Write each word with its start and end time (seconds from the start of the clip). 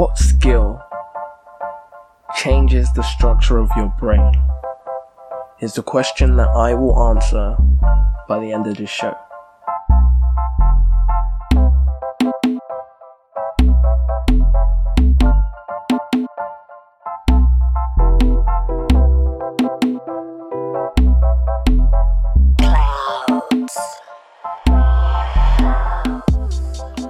What 0.00 0.16
skill 0.16 0.80
changes 2.38 2.90
the 2.94 3.02
structure 3.02 3.58
of 3.58 3.68
your 3.76 3.92
brain? 3.98 4.32
Is 5.60 5.74
the 5.74 5.82
question 5.82 6.36
that 6.36 6.48
I 6.48 6.72
will 6.72 6.98
answer 7.10 7.54
by 8.26 8.38
the 8.38 8.50
end 8.50 8.66
of 8.66 8.78
this 8.78 8.88
show. 8.88 9.14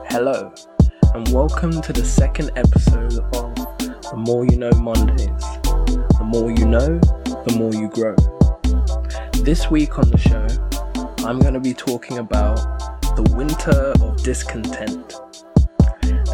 Hello, 0.09 0.53
and 1.15 1.29
welcome 1.29 1.81
to 1.83 1.93
the 1.93 2.05
second 2.05 2.51
episode 2.57 2.70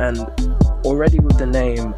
And 0.06 0.20
already 0.86 1.18
with 1.18 1.36
the 1.36 1.46
name, 1.46 1.92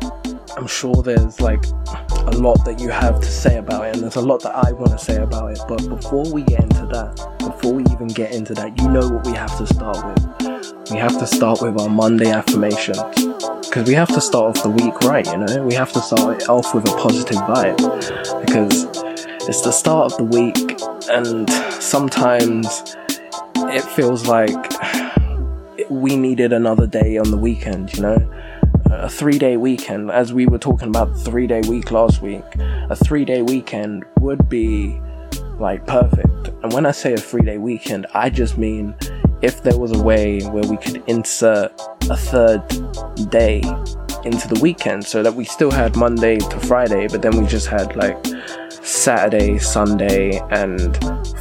I'm 0.57 0.67
sure 0.67 1.03
there's 1.03 1.43
like 1.43 1.63
a 1.67 2.31
lot 2.39 2.65
that 2.65 2.81
you 2.81 2.89
have 2.89 3.21
to 3.21 3.27
say 3.27 3.59
about 3.59 3.85
it, 3.85 3.97
and 3.97 4.03
there's 4.03 4.17
a 4.17 4.23
lot 4.23 4.43
that 4.45 4.55
I 4.55 4.73
want 4.73 4.93
to 4.93 4.99
say 4.99 5.17
about 5.17 5.51
it. 5.51 5.61
But 5.69 5.87
before 5.91 6.25
we 6.33 6.43
get 6.45 6.63
into 6.63 6.87
that, 6.87 7.37
before 7.39 7.75
we 7.75 7.83
even 7.93 8.07
get 8.07 8.33
into 8.33 8.55
that, 8.55 8.81
you 8.81 8.89
know 8.89 9.07
what 9.11 9.27
we 9.27 9.35
have 9.35 9.55
to 9.59 9.67
start 9.67 9.99
with. 10.07 10.91
We 10.91 10.97
have 10.97 11.19
to 11.19 11.27
start 11.27 11.61
with 11.61 11.79
our 11.79 11.91
Monday 11.91 12.31
affirmations. 12.31 12.99
Because 13.69 13.87
we 13.87 13.93
have 13.93 14.09
to 14.09 14.23
start 14.23 14.57
off 14.57 14.63
the 14.63 14.71
week 14.71 14.99
right, 15.01 15.27
you 15.27 15.37
know? 15.37 15.67
We 15.67 15.75
have 15.75 15.93
to 15.93 16.01
start 16.01 16.41
it 16.41 16.49
off 16.49 16.75
with 16.75 16.89
a 16.89 16.97
positive 16.97 17.37
vibe. 17.43 17.77
Because 18.47 18.87
it's 19.47 19.61
the 19.61 19.71
start 19.71 20.13
of 20.13 20.17
the 20.17 20.25
week, 20.25 20.81
and 21.11 21.51
sometimes 21.83 22.97
it 23.71 23.83
feels 23.83 24.27
like 24.27 24.57
we 25.91 26.17
needed 26.17 26.53
another 26.53 26.87
day 26.87 27.19
on 27.19 27.31
the 27.31 27.37
weekend, 27.37 27.95
you 27.95 28.03
know? 28.03 28.33
A 28.91 29.09
three 29.09 29.39
day 29.39 29.57
weekend, 29.57 30.11
as 30.11 30.33
we 30.33 30.47
were 30.47 30.59
talking 30.59 30.89
about 30.89 31.13
the 31.13 31.19
three 31.21 31.47
day 31.47 31.61
week 31.69 31.91
last 31.91 32.23
week, 32.23 32.45
a 32.57 32.97
three 32.97 33.25
day 33.25 33.43
weekend 33.43 34.05
would 34.21 34.49
be 34.49 35.01
like 35.59 35.87
perfect. 35.87 36.49
And 36.63 36.73
when 36.73 36.87
I 36.87 36.93
say 36.93 37.13
a 37.13 37.19
three 37.19 37.43
day 37.43 37.59
weekend, 37.59 38.07
I 38.15 38.31
just 38.31 38.57
mean 38.57 38.95
if 39.43 39.63
there 39.63 39.79
was 39.79 39.93
a 39.93 40.03
way 40.03 40.41
where 40.43 40.65
we 40.65 40.77
could 40.77 41.03
insert 41.07 41.73
a 42.11 42.17
third 42.17 42.67
day 43.31 43.63
into 44.25 44.49
the 44.49 44.59
weekend 44.61 45.05
so 45.05 45.23
that 45.23 45.35
we 45.35 45.45
still 45.45 45.71
had 45.71 45.97
Monday 45.97 46.39
to 46.39 46.61
Friday, 46.61 47.07
but 47.09 47.23
then 47.23 47.37
we 47.41 47.47
just 47.47 47.67
had 47.67 47.95
like 47.95 48.19
Saturday, 48.83 49.59
Sunday, 49.59 50.41
and 50.51 50.99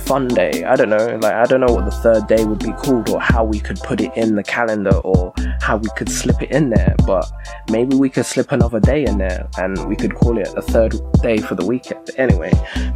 fun 0.08 0.30
day. 0.30 0.64
I 0.64 0.78
don't 0.78 0.90
know, 0.90 1.20
like 1.22 1.34
I 1.34 1.44
don't 1.44 1.60
know 1.60 1.74
what 1.74 1.84
the 1.84 1.92
third 1.92 2.28
day 2.28 2.46
would 2.46 2.60
be 2.60 2.72
called 2.72 3.10
or 3.10 3.20
how 3.20 3.44
we 3.44 3.60
could 3.60 3.78
put 3.82 4.00
it 4.00 4.16
in 4.16 4.36
the 4.36 4.44
calendar 4.44 4.96
or 5.04 5.34
how 5.60 5.76
we 5.76 5.90
could 5.98 6.10
slip 6.10 6.42
it 6.42 6.50
in 6.50 6.70
there, 6.70 6.96
but 7.06 7.30
maybe 7.70 7.98
we 7.98 8.10
could 8.10 8.26
slip 8.26 8.54
another 8.54 8.80
day 8.80 9.04
in 9.04 9.18
there 9.18 9.50
and 9.58 9.86
we 9.86 9.98
could 9.98 10.16
call 10.16 10.38
it 10.38 10.48
a 10.56 10.62
third 10.62 10.96
day 11.22 11.40
for 11.40 11.56
the 11.56 11.66
weekend. 11.66 12.10
Anyway, 12.16 12.52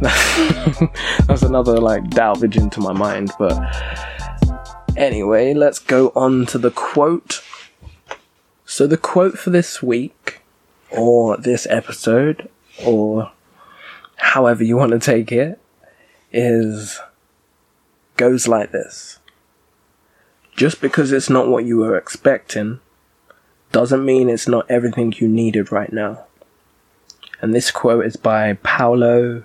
that's 1.26 1.42
another 1.42 1.78
like 1.78 2.08
delvage 2.08 2.56
into 2.56 2.80
my 2.80 2.94
mind, 2.94 3.30
but 3.38 3.60
anyway, 4.96 5.52
let's 5.52 5.78
go 5.78 6.12
on 6.16 6.46
to 6.46 6.56
the 6.56 6.70
quote. 6.70 7.42
So 8.64 8.86
the 8.86 8.96
quote 8.96 9.38
for 9.38 9.50
this 9.50 9.82
week 9.82 10.40
or 10.90 11.36
this 11.36 11.66
episode 11.68 12.48
or 12.86 13.30
however 14.16 14.64
you 14.64 14.78
want 14.78 14.92
to 14.92 14.98
take 14.98 15.30
it, 15.30 15.58
is 16.32 16.98
goes 18.16 18.48
like 18.48 18.72
this. 18.72 19.18
Just 20.54 20.80
because 20.80 21.12
it's 21.12 21.30
not 21.30 21.48
what 21.48 21.64
you 21.64 21.78
were 21.78 21.96
expecting 21.96 22.80
doesn't 23.70 24.04
mean 24.04 24.28
it's 24.28 24.48
not 24.48 24.70
everything 24.70 25.14
you 25.16 25.28
needed 25.28 25.72
right 25.72 25.92
now. 25.92 26.24
And 27.40 27.54
this 27.54 27.70
quote 27.70 28.04
is 28.04 28.16
by 28.16 28.54
Paulo 28.54 29.44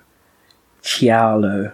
Coelho. 0.84 1.74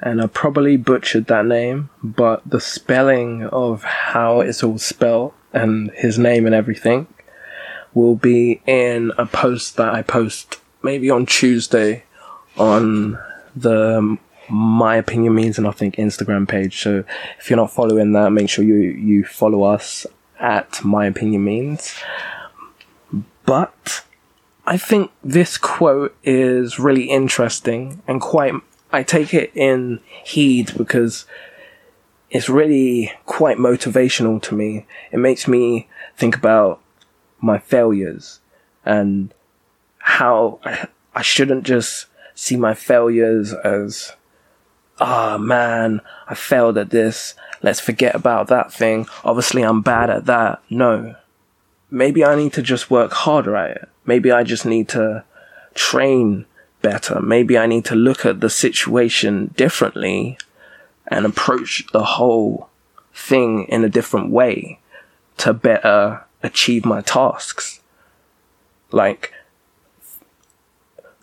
And 0.00 0.22
I 0.22 0.26
probably 0.28 0.78
butchered 0.78 1.26
that 1.26 1.44
name, 1.44 1.90
but 2.02 2.42
the 2.48 2.60
spelling 2.60 3.44
of 3.48 3.82
how 3.82 4.40
it's 4.40 4.62
all 4.62 4.78
spelled 4.78 5.34
and 5.52 5.90
his 5.90 6.18
name 6.18 6.46
and 6.46 6.54
everything 6.54 7.06
will 7.92 8.14
be 8.14 8.62
in 8.66 9.12
a 9.18 9.26
post 9.26 9.76
that 9.76 9.92
I 9.92 10.00
post 10.00 10.58
maybe 10.82 11.10
on 11.10 11.26
Tuesday 11.26 12.04
on 12.56 13.18
the 13.54 14.16
my 14.50 14.96
opinion 14.96 15.34
means 15.34 15.58
and 15.58 15.66
I 15.66 15.70
think 15.70 15.96
Instagram 15.96 16.48
page. 16.48 16.82
So 16.82 17.04
if 17.38 17.48
you're 17.48 17.56
not 17.56 17.72
following 17.72 18.12
that, 18.12 18.30
make 18.30 18.48
sure 18.48 18.64
you 18.64 18.76
you 18.76 19.24
follow 19.24 19.62
us 19.62 20.06
at 20.38 20.82
my 20.84 21.06
opinion 21.06 21.44
means. 21.44 21.96
But 23.44 24.04
I 24.66 24.76
think 24.76 25.10
this 25.24 25.58
quote 25.58 26.16
is 26.22 26.78
really 26.78 27.04
interesting 27.04 28.02
and 28.06 28.20
quite 28.20 28.54
I 28.92 29.02
take 29.02 29.34
it 29.34 29.52
in 29.54 30.00
heed 30.24 30.76
because 30.76 31.26
it's 32.30 32.48
really 32.48 33.12
quite 33.26 33.58
motivational 33.58 34.40
to 34.42 34.54
me. 34.54 34.86
It 35.10 35.18
makes 35.18 35.48
me 35.48 35.88
think 36.16 36.36
about 36.36 36.80
my 37.40 37.58
failures 37.58 38.40
and 38.84 39.34
how 39.98 40.60
I 41.14 41.22
shouldn't 41.22 41.64
just 41.64 42.06
see 42.34 42.56
my 42.56 42.74
failures 42.74 43.52
as, 43.52 44.12
ah, 45.00 45.34
oh, 45.34 45.38
man, 45.38 46.00
I 46.28 46.34
failed 46.34 46.78
at 46.78 46.90
this. 46.90 47.34
Let's 47.62 47.80
forget 47.80 48.14
about 48.14 48.48
that 48.48 48.72
thing. 48.72 49.06
Obviously, 49.24 49.62
I'm 49.62 49.82
bad 49.82 50.10
at 50.10 50.26
that. 50.26 50.62
No. 50.70 51.16
Maybe 51.90 52.24
I 52.24 52.36
need 52.36 52.52
to 52.54 52.62
just 52.62 52.90
work 52.90 53.12
harder 53.12 53.56
at 53.56 53.70
it. 53.70 53.88
Maybe 54.06 54.30
I 54.30 54.44
just 54.44 54.64
need 54.64 54.88
to 54.90 55.24
train 55.74 56.46
better. 56.82 57.20
Maybe 57.20 57.58
I 57.58 57.66
need 57.66 57.84
to 57.86 57.94
look 57.94 58.24
at 58.24 58.40
the 58.40 58.50
situation 58.50 59.52
differently 59.56 60.38
and 61.06 61.26
approach 61.26 61.84
the 61.92 62.04
whole 62.04 62.68
thing 63.12 63.64
in 63.64 63.84
a 63.84 63.88
different 63.88 64.30
way 64.30 64.78
to 65.38 65.52
better 65.52 66.24
achieve 66.42 66.84
my 66.84 67.00
tasks. 67.00 67.80
Like, 68.92 69.32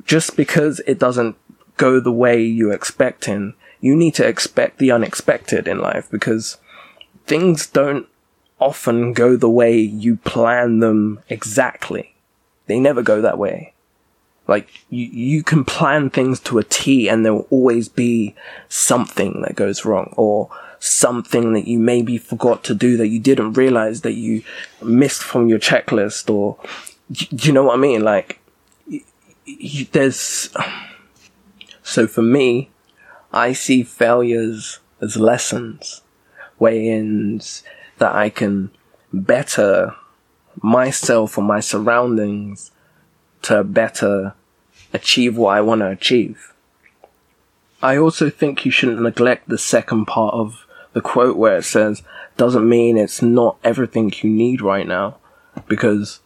just 0.06 0.36
because 0.36 0.80
it 0.88 1.00
doesn't 1.00 1.36
go 1.78 2.00
the 2.00 2.12
way 2.12 2.42
you 2.42 2.72
expect 2.72 3.28
in, 3.28 3.54
you 3.80 3.96
need 3.96 4.16
to 4.16 4.28
expect 4.28 4.80
the 4.80 4.92
unexpected 4.92 5.68
in 5.68 5.80
life 5.80 6.10
because 6.10 6.58
things 7.26 7.68
don't 7.68 8.08
often 8.60 9.14
go 9.14 9.36
the 9.36 9.50
way 9.50 9.78
you 9.78 10.18
plan 10.18 10.80
them 10.80 11.20
exactly. 11.30 12.16
They 12.66 12.80
never 12.80 13.02
go 13.02 13.22
that 13.22 13.38
way. 13.38 13.74
Like, 14.48 14.70
you, 14.90 15.06
you 15.06 15.44
can 15.44 15.66
plan 15.66 16.10
things 16.10 16.40
to 16.42 16.58
a 16.58 16.64
T 16.64 17.10
and 17.10 17.26
there 17.26 17.34
will 17.34 17.48
always 17.50 17.90
be 17.90 18.34
something 18.70 19.42
that 19.42 19.56
goes 19.56 19.86
wrong 19.86 20.14
or 20.18 20.50
something 20.80 21.54
that 21.54 21.68
you 21.68 21.78
maybe 21.78 22.18
forgot 22.18 22.64
to 22.64 22.74
do 22.74 22.98
that 22.98 23.08
you 23.08 23.20
didn't 23.20 23.54
realize 23.54 24.02
that 24.02 24.14
you 24.14 24.44
missed 24.82 25.22
from 25.24 25.48
your 25.50 25.60
checklist 25.60 26.34
or, 26.34 26.58
do 27.12 27.48
you 27.48 27.54
know 27.54 27.64
what 27.64 27.78
I 27.78 27.82
mean? 27.82 28.04
Like, 28.04 28.40
you, 29.46 29.86
there's 29.92 30.50
so 31.84 32.06
for 32.06 32.22
me, 32.22 32.70
I 33.32 33.54
see 33.54 33.84
failures 33.84 34.80
as 35.02 35.18
lessons, 35.18 36.02
way-ins 36.60 37.64
that 37.98 38.16
I 38.16 38.30
can 38.30 38.72
better 39.14 39.96
myself 40.62 41.38
or 41.38 41.44
my 41.44 41.60
surroundings 41.60 42.72
to 43.44 43.64
better 43.64 44.34
achieve 44.94 45.38
what 45.38 45.56
I 45.56 45.62
want 45.62 45.82
to 45.82 45.90
achieve. 45.90 46.54
I 47.82 47.98
also 47.98 48.30
think 48.30 48.66
you 48.66 48.72
shouldn't 48.72 49.02
neglect 49.02 49.50
the 49.50 49.58
second 49.58 50.06
part 50.06 50.34
of 50.34 50.66
the 50.94 51.02
quote 51.02 51.38
where 51.38 51.58
it 51.58 51.64
says, 51.64 52.02
doesn't 52.38 52.68
mean 52.68 52.98
it's 52.98 53.22
not 53.22 53.58
everything 53.64 54.12
you 54.22 54.30
need 54.30 54.62
right 54.62 54.88
now, 54.88 55.18
because 55.68 56.22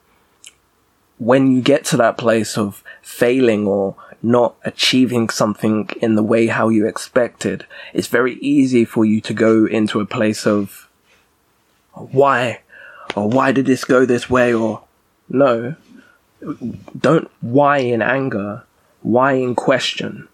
when 1.17 1.51
you 1.51 1.61
get 1.61 1.83
to 1.85 1.97
that 1.97 2.17
place 2.17 2.57
of 2.57 2.83
failing 3.01 3.67
or 3.67 3.95
not 4.21 4.55
achieving 4.63 5.29
something 5.29 5.89
in 6.01 6.15
the 6.15 6.23
way 6.23 6.47
how 6.47 6.69
you 6.69 6.87
expected, 6.87 7.65
it's 7.93 8.07
very 8.07 8.35
easy 8.35 8.85
for 8.85 9.05
you 9.05 9.21
to 9.21 9.33
go 9.33 9.65
into 9.65 9.99
a 9.99 10.05
place 10.05 10.45
of 10.45 10.87
oh, 11.95 12.09
why? 12.11 12.61
Or 13.15 13.29
why 13.29 13.51
did 13.51 13.65
this 13.65 13.83
go 13.83 14.05
this 14.05 14.29
way? 14.29 14.53
Or 14.53 14.83
no. 15.29 15.75
Don't 16.97 17.29
why 17.41 17.79
in 17.79 18.01
anger, 18.01 18.63
why 19.01 19.33
in 19.33 19.55
question, 19.55 20.27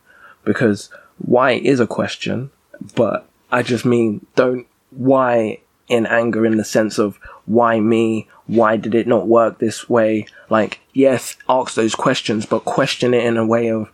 because 0.44 0.90
why 1.18 1.52
is 1.52 1.80
a 1.80 1.88
question, 1.88 2.52
but 2.96 3.28
I 3.52 3.64
just 3.64 3.86
mean 3.86 4.26
don't 4.36 4.68
why 4.92 5.60
in 5.88 6.06
anger 6.06 6.46
in 6.46 6.58
the 6.58 6.64
sense 6.64 6.98
of 6.98 7.20
why 7.48 7.80
me? 7.80 8.28
Why 8.46 8.78
did 8.78 8.94
it 8.94 9.08
not 9.08 9.28
work 9.28 9.58
this 9.58 9.90
way? 9.90 10.28
Like, 10.50 10.80
yes, 10.94 11.36
ask 11.50 11.74
those 11.74 11.96
questions, 11.96 12.46
but 12.46 12.66
question 12.66 13.14
it 13.14 13.26
in 13.26 13.38
a 13.38 13.46
way 13.46 13.72
of, 13.72 13.90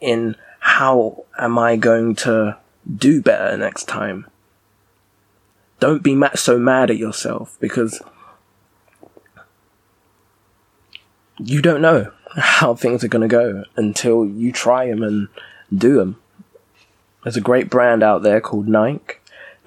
in 0.00 0.36
how 0.60 1.26
am 1.38 1.58
I 1.58 1.76
going 1.76 2.14
to 2.16 2.56
do 2.96 3.20
better 3.20 3.56
next 3.56 3.86
time? 3.86 4.26
Don't 5.80 6.02
be 6.02 6.18
so 6.36 6.58
mad 6.58 6.90
at 6.90 6.96
yourself 6.96 7.56
because 7.60 8.00
you 11.38 11.60
don't 11.60 11.82
know 11.82 12.12
how 12.36 12.74
things 12.74 13.04
are 13.04 13.08
going 13.08 13.28
to 13.28 13.28
go 13.28 13.64
until 13.76 14.24
you 14.24 14.52
try 14.52 14.86
them 14.88 15.02
and 15.02 15.28
do 15.76 15.96
them. 15.96 16.20
There's 17.22 17.36
a 17.36 17.40
great 17.40 17.68
brand 17.70 18.02
out 18.02 18.22
there 18.22 18.40
called 18.40 18.68
Nike, 18.68 19.16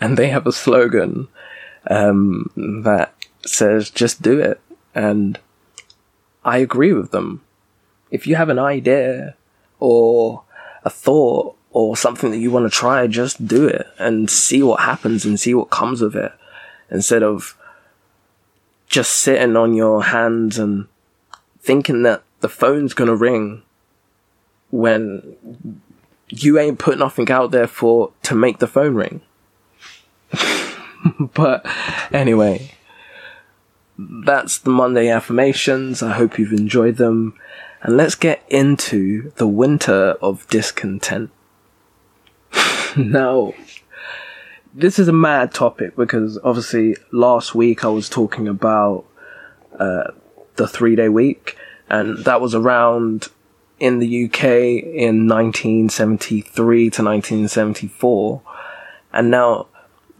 and 0.00 0.16
they 0.16 0.28
have 0.28 0.46
a 0.46 0.52
slogan 0.52 1.28
um, 1.88 2.50
that 2.84 3.14
says 3.46 3.90
"just 3.90 4.22
do 4.22 4.38
it," 4.38 4.60
and 4.94 5.38
I 6.44 6.58
agree 6.58 6.92
with 6.92 7.10
them. 7.10 7.42
If 8.10 8.26
you 8.26 8.36
have 8.36 8.48
an 8.48 8.58
idea 8.58 9.34
or 9.80 10.42
a 10.84 10.90
thought 10.90 11.56
or 11.70 11.96
something 11.96 12.30
that 12.30 12.38
you 12.38 12.50
want 12.50 12.70
to 12.70 12.78
try, 12.78 13.06
just 13.06 13.46
do 13.46 13.66
it 13.66 13.86
and 13.98 14.30
see 14.30 14.62
what 14.62 14.80
happens 14.80 15.24
and 15.24 15.40
see 15.40 15.54
what 15.54 15.70
comes 15.70 16.00
of 16.02 16.14
it, 16.14 16.32
instead 16.90 17.22
of 17.22 17.56
just 18.86 19.12
sitting 19.12 19.56
on 19.56 19.74
your 19.74 20.04
hands 20.04 20.58
and 20.58 20.86
thinking 21.60 22.02
that 22.02 22.22
the 22.40 22.48
phone's 22.48 22.94
gonna 22.94 23.16
ring 23.16 23.62
when 24.70 25.36
you 26.28 26.58
ain't 26.58 26.78
put 26.78 26.98
nothing 26.98 27.30
out 27.30 27.50
there 27.50 27.66
for 27.66 28.12
to 28.22 28.34
make 28.34 28.58
the 28.58 28.66
phone 28.66 28.94
ring. 28.94 29.20
but 31.34 31.66
anyway, 32.12 32.72
that's 33.98 34.58
the 34.58 34.70
Monday 34.70 35.08
affirmations. 35.08 36.02
I 36.02 36.12
hope 36.12 36.38
you've 36.38 36.52
enjoyed 36.52 36.96
them. 36.96 37.34
And 37.82 37.96
let's 37.96 38.14
get 38.14 38.42
into 38.48 39.30
the 39.36 39.46
winter 39.46 40.16
of 40.22 40.48
discontent. 40.48 41.30
now, 42.96 43.52
this 44.72 44.98
is 44.98 45.06
a 45.06 45.12
mad 45.12 45.52
topic 45.52 45.94
because 45.94 46.38
obviously 46.42 46.96
last 47.12 47.54
week 47.54 47.84
I 47.84 47.88
was 47.88 48.08
talking 48.08 48.48
about 48.48 49.04
uh, 49.78 50.12
the 50.56 50.66
three 50.66 50.96
day 50.96 51.08
week, 51.08 51.56
and 51.88 52.18
that 52.24 52.40
was 52.40 52.54
around 52.54 53.28
in 53.78 53.98
the 53.98 54.24
UK 54.24 54.44
in 54.44 55.28
1973 55.28 56.90
to 56.90 57.02
1974. 57.02 58.42
And 59.12 59.30
now 59.30 59.68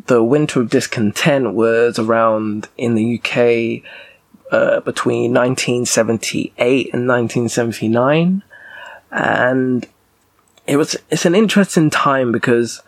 the 0.06 0.22
winter 0.22 0.60
of 0.60 0.70
discontent 0.70 1.54
was 1.54 1.98
around 1.98 2.68
in 2.76 2.94
the 2.94 3.18
UK 3.18 3.82
uh, 4.52 4.80
between 4.80 5.32
1978 5.32 6.92
and 6.92 7.08
1979. 7.08 8.42
And 9.10 9.86
it 10.66 10.76
was, 10.76 10.96
it's 11.10 11.26
an 11.26 11.34
interesting 11.34 11.90
time 11.90 12.32
because 12.32 12.82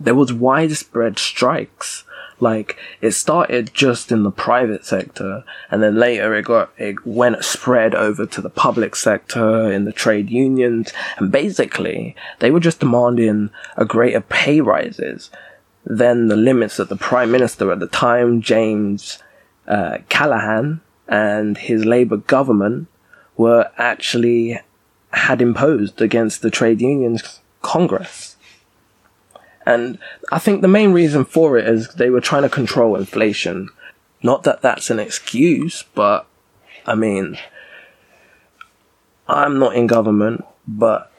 there 0.00 0.14
was 0.14 0.32
widespread 0.32 1.18
strikes. 1.18 2.04
Like 2.38 2.76
it 3.00 3.12
started 3.12 3.72
just 3.72 4.12
in 4.12 4.22
the 4.22 4.30
private 4.30 4.84
sector, 4.84 5.42
and 5.70 5.82
then 5.82 5.96
later 5.96 6.34
it 6.34 6.44
got 6.44 6.70
it 6.76 7.06
went 7.06 7.42
spread 7.42 7.94
over 7.94 8.26
to 8.26 8.42
the 8.42 8.50
public 8.50 8.94
sector 8.94 9.72
in 9.72 9.86
the 9.86 9.92
trade 9.92 10.28
unions, 10.28 10.92
and 11.16 11.32
basically 11.32 12.14
they 12.40 12.50
were 12.50 12.60
just 12.60 12.80
demanding 12.80 13.48
a 13.78 13.86
greater 13.86 14.20
pay 14.20 14.60
rises 14.60 15.30
than 15.86 16.26
the 16.26 16.36
limits 16.36 16.76
that 16.76 16.88
the 16.88 16.96
prime 16.96 17.30
minister 17.30 17.70
at 17.70 17.78
the 17.78 17.86
time, 17.86 18.42
James 18.42 19.22
uh, 19.68 19.98
Callaghan, 20.08 20.80
and 21.08 21.56
his 21.56 21.84
Labour 21.84 22.16
government 22.16 22.88
were 23.36 23.70
actually 23.78 24.60
had 25.12 25.40
imposed 25.40 26.02
against 26.02 26.42
the 26.42 26.50
trade 26.50 26.80
unions 26.80 27.40
Congress. 27.62 28.36
And 29.64 29.98
I 30.30 30.38
think 30.38 30.60
the 30.62 30.68
main 30.68 30.92
reason 30.92 31.24
for 31.24 31.56
it 31.56 31.66
is 31.66 31.94
they 31.94 32.10
were 32.10 32.20
trying 32.20 32.42
to 32.42 32.48
control 32.48 32.96
inflation. 32.96 33.68
Not 34.22 34.42
that 34.44 34.62
that's 34.62 34.90
an 34.90 34.98
excuse, 34.98 35.84
but 35.94 36.26
I 36.84 36.94
mean, 36.94 37.38
I'm 39.28 39.58
not 39.58 39.74
in 39.74 39.86
government, 39.86 40.44
but 40.66 41.12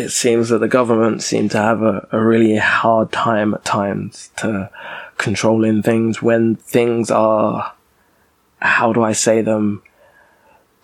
it 0.00 0.10
seems 0.10 0.48
that 0.48 0.58
the 0.58 0.68
government 0.68 1.22
seem 1.22 1.48
to 1.50 1.58
have 1.58 1.82
a, 1.82 2.08
a 2.10 2.18
really 2.18 2.56
hard 2.56 3.12
time 3.12 3.52
at 3.52 3.64
times 3.64 4.30
to 4.38 4.70
controlling 5.18 5.82
things 5.82 6.22
when 6.22 6.56
things 6.56 7.10
are, 7.10 7.74
how 8.60 8.92
do 8.94 9.02
I 9.02 9.12
say 9.12 9.42
them, 9.42 9.82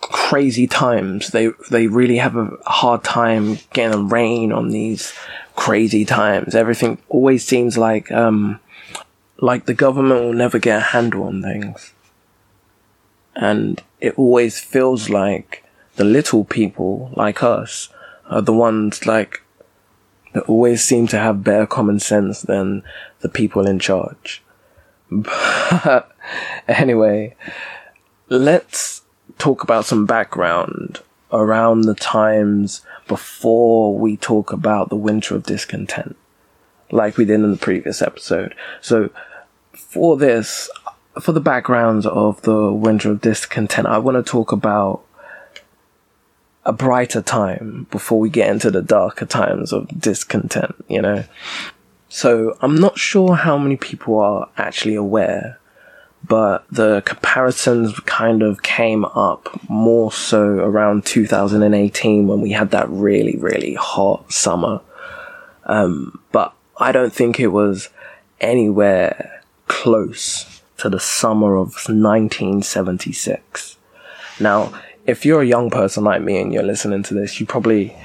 crazy 0.01 0.67
times. 0.67 1.29
They 1.29 1.49
they 1.71 1.87
really 1.87 2.17
have 2.17 2.35
a 2.35 2.57
hard 2.65 3.03
time 3.03 3.57
getting 3.73 3.99
a 3.99 4.03
rein 4.03 4.51
on 4.51 4.69
these 4.69 5.13
crazy 5.55 6.05
times. 6.05 6.53
Everything 6.53 6.99
always 7.09 7.43
seems 7.43 7.75
like 7.75 8.11
um, 8.11 8.59
like 9.39 9.65
the 9.65 9.73
government 9.73 10.21
will 10.21 10.33
never 10.33 10.59
get 10.59 10.77
a 10.77 10.91
handle 10.93 11.23
on 11.23 11.41
things, 11.41 11.93
and 13.35 13.81
it 13.99 14.13
always 14.15 14.59
feels 14.59 15.09
like 15.09 15.63
the 15.95 16.03
little 16.03 16.45
people 16.45 17.11
like 17.15 17.41
us 17.41 17.89
are 18.29 18.41
the 18.41 18.53
ones 18.53 19.05
like 19.05 19.41
that 20.33 20.43
always 20.43 20.83
seem 20.83 21.07
to 21.07 21.17
have 21.17 21.43
better 21.43 21.65
common 21.65 21.99
sense 21.99 22.41
than 22.41 22.83
the 23.21 23.29
people 23.29 23.67
in 23.67 23.79
charge. 23.79 24.43
But 25.09 26.11
anyway, 26.67 27.35
let's 28.29 29.01
talk 29.37 29.63
about 29.63 29.85
some 29.85 30.05
background 30.05 30.99
around 31.31 31.81
the 31.81 31.95
times 31.95 32.81
before 33.07 33.97
we 33.97 34.17
talk 34.17 34.51
about 34.51 34.89
the 34.89 34.95
winter 34.95 35.35
of 35.35 35.43
discontent, 35.43 36.15
like 36.91 37.17
we 37.17 37.25
did 37.25 37.35
in 37.35 37.51
the 37.51 37.57
previous 37.57 38.01
episode. 38.01 38.53
So, 38.81 39.09
for 39.73 40.17
this, 40.17 40.69
for 41.21 41.31
the 41.31 41.39
backgrounds 41.39 42.05
of 42.05 42.41
the 42.41 42.71
winter 42.71 43.11
of 43.11 43.21
discontent, 43.21 43.87
I 43.87 43.97
want 43.97 44.23
to 44.23 44.29
talk 44.29 44.51
about 44.51 45.03
a 46.67 46.73
brighter 46.73 47.21
time 47.21 47.87
before 47.89 48.19
we 48.19 48.29
get 48.29 48.49
into 48.49 48.69
the 48.69 48.83
darker 48.83 49.25
times 49.25 49.73
of 49.73 49.87
discontent, 49.99 50.75
you 50.87 51.01
know? 51.01 51.23
So, 52.09 52.57
I'm 52.61 52.75
not 52.75 52.97
sure 52.97 53.35
how 53.35 53.57
many 53.57 53.75
people 53.75 54.19
are 54.19 54.47
actually 54.57 54.95
aware 54.95 55.59
but 56.27 56.65
the 56.71 57.01
comparisons 57.05 57.97
kind 58.01 58.41
of 58.41 58.61
came 58.61 59.05
up 59.05 59.49
more 59.69 60.11
so 60.11 60.41
around 60.41 61.05
2018 61.05 62.27
when 62.27 62.41
we 62.41 62.51
had 62.51 62.71
that 62.71 62.89
really, 62.89 63.37
really 63.37 63.75
hot 63.75 64.31
summer. 64.31 64.81
Um, 65.65 66.19
but 66.31 66.53
I 66.77 66.91
don't 66.91 67.13
think 67.13 67.39
it 67.39 67.47
was 67.47 67.89
anywhere 68.41 69.41
close 69.67 70.61
to 70.77 70.89
the 70.89 70.99
summer 70.99 71.55
of 71.55 71.73
1976. 71.87 73.77
Now, 74.39 74.79
if 75.07 75.25
you're 75.25 75.41
a 75.41 75.47
young 75.47 75.69
person 75.69 76.03
like 76.03 76.21
me 76.21 76.39
and 76.39 76.53
you're 76.53 76.63
listening 76.63 77.01
to 77.03 77.13
this, 77.13 77.39
you 77.39 77.45
probably 77.45 77.95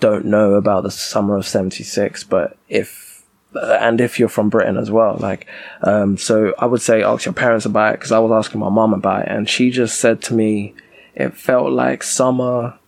don't 0.00 0.26
know 0.26 0.54
about 0.54 0.82
the 0.82 0.90
summer 0.90 1.36
of 1.36 1.46
76, 1.46 2.24
but 2.24 2.58
if 2.68 3.24
and 3.54 4.02
if 4.02 4.18
you're 4.18 4.28
from 4.28 4.50
Britain 4.50 4.76
as 4.76 4.90
well, 4.90 5.16
like, 5.18 5.46
um, 5.82 6.18
so 6.18 6.52
I 6.58 6.66
would 6.66 6.82
say 6.82 7.02
ask 7.02 7.24
your 7.24 7.32
parents 7.32 7.64
about 7.64 7.94
it 7.94 8.00
because 8.00 8.12
I 8.12 8.18
was 8.18 8.32
asking 8.32 8.60
my 8.60 8.68
mom 8.68 8.92
about 8.92 9.22
it, 9.22 9.28
and 9.28 9.48
she 9.48 9.70
just 9.70 9.98
said 9.98 10.20
to 10.22 10.34
me, 10.34 10.74
it 11.14 11.34
felt 11.34 11.72
like 11.72 12.02
summer 12.02 12.78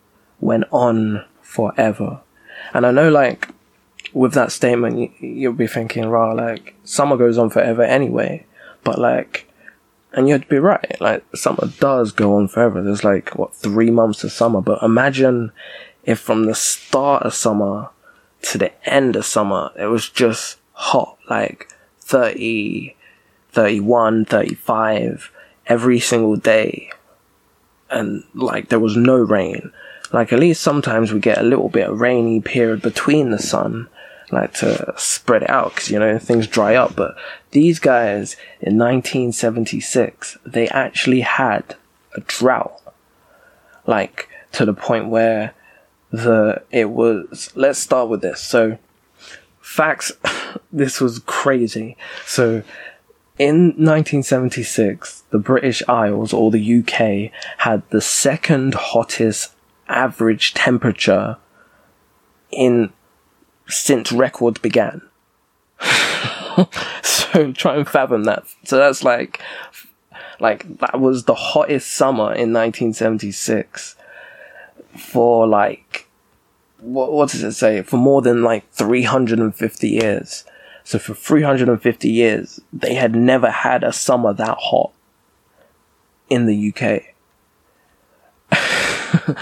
went 0.40 0.64
on 0.70 1.24
forever. 1.40 2.20
And 2.74 2.84
I 2.84 2.90
know, 2.90 3.08
like, 3.08 3.48
with 4.12 4.34
that 4.34 4.52
statement, 4.52 4.98
you, 4.98 5.26
you'll 5.26 5.52
be 5.54 5.66
thinking, 5.66 6.06
"Right, 6.06 6.32
like 6.32 6.74
summer 6.84 7.16
goes 7.16 7.38
on 7.38 7.48
forever 7.48 7.82
anyway," 7.82 8.44
but 8.84 8.98
like, 8.98 9.47
and 10.12 10.28
you'd 10.28 10.48
be 10.48 10.58
right, 10.58 11.00
like 11.00 11.24
summer 11.34 11.68
does 11.78 12.12
go 12.12 12.36
on 12.36 12.48
forever. 12.48 12.82
There's 12.82 13.04
like 13.04 13.36
what 13.36 13.54
three 13.54 13.90
months 13.90 14.24
of 14.24 14.32
summer, 14.32 14.60
but 14.60 14.82
imagine 14.82 15.52
if 16.04 16.18
from 16.18 16.46
the 16.46 16.54
start 16.54 17.24
of 17.24 17.34
summer 17.34 17.90
to 18.42 18.58
the 18.58 18.88
end 18.88 19.16
of 19.16 19.26
summer, 19.26 19.70
it 19.76 19.86
was 19.86 20.08
just 20.08 20.58
hot, 20.72 21.18
like 21.28 21.70
30, 22.00 22.96
31, 23.50 24.24
35 24.24 25.30
every 25.66 26.00
single 26.00 26.36
day. 26.36 26.90
And 27.90 28.24
like 28.34 28.68
there 28.68 28.80
was 28.80 28.96
no 28.96 29.16
rain. 29.16 29.72
Like 30.12 30.32
at 30.32 30.38
least 30.38 30.62
sometimes 30.62 31.12
we 31.12 31.20
get 31.20 31.38
a 31.38 31.42
little 31.42 31.68
bit 31.68 31.88
of 31.88 32.00
rainy 32.00 32.40
period 32.40 32.80
between 32.80 33.30
the 33.30 33.38
sun, 33.38 33.88
like 34.32 34.54
to 34.54 34.92
spread 34.96 35.42
it 35.42 35.50
out 35.50 35.74
because 35.74 35.90
you 35.90 35.98
know 35.98 36.18
things 36.18 36.46
dry 36.46 36.74
up. 36.74 36.96
But 36.96 37.16
these 37.50 37.78
guys 37.78 38.36
in 38.60 38.78
1976, 38.78 40.38
they 40.44 40.68
actually 40.68 41.20
had 41.20 41.76
a 42.14 42.20
drought, 42.20 42.80
like 43.86 44.28
to 44.52 44.64
the 44.64 44.74
point 44.74 45.08
where 45.08 45.54
the 46.10 46.62
it 46.70 46.90
was 46.90 47.50
let's 47.54 47.78
start 47.78 48.08
with 48.08 48.22
this. 48.22 48.40
So 48.40 48.78
facts 49.60 50.12
this 50.72 51.00
was 51.00 51.20
crazy. 51.20 51.96
So 52.26 52.62
in 53.38 53.66
1976, 53.76 55.24
the 55.30 55.38
British 55.38 55.82
Isles 55.88 56.32
or 56.32 56.50
the 56.50 56.78
UK 56.80 57.30
had 57.58 57.88
the 57.90 58.00
second 58.00 58.74
hottest 58.74 59.54
average 59.88 60.54
temperature 60.54 61.36
in 62.50 62.92
since 63.68 64.10
records 64.12 64.60
began. 64.60 65.02
so 67.02 67.52
try 67.52 67.76
and 67.76 67.88
fathom 67.88 68.24
that. 68.24 68.44
So 68.64 68.76
that's 68.76 69.04
like, 69.04 69.40
like 70.40 70.78
that 70.78 71.00
was 71.00 71.24
the 71.24 71.34
hottest 71.34 71.90
summer 71.92 72.32
in 72.32 72.52
1976 72.52 73.96
for 74.96 75.46
like, 75.46 76.06
what, 76.80 77.12
what 77.12 77.30
does 77.30 77.42
it 77.42 77.52
say? 77.52 77.82
For 77.82 77.96
more 77.96 78.22
than 78.22 78.42
like 78.42 78.70
350 78.72 79.88
years. 79.88 80.44
So 80.84 80.98
for 80.98 81.14
350 81.14 82.08
years, 82.08 82.60
they 82.72 82.94
had 82.94 83.14
never 83.14 83.50
had 83.50 83.84
a 83.84 83.92
summer 83.92 84.32
that 84.32 84.56
hot 84.58 84.92
in 86.30 86.46
the 86.46 86.72
UK. 86.72 87.14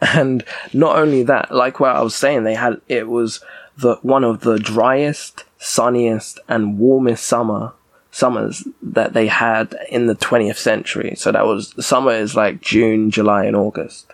and 0.00 0.44
not 0.72 0.96
only 0.96 1.24
that, 1.24 1.52
like 1.52 1.80
what 1.80 1.96
I 1.96 2.02
was 2.02 2.14
saying, 2.14 2.44
they 2.44 2.54
had, 2.54 2.80
it 2.88 3.08
was 3.08 3.42
the, 3.76 3.96
one 4.02 4.24
of 4.24 4.40
the 4.40 4.58
driest, 4.58 5.44
sunniest, 5.58 6.38
and 6.48 6.78
warmest 6.78 7.24
summer, 7.24 7.72
summers 8.10 8.66
that 8.82 9.12
they 9.12 9.26
had 9.26 9.74
in 9.90 10.06
the 10.06 10.14
20th 10.14 10.56
century. 10.56 11.14
So 11.16 11.32
that 11.32 11.46
was, 11.46 11.74
summer 11.84 12.12
is 12.12 12.36
like 12.36 12.60
June, 12.60 13.10
July, 13.10 13.44
and 13.44 13.56
August. 13.56 14.12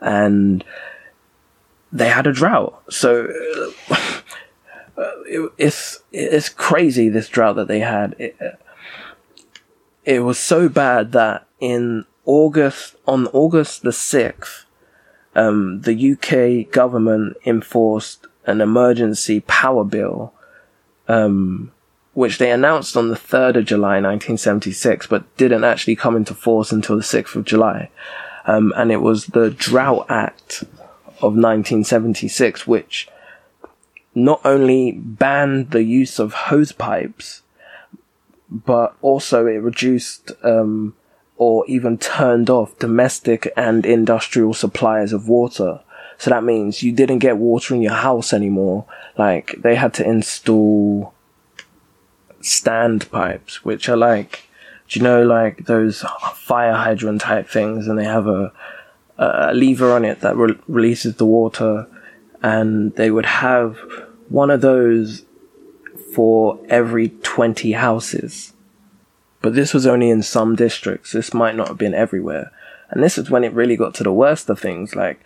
And 0.00 0.64
they 1.92 2.08
had 2.08 2.26
a 2.26 2.32
drought. 2.32 2.82
So, 2.88 3.28
it, 5.26 5.52
it's 5.58 6.00
it's 6.12 6.48
crazy 6.48 7.08
this 7.08 7.28
drought 7.28 7.56
that 7.56 7.68
they 7.68 7.80
had. 7.80 8.14
It, 8.18 8.36
it 10.04 10.20
was 10.20 10.38
so 10.38 10.68
bad 10.68 11.12
that 11.12 11.46
in 11.58 12.04
August 12.24 12.96
on 13.06 13.26
August 13.28 13.82
the 13.82 13.92
sixth, 13.92 14.66
um, 15.34 15.82
the 15.82 16.12
UK 16.12 16.70
government 16.70 17.36
enforced 17.44 18.26
an 18.50 18.60
emergency 18.60 19.40
power 19.40 19.84
bill, 19.84 20.34
um, 21.08 21.72
which 22.12 22.38
they 22.38 22.50
announced 22.50 22.96
on 22.96 23.08
the 23.08 23.16
third 23.16 23.56
of 23.56 23.64
July, 23.64 23.94
1976, 24.00 25.06
but 25.06 25.36
didn't 25.36 25.64
actually 25.64 25.96
come 25.96 26.16
into 26.16 26.34
force 26.34 26.72
until 26.72 26.96
the 26.96 27.02
sixth 27.02 27.36
of 27.36 27.44
July. 27.44 27.90
Um, 28.46 28.72
and 28.76 28.90
it 28.90 29.00
was 29.00 29.26
the 29.26 29.50
Drought 29.50 30.06
Act 30.08 30.64
of 31.22 31.36
1976, 31.36 32.66
which 32.66 33.08
not 34.14 34.40
only 34.44 34.92
banned 34.92 35.70
the 35.70 35.84
use 35.84 36.18
of 36.18 36.32
hose 36.32 36.72
pipes, 36.72 37.42
but 38.50 38.96
also 39.02 39.46
it 39.46 39.62
reduced 39.62 40.32
um, 40.42 40.94
or 41.36 41.64
even 41.66 41.96
turned 41.96 42.50
off 42.50 42.78
domestic 42.78 43.52
and 43.56 43.86
industrial 43.86 44.52
suppliers 44.52 45.12
of 45.12 45.28
water. 45.28 45.80
So 46.20 46.28
that 46.28 46.44
means 46.44 46.82
you 46.82 46.92
didn't 46.92 47.20
get 47.20 47.38
water 47.38 47.74
in 47.74 47.80
your 47.80 47.94
house 47.94 48.34
anymore. 48.34 48.84
Like 49.16 49.54
they 49.56 49.74
had 49.74 49.94
to 49.94 50.06
install 50.06 51.14
stand 52.42 53.10
pipes, 53.10 53.64
which 53.64 53.88
are 53.88 53.96
like, 53.96 54.46
do 54.86 54.98
you 54.98 55.02
know, 55.02 55.22
like 55.22 55.64
those 55.64 56.04
fire 56.34 56.74
hydrant 56.74 57.22
type 57.22 57.48
things, 57.48 57.88
and 57.88 57.98
they 57.98 58.04
have 58.04 58.26
a, 58.26 58.52
a 59.16 59.54
lever 59.54 59.92
on 59.92 60.04
it 60.04 60.20
that 60.20 60.36
re- 60.36 60.58
releases 60.68 61.16
the 61.16 61.24
water 61.24 61.86
and 62.42 62.94
they 62.96 63.10
would 63.10 63.24
have 63.24 63.78
one 64.28 64.50
of 64.50 64.60
those 64.60 65.24
for 66.14 66.58
every 66.68 67.08
20 67.08 67.72
houses. 67.72 68.52
But 69.40 69.54
this 69.54 69.72
was 69.72 69.86
only 69.86 70.10
in 70.10 70.22
some 70.22 70.54
districts. 70.54 71.12
This 71.12 71.32
might 71.32 71.56
not 71.56 71.68
have 71.68 71.78
been 71.78 71.94
everywhere. 71.94 72.52
And 72.90 73.02
this 73.02 73.16
is 73.16 73.30
when 73.30 73.42
it 73.42 73.54
really 73.54 73.76
got 73.76 73.94
to 73.94 74.02
the 74.02 74.12
worst 74.12 74.50
of 74.50 74.60
things. 74.60 74.94
Like, 74.94 75.24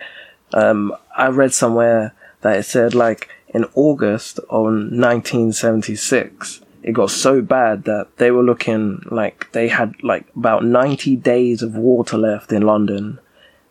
um, 0.54 0.96
I 1.14 1.28
read 1.28 1.52
somewhere 1.52 2.14
that 2.40 2.58
it 2.58 2.62
said, 2.62 2.94
like, 2.94 3.28
in 3.48 3.66
August 3.74 4.38
of 4.50 4.64
1976, 4.64 6.62
it 6.82 6.92
got 6.92 7.10
so 7.10 7.40
bad 7.42 7.84
that 7.84 8.16
they 8.16 8.30
were 8.30 8.42
looking 8.42 9.02
like 9.10 9.50
they 9.52 9.68
had 9.68 9.94
like 10.02 10.26
about 10.36 10.64
90 10.64 11.16
days 11.16 11.62
of 11.62 11.76
water 11.76 12.18
left 12.18 12.52
in 12.52 12.62
London 12.62 13.18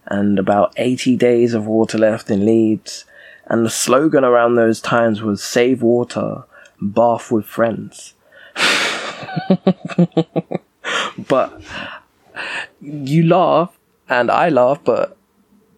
and 0.08 0.40
about 0.40 0.74
80 0.78 1.16
days 1.18 1.54
of 1.54 1.68
water 1.68 1.98
left 1.98 2.32
in 2.32 2.44
Leeds 2.46 3.06
and 3.46 3.66
the 3.66 3.70
slogan 3.70 4.24
around 4.24 4.56
those 4.56 4.80
times 4.82 5.22
was 5.22 5.44
save 5.44 5.82
water, 5.82 6.44
bath 6.82 7.30
with 7.32 7.46
friends. 7.46 8.14
but 11.28 11.62
you 12.82 13.24
laugh 13.24 13.78
and 14.10 14.32
I 14.32 14.50
laugh, 14.50 14.80
but 14.84 15.18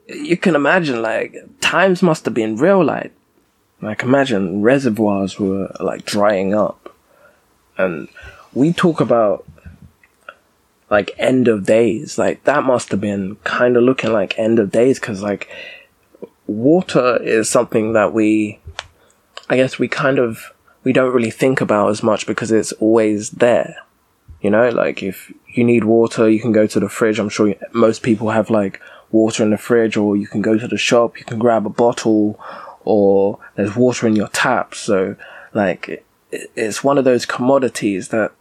you 0.07 0.37
can 0.37 0.55
imagine 0.55 1.01
like 1.01 1.35
times 1.61 2.01
must 2.01 2.25
have 2.25 2.33
been 2.33 2.55
real 2.55 2.83
like 2.83 3.11
like 3.81 4.03
imagine 4.03 4.61
reservoirs 4.61 5.39
were 5.39 5.75
like 5.79 6.05
drying 6.05 6.53
up 6.53 6.95
and 7.77 8.07
we 8.53 8.71
talk 8.71 9.01
about 9.01 9.45
like 10.89 11.11
end 11.17 11.47
of 11.47 11.65
days 11.65 12.17
like 12.17 12.43
that 12.43 12.63
must 12.63 12.89
have 12.91 13.01
been 13.01 13.35
kind 13.43 13.75
of 13.75 13.83
looking 13.83 14.13
like 14.13 14.37
end 14.37 14.59
of 14.59 14.71
days 14.71 14.99
because 14.99 15.21
like 15.21 15.49
water 16.47 17.21
is 17.21 17.49
something 17.49 17.93
that 17.93 18.13
we, 18.13 18.59
I 19.49 19.55
guess 19.57 19.79
we 19.79 19.87
kind 19.87 20.19
of, 20.19 20.51
we 20.83 20.93
don't 20.93 21.13
really 21.13 21.31
think 21.31 21.61
about 21.61 21.89
as 21.89 22.03
much 22.03 22.27
because 22.27 22.51
it's 22.51 22.71
always 22.73 23.31
there. 23.31 23.77
You 24.41 24.51
know, 24.51 24.69
like 24.69 25.01
if 25.01 25.33
you 25.47 25.63
need 25.63 25.85
water, 25.85 26.29
you 26.29 26.39
can 26.39 26.51
go 26.51 26.67
to 26.67 26.79
the 26.79 26.89
fridge. 26.89 27.17
I'm 27.17 27.29
sure 27.29 27.55
most 27.73 28.03
people 28.03 28.29
have 28.29 28.49
like 28.49 28.79
water 29.15 29.43
in 29.43 29.51
the 29.51 29.57
fridge 29.57 29.95
or 29.95 30.17
you 30.17 30.27
can 30.27 30.41
go 30.41 30.57
to 30.57 30.67
the 30.67 30.77
shop, 30.77 31.17
you 31.17 31.25
can 31.25 31.39
grab 31.39 31.65
a 31.65 31.69
bottle 31.69 32.39
or 32.83 33.39
there's 33.55 33.75
water 33.75 34.05
in 34.07 34.15
your 34.15 34.27
tap. 34.27 34.75
So 34.75 35.15
like 35.53 36.05
it's 36.31 36.83
one 36.83 36.97
of 36.97 37.05
those 37.05 37.25
commodities 37.25 38.09
that 38.09 38.31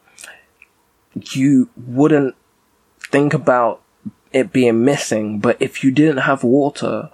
you 1.32 1.70
wouldn't 1.76 2.34
think 3.10 3.32
about 3.32 3.80
it 4.32 4.52
being 4.52 4.84
missing, 4.84 5.38
but 5.38 5.56
if 5.60 5.84
you 5.84 5.92
didn't 5.92 6.22
have 6.30 6.42
water, 6.42 7.08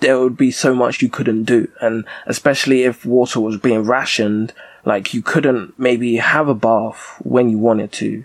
there 0.00 0.18
would 0.18 0.36
be 0.36 0.50
so 0.50 0.74
much 0.74 1.02
you 1.02 1.10
couldn't 1.10 1.44
do. 1.44 1.70
And 1.80 2.06
especially 2.26 2.84
if 2.84 3.04
water 3.04 3.38
was 3.38 3.58
being 3.58 3.82
rationed, 3.82 4.54
like 4.86 5.12
you 5.12 5.20
couldn't 5.20 5.78
maybe 5.78 6.16
have 6.16 6.48
a 6.48 6.54
bath 6.54 7.16
when 7.20 7.50
you 7.50 7.58
wanted 7.58 7.92
to 7.92 8.24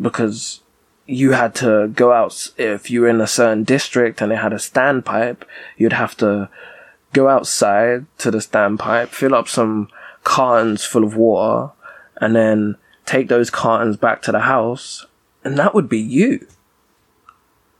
because 0.00 0.60
you 1.10 1.32
had 1.32 1.56
to 1.56 1.88
go 1.88 2.12
out 2.12 2.52
if 2.56 2.88
you 2.88 3.00
were 3.00 3.08
in 3.08 3.20
a 3.20 3.26
certain 3.26 3.64
district 3.64 4.22
and 4.22 4.30
it 4.30 4.36
had 4.36 4.52
a 4.52 4.56
standpipe, 4.56 5.42
you'd 5.76 5.92
have 5.92 6.16
to 6.16 6.48
go 7.12 7.28
outside 7.28 8.06
to 8.18 8.30
the 8.30 8.38
standpipe, 8.38 9.08
fill 9.08 9.34
up 9.34 9.48
some 9.48 9.88
cartons 10.22 10.84
full 10.84 11.02
of 11.02 11.16
water, 11.16 11.72
and 12.20 12.36
then 12.36 12.76
take 13.06 13.26
those 13.26 13.50
cartons 13.50 13.96
back 13.96 14.22
to 14.22 14.30
the 14.30 14.40
house, 14.40 15.04
and 15.42 15.58
that 15.58 15.74
would 15.74 15.88
be 15.88 15.98
you 15.98 16.46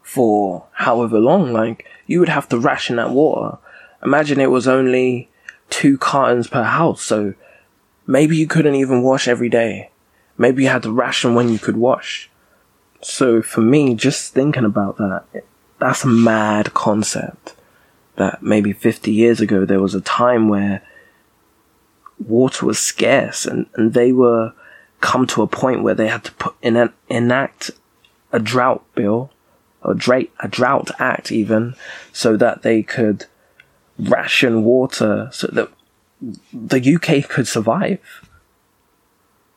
for 0.03 0.67
however 0.73 1.21
long. 1.21 1.53
Like, 1.53 1.87
you 2.09 2.19
would 2.19 2.29
have 2.29 2.49
to 2.49 2.59
ration 2.59 2.97
that 2.97 3.11
water. 3.11 3.59
Imagine 4.03 4.41
it 4.41 4.51
was 4.51 4.67
only 4.67 5.29
two 5.69 5.97
cartons 5.99 6.49
per 6.49 6.65
house, 6.65 7.03
so 7.03 7.35
maybe 8.09 8.37
you 8.37 8.49
couldn't 8.49 8.75
even 8.75 9.03
wash 9.03 9.29
every 9.29 9.49
day. 9.49 9.91
Maybe 10.37 10.65
you 10.65 10.69
had 10.69 10.83
to 10.83 10.91
ration 10.91 11.37
when 11.37 11.49
you 11.51 11.61
could 11.61 11.77
wash. 11.77 12.29
So 13.03 13.43
for 13.43 13.61
me, 13.61 13.95
just 13.95 14.35
thinking 14.35 14.65
about 14.65 14.99
that, 14.99 15.25
that's 15.79 16.05
a 16.05 16.09
mad 16.09 16.75
concept. 16.75 17.55
That 18.17 18.43
maybe 18.43 18.73
50 18.73 19.11
years 19.11 19.41
ago 19.41 19.65
there 19.65 19.81
was 19.81 19.95
a 19.95 20.01
time 20.01 20.49
where 20.49 20.83
water 22.19 22.67
was 22.67 22.79
scarce 22.79 23.47
and, 23.47 23.67
and 23.75 23.95
they 23.95 24.13
were 24.13 24.53
come 25.01 25.27
to 25.27 25.41
a 25.41 25.47
point 25.47 25.83
where 25.83 25.95
they 25.95 26.09
had 26.09 26.25
to 26.25 26.33
put 26.33 26.55
in 26.61 26.77
an, 26.77 26.93
enact 27.09 27.71
a 28.31 28.39
drought 28.39 28.85
bill 28.95 29.31
a, 29.83 29.95
dra- 29.95 30.25
a 30.41 30.49
drought 30.49 30.91
act 30.99 31.33
even, 31.33 31.75
so 32.13 32.37
that 32.37 32.63
they 32.63 32.83
could 32.83 33.27
ration 33.99 34.65
water 34.65 35.29
so 35.33 35.47
that 35.49 35.69
the 36.53 36.95
UK 36.95 37.29
could 37.29 37.47
survive. 37.47 37.99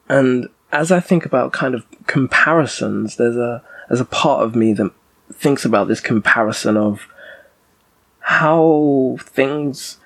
And 0.10 0.50
as 0.74 0.92
I 0.92 1.00
think 1.00 1.26
about 1.26 1.54
kind 1.54 1.74
of 1.74 1.86
comparisons, 2.08 3.16
there's 3.16 3.38
a 3.38 3.64
there's 3.88 4.02
a 4.02 4.06
part 4.06 4.44
of 4.44 4.56
me 4.56 4.74
that 4.74 4.92
thinks 5.32 5.64
about 5.64 5.88
this 5.88 6.02
comparison 6.02 6.76
of 6.76 7.08
how 8.20 9.18
things 9.22 9.98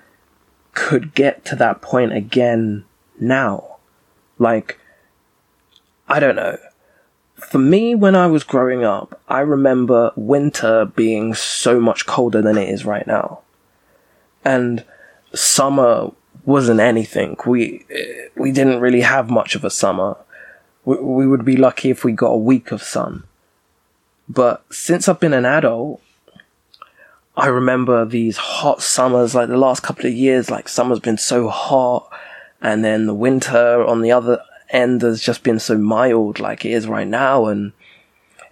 could 0.74 1.14
get 1.14 1.44
to 1.46 1.56
that 1.56 1.82
point 1.82 2.12
again 2.12 2.84
now. 3.18 3.76
Like, 4.38 4.78
I 6.08 6.20
don't 6.20 6.36
know 6.36 6.58
for 7.38 7.58
me, 7.58 7.94
when 7.94 8.16
I 8.16 8.26
was 8.26 8.42
growing 8.42 8.84
up, 8.84 9.20
I 9.28 9.40
remember 9.40 10.12
winter 10.16 10.84
being 10.84 11.34
so 11.34 11.80
much 11.80 12.06
colder 12.06 12.42
than 12.42 12.58
it 12.58 12.68
is 12.68 12.84
right 12.84 13.06
now. 13.06 13.40
And 14.44 14.84
summer 15.34 16.10
wasn't 16.44 16.80
anything. 16.80 17.36
We, 17.46 17.86
we 18.36 18.50
didn't 18.50 18.80
really 18.80 19.02
have 19.02 19.30
much 19.30 19.54
of 19.54 19.64
a 19.64 19.70
summer. 19.70 20.16
We, 20.84 21.26
would 21.26 21.44
be 21.44 21.56
lucky 21.56 21.90
if 21.90 22.04
we 22.04 22.12
got 22.12 22.30
a 22.30 22.38
week 22.38 22.72
of 22.72 22.82
sun. 22.82 23.24
But 24.28 24.64
since 24.70 25.08
I've 25.08 25.20
been 25.20 25.32
an 25.32 25.44
adult, 25.44 26.02
I 27.36 27.46
remember 27.46 28.04
these 28.04 28.36
hot 28.36 28.82
summers, 28.82 29.34
like 29.34 29.48
the 29.48 29.56
last 29.56 29.82
couple 29.82 30.06
of 30.06 30.12
years, 30.12 30.50
like 30.50 30.68
summer's 30.68 31.00
been 31.00 31.18
so 31.18 31.48
hot, 31.48 32.10
and 32.60 32.84
then 32.84 33.06
the 33.06 33.14
winter 33.14 33.84
on 33.86 34.02
the 34.02 34.12
other 34.12 34.42
end 34.70 35.02
has 35.02 35.22
just 35.22 35.42
been 35.42 35.58
so 35.58 35.78
mild, 35.78 36.40
like 36.40 36.64
it 36.64 36.72
is 36.72 36.86
right 36.86 37.06
now, 37.06 37.46
and 37.46 37.72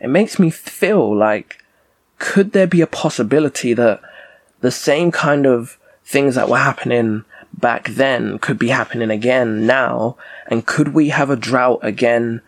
it 0.00 0.08
makes 0.08 0.38
me 0.38 0.50
feel 0.50 1.14
like 1.14 1.62
could 2.18 2.52
there 2.52 2.66
be 2.66 2.80
a 2.80 2.86
possibility 2.86 3.74
that 3.74 4.00
the 4.60 4.70
same 4.70 5.10
kind 5.10 5.46
of 5.46 5.78
things 6.04 6.34
that 6.34 6.48
were 6.48 6.58
happening 6.58 7.24
back 7.58 7.88
then 7.88 8.38
could 8.38 8.58
be 8.58 8.68
happening 8.68 9.10
again 9.10 9.66
now, 9.66 10.16
and 10.46 10.66
could 10.66 10.94
we 10.94 11.08
have 11.08 11.30
a 11.30 11.36
drought 11.36 11.80
again 11.82 12.42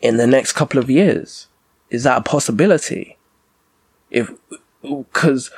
in 0.00 0.16
the 0.16 0.26
next 0.26 0.52
couple 0.52 0.78
of 0.78 0.90
years? 0.90 1.48
Is 1.90 2.04
that 2.04 2.18
a 2.18 2.22
possibility? 2.22 3.18
If 4.10 4.30
because 4.82 5.50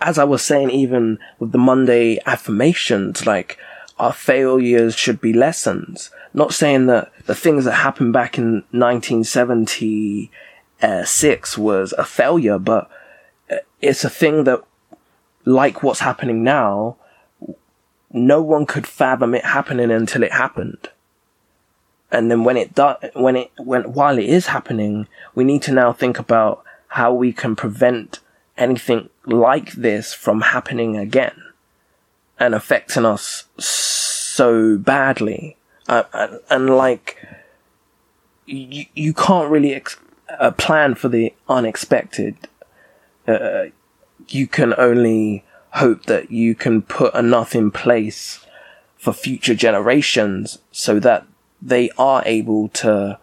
as 0.00 0.18
I 0.18 0.24
was 0.24 0.42
saying, 0.42 0.70
even 0.70 1.18
with 1.38 1.52
the 1.52 1.58
Monday 1.58 2.18
affirmations, 2.26 3.26
like 3.26 3.58
our 3.98 4.12
failures 4.12 4.94
should 4.94 5.18
be 5.20 5.32
lessons. 5.32 6.10
Not 6.34 6.52
saying 6.52 6.84
that 6.86 7.12
the 7.26 7.34
things 7.34 7.64
that 7.64 7.72
happened 7.72 8.12
back 8.12 8.38
in 8.38 8.62
1976 8.70 11.58
was 11.58 11.92
a 11.92 12.04
failure, 12.04 12.58
but 12.58 12.90
uh, 13.50 13.56
it's 13.80 14.04
a 14.04 14.10
thing 14.10 14.44
that, 14.44 14.62
like 15.44 15.82
what's 15.82 16.00
happening 16.00 16.44
now, 16.44 16.96
no 18.16 18.40
one 18.40 18.66
could 18.66 18.86
fathom 18.86 19.34
it 19.34 19.44
happening 19.44 19.90
until 19.90 20.22
it 20.22 20.32
happened. 20.32 20.88
And 22.10 22.30
then 22.30 22.44
when 22.44 22.56
it 22.56 22.74
does, 22.74 22.96
when 23.14 23.36
it, 23.36 23.50
when, 23.58 23.92
while 23.92 24.18
it 24.18 24.24
is 24.24 24.46
happening, 24.46 25.06
we 25.34 25.44
need 25.44 25.62
to 25.62 25.72
now 25.72 25.92
think 25.92 26.18
about 26.18 26.64
how 26.88 27.12
we 27.12 27.32
can 27.32 27.54
prevent 27.56 28.20
anything 28.56 29.10
like 29.26 29.72
this 29.72 30.14
from 30.14 30.40
happening 30.40 30.96
again 30.96 31.42
and 32.38 32.54
affecting 32.54 33.04
us 33.04 33.44
so 33.58 34.78
badly. 34.78 35.56
Uh, 35.88 36.04
and, 36.12 36.40
and, 36.50 36.70
like, 36.70 37.22
you, 38.46 38.86
you 38.94 39.12
can't 39.12 39.50
really 39.50 39.74
ex- 39.74 39.98
uh, 40.38 40.50
plan 40.52 40.94
for 40.94 41.08
the 41.08 41.34
unexpected. 41.48 42.36
Uh, 43.28 43.66
you 44.28 44.46
can 44.46 44.74
only 44.78 45.44
hope 45.76 46.06
that 46.06 46.30
you 46.30 46.54
can 46.54 46.82
put 46.82 47.14
enough 47.14 47.54
in 47.54 47.70
place 47.70 48.44
for 48.96 49.12
future 49.12 49.54
generations 49.54 50.58
so 50.72 50.98
that 50.98 51.26
they 51.60 51.90
are 51.98 52.22
able 52.26 52.68
to 52.68 53.18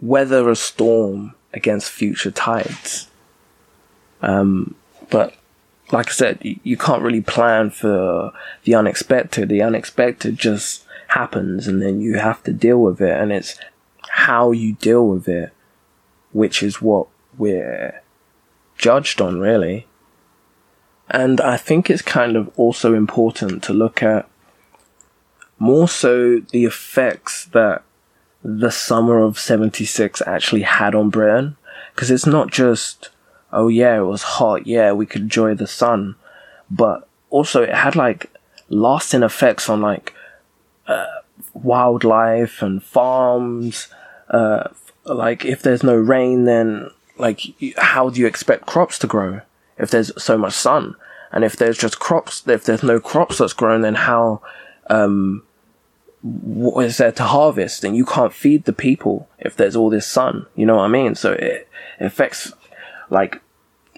weather 0.00 0.50
a 0.50 0.56
storm 0.56 1.34
against 1.52 1.90
future 1.90 2.30
tides. 2.30 3.08
Um, 4.20 4.74
but 5.10 5.34
like 5.90 6.08
I 6.08 6.12
said, 6.12 6.38
you, 6.42 6.58
you 6.62 6.76
can't 6.76 7.02
really 7.02 7.20
plan 7.20 7.70
for 7.70 8.32
the 8.64 8.74
unexpected. 8.74 9.48
The 9.48 9.62
unexpected 9.62 10.38
just 10.38 10.84
happens 11.08 11.68
and 11.68 11.82
then 11.82 12.00
you 12.00 12.18
have 12.18 12.42
to 12.44 12.52
deal 12.52 12.78
with 12.78 13.00
it. 13.00 13.20
And 13.20 13.30
it's 13.30 13.58
how 14.08 14.52
you 14.52 14.74
deal 14.74 15.06
with 15.06 15.28
it, 15.28 15.52
which 16.32 16.62
is 16.62 16.80
what 16.80 17.08
we're 17.36 18.02
judged 18.78 19.20
on, 19.20 19.38
really. 19.38 19.86
And 21.12 21.42
I 21.42 21.58
think 21.58 21.90
it's 21.90 22.00
kind 22.00 22.36
of 22.36 22.50
also 22.58 22.94
important 22.94 23.62
to 23.64 23.74
look 23.74 24.02
at 24.02 24.26
more 25.58 25.86
so 25.86 26.40
the 26.40 26.64
effects 26.64 27.44
that 27.52 27.82
the 28.42 28.70
summer 28.70 29.20
of 29.20 29.38
76 29.38 30.22
actually 30.26 30.62
had 30.62 30.94
on 30.94 31.10
Britain. 31.10 31.58
Because 31.94 32.10
it's 32.10 32.24
not 32.24 32.50
just, 32.50 33.10
oh 33.52 33.68
yeah, 33.68 33.98
it 33.98 34.06
was 34.06 34.22
hot, 34.22 34.66
yeah, 34.66 34.92
we 34.92 35.04
could 35.04 35.20
enjoy 35.20 35.54
the 35.54 35.66
sun. 35.66 36.16
But 36.70 37.06
also 37.28 37.62
it 37.62 37.74
had 37.74 37.94
like 37.94 38.30
lasting 38.70 39.22
effects 39.22 39.68
on 39.68 39.82
like 39.82 40.14
uh, 40.86 41.20
wildlife 41.52 42.62
and 42.62 42.82
farms. 42.82 43.88
Uh, 44.30 44.70
like 45.04 45.44
if 45.44 45.60
there's 45.60 45.82
no 45.82 45.94
rain, 45.94 46.46
then 46.46 46.90
like 47.18 47.42
how 47.76 48.08
do 48.08 48.18
you 48.18 48.26
expect 48.26 48.64
crops 48.64 48.98
to 49.00 49.06
grow 49.06 49.42
if 49.78 49.90
there's 49.90 50.10
so 50.22 50.36
much 50.38 50.52
sun? 50.52 50.96
And 51.32 51.44
if 51.44 51.56
there's 51.56 51.78
just 51.78 51.98
crops, 51.98 52.46
if 52.46 52.64
there's 52.64 52.82
no 52.82 53.00
crops 53.00 53.38
that's 53.38 53.54
grown, 53.54 53.80
then 53.80 53.94
how 53.94 54.42
um, 54.88 55.42
what 56.20 56.84
is 56.84 56.98
there 56.98 57.12
to 57.12 57.24
harvest? 57.24 57.84
And 57.84 57.96
you 57.96 58.04
can't 58.04 58.32
feed 58.32 58.64
the 58.64 58.72
people 58.72 59.28
if 59.38 59.56
there's 59.56 59.74
all 59.74 59.90
this 59.90 60.06
sun. 60.06 60.46
You 60.54 60.66
know 60.66 60.76
what 60.76 60.84
i 60.84 60.88
mean? 60.88 61.14
So 61.14 61.32
it, 61.32 61.68
affects 62.00 62.52
like 63.10 63.40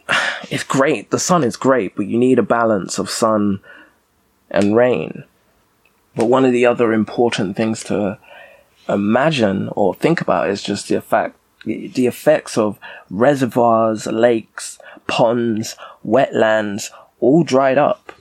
it's 0.51 0.65
great. 0.65 1.11
The 1.11 1.19
sun 1.19 1.43
is 1.43 1.57
great 1.57 1.97
but 1.97 2.07
you 2.07 2.19
need 2.19 2.39
a 2.39 2.43
balance 2.43 2.99
of 2.99 3.11
sun 3.11 3.61
and 4.51 4.77
rain. 4.77 5.25
But 6.15 6.27
one 6.27 6.45
of 6.45 6.53
the 6.53 6.67
other 6.67 6.93
important 6.93 7.57
things 7.57 7.83
to 7.85 8.19
imagine 8.89 9.69
or 9.73 9.95
think 9.95 10.21
about 10.21 10.49
is 10.49 10.63
just 10.63 10.89
the 10.89 10.95
effect 10.95 11.37
the 11.65 12.07
effects 12.07 12.57
of 12.59 12.79
reservoirs 13.11 14.07
lakes 14.07 14.79
ponds 15.07 15.77
wetlands 16.05 16.91
all 17.21 17.43
dried 17.45 17.79
up 17.79 18.13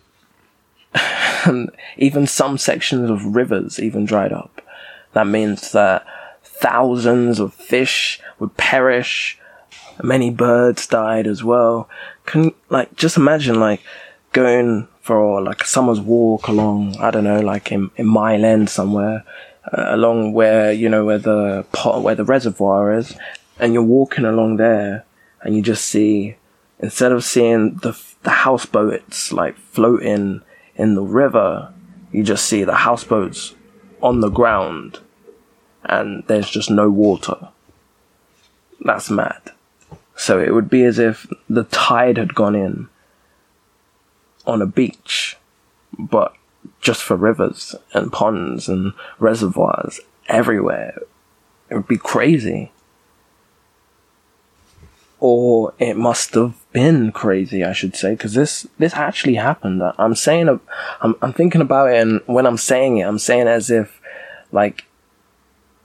and 0.94 1.04
um, 1.70 1.76
even 1.98 2.28
some 2.28 2.58
sections 2.58 3.10
of 3.10 3.36
rivers 3.36 3.80
even 3.80 4.06
dried 4.06 4.32
up. 4.32 4.62
That 5.14 5.28
means 5.28 5.72
that 5.72 6.06
thousands 6.44 7.40
of 7.40 7.54
fish 7.54 8.22
would 8.40 8.56
perish. 8.58 9.40
Many 10.02 10.30
birds 10.30 10.88
died 10.88 11.28
as 11.28 11.44
well. 11.44 11.90
Can 12.26 12.54
like 12.70 12.96
just 12.96 13.18
imagine 13.18 13.60
like 13.60 13.82
going 14.32 14.88
for 15.02 15.42
like 15.42 15.62
a 15.62 15.68
summer's 15.68 16.00
walk 16.00 16.48
along 16.48 16.96
I 16.98 17.12
don't 17.12 17.26
know 17.26 17.42
like 17.42 17.72
in 17.72 17.92
in 17.98 18.08
Mile 18.08 18.46
End 18.46 18.70
somewhere 18.70 19.24
Uh, 19.72 19.96
along 19.96 20.34
where 20.34 20.74
you 20.74 20.90
know 20.90 21.06
where 21.06 21.18
the 21.20 21.66
pot 21.72 22.02
where 22.04 22.16
the 22.16 22.26
reservoir 22.26 22.94
is, 22.94 23.16
and 23.60 23.74
you're 23.74 23.82
walking 23.82 24.26
along 24.26 24.58
there 24.58 25.06
and 25.42 25.56
you 25.56 25.62
just 25.62 25.86
see 25.86 26.36
instead 26.80 27.12
of 27.12 27.24
seeing 27.24 27.76
the 27.76 27.98
the 28.24 28.30
houseboats 28.30 29.32
like 29.32 29.56
floating 29.58 30.42
in 30.76 30.96
the 30.96 31.04
river, 31.04 31.72
you 32.12 32.24
just 32.24 32.46
see 32.46 32.64
the 32.64 32.76
houseboats 32.76 33.56
on 34.02 34.20
the 34.20 34.30
ground 34.30 35.00
and 35.84 36.24
there's 36.28 36.50
just 36.50 36.70
no 36.70 36.90
water. 36.90 37.50
That's 38.82 39.10
mad. 39.10 39.42
So 40.16 40.40
it 40.40 40.54
would 40.54 40.70
be 40.70 40.84
as 40.84 41.00
if 41.00 41.28
the 41.50 41.64
tide 41.64 42.18
had 42.18 42.36
gone 42.36 42.56
in 42.56 42.90
on 44.46 44.62
a 44.62 44.66
beach, 44.66 45.38
but 45.98 46.36
just 46.82 47.02
for 47.04 47.16
rivers 47.16 47.76
and 47.94 48.12
ponds 48.12 48.68
and 48.68 48.94
reservoirs 49.20 50.00
everywhere. 50.28 51.00
It 51.70 51.76
would 51.76 51.88
be 51.88 51.98
crazy 51.98 52.72
or 55.24 55.74
it 55.80 55.96
must 55.96 56.34
have 56.34 56.54
been 56.74 57.10
crazy, 57.14 57.64
I 57.64 57.72
should 57.72 57.96
say, 57.96 58.12
because 58.12 58.34
this 58.34 58.68
this 58.78 58.94
actually 58.94 59.36
happened. 59.36 59.82
I'm 59.98 60.16
saying, 60.16 60.50
I'm 61.00 61.16
I'm 61.22 61.32
thinking 61.32 61.62
about 61.62 61.92
it, 61.92 62.02
and 62.02 62.20
when 62.26 62.46
I'm 62.46 62.58
saying 62.58 62.98
it, 62.98 63.04
I'm 63.04 63.18
saying 63.20 63.48
as 63.48 63.70
if 63.70 64.02
like 64.52 64.84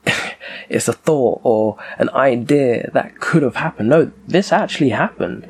it's 0.69 0.88
a 0.88 0.93
thought 0.93 1.41
or 1.45 1.79
an 1.99 2.11
idea 2.11 2.91
that 2.93 3.21
could 3.21 3.45
have 3.45 3.55
happened. 3.55 3.88
No, 3.88 4.11
this 4.27 4.51
actually 4.51 4.91
happened, 4.91 5.49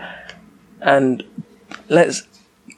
and 0.82 1.24
let's 1.88 2.24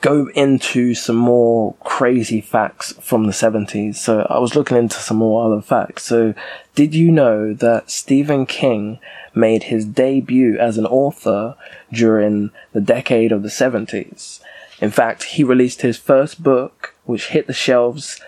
go 0.01 0.29
into 0.35 0.95
some 0.95 1.17
more 1.17 1.75
crazy 1.85 2.41
facts 2.41 2.93
from 3.01 3.25
the 3.25 3.33
70s. 3.33 3.97
So 3.97 4.27
I 4.31 4.39
was 4.39 4.55
looking 4.55 4.77
into 4.77 4.97
some 4.97 5.19
more 5.19 5.45
other 5.45 5.61
facts. 5.61 6.05
So 6.05 6.35
did 6.75 6.95
you 6.95 7.11
know 7.11 7.53
that 7.53 7.91
Stephen 7.91 8.47
King 8.47 8.99
made 9.35 9.65
his 9.65 9.85
debut 9.85 10.59
as 10.59 10.79
an 10.79 10.87
author 10.87 11.55
during 11.93 12.51
the 12.73 12.81
decade 12.81 13.31
of 13.31 13.43
the 13.43 13.49
70s? 13.49 14.41
In 14.81 14.91
fact, 14.91 15.25
he 15.25 15.45
released 15.45 15.83
his 15.83 15.99
first 15.99 16.43
book, 16.43 16.95
which 17.05 17.29
hit 17.29 17.47
the 17.47 17.53
shelves 17.53 18.19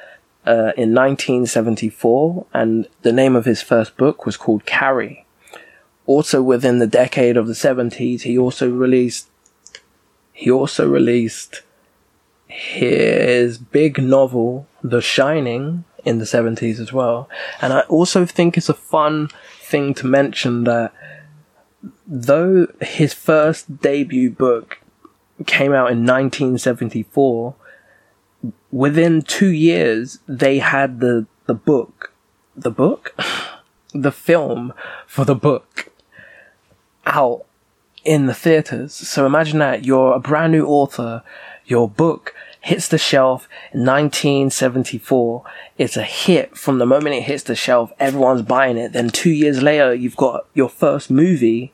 uh, 0.45 0.73
in 0.77 0.93
1974, 0.95 2.47
and 2.53 2.87
the 3.01 3.13
name 3.13 3.35
of 3.35 3.47
his 3.47 3.63
first 3.63 3.97
book 3.97 4.27
was 4.27 4.37
called 4.37 4.67
Carrie. 4.67 5.25
Also 6.05 6.43
within 6.43 6.79
the 6.79 6.87
decade 6.87 7.39
of 7.39 7.47
the 7.47 7.55
70s, 7.55 8.23
he 8.23 8.37
also 8.37 8.69
released 8.69 9.29
he 10.33 10.51
also 10.51 10.88
released 10.88 11.62
his 12.49 13.59
big 13.59 14.03
novel, 14.03 14.66
The 14.83 15.01
Shining, 15.01 15.85
in 16.05 16.18
the 16.18 16.25
70s 16.25 16.79
as 16.81 16.92
well. 16.92 17.29
And 17.61 17.73
I 17.73 17.81
also 17.83 18.27
think 18.27 18.57
it's 18.57 18.68
a 18.68 18.75
fun 18.75 19.29
thing 19.61 19.95
to 19.95 20.07
mention 20.07 20.64
that 20.64 20.92
though 22.07 22.66
his 22.81 23.14
first 23.14 23.81
debut 23.81 24.31
book 24.31 24.81
came 25.47 25.73
out 25.73 25.90
in 25.90 26.05
1974, 26.05 27.55
within 28.71 29.23
two 29.23 29.51
years 29.51 30.18
they 30.27 30.59
had 30.59 31.01
the, 31.01 31.27
the 31.47 31.55
book, 31.55 32.12
the 32.57 32.71
book? 32.71 33.14
the 33.95 34.12
film 34.12 34.73
for 35.07 35.25
the 35.25 35.35
book 35.35 35.90
out 37.05 37.45
in 38.05 38.27
the 38.27 38.35
theaters. 38.35 38.93
So 38.93 39.27
imagine 39.27 39.59
that 39.61 39.85
you're 39.85 40.15
a 40.15 40.21
brand 40.21 40.53
new 40.53 40.67
author, 40.67 41.23
your 41.65 41.88
book 41.88 42.35
hits 42.61 42.88
the 42.88 42.99
shelf 42.99 43.49
in 43.73 43.81
1974. 43.81 45.45
It's 45.79 45.97
a 45.97 46.03
hit 46.03 46.57
from 46.57 46.79
the 46.79 46.87
moment 46.87 47.17
it 47.17 47.25
hits 47.25 47.43
the 47.43 47.57
shelf. 47.57 47.93
Everyone's 47.99 48.43
buying 48.43 48.79
it. 48.79 48.93
Then 48.93 49.11
two 49.11 49.31
years 49.33 49.62
later, 49.62 49.93
you've 49.93 50.17
got 50.17 50.47
your 50.55 50.69
first 50.69 51.11
movie 51.11 51.73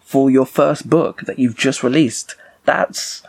for 0.00 0.30
your 0.30 0.46
first 0.46 0.88
book 0.88 1.22
that 1.22 1.38
you've 1.38 1.56
just 1.56 1.82
released. 1.82 2.36
That's 2.64 3.22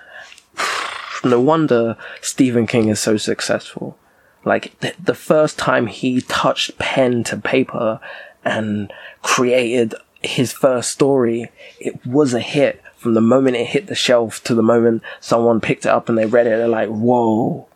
no 1.23 1.41
wonder 1.41 1.97
Stephen 2.21 2.67
King 2.67 2.89
is 2.89 2.99
so 2.99 3.17
successful. 3.17 3.97
Like 4.45 4.79
the, 4.79 4.93
the 5.03 5.15
first 5.15 5.57
time 5.57 5.87
he 5.87 6.21
touched 6.21 6.77
pen 6.77 7.23
to 7.25 7.37
paper 7.37 7.99
and 8.45 8.93
created 9.21 9.95
his 10.21 10.51
first 10.51 10.91
story, 10.91 11.51
it 11.79 12.05
was 12.05 12.33
a 12.33 12.39
hit 12.39 12.83
from 12.97 13.13
the 13.13 13.21
moment 13.21 13.55
it 13.55 13.67
hit 13.67 13.87
the 13.87 13.95
shelf 13.95 14.43
to 14.43 14.53
the 14.53 14.61
moment 14.61 15.01
someone 15.21 15.61
picked 15.61 15.85
it 15.85 15.89
up 15.89 16.09
and 16.09 16.17
they 16.17 16.25
read 16.25 16.47
it. 16.47 16.51
They're 16.51 16.67
like, 16.67 16.89
whoa, 16.89 17.67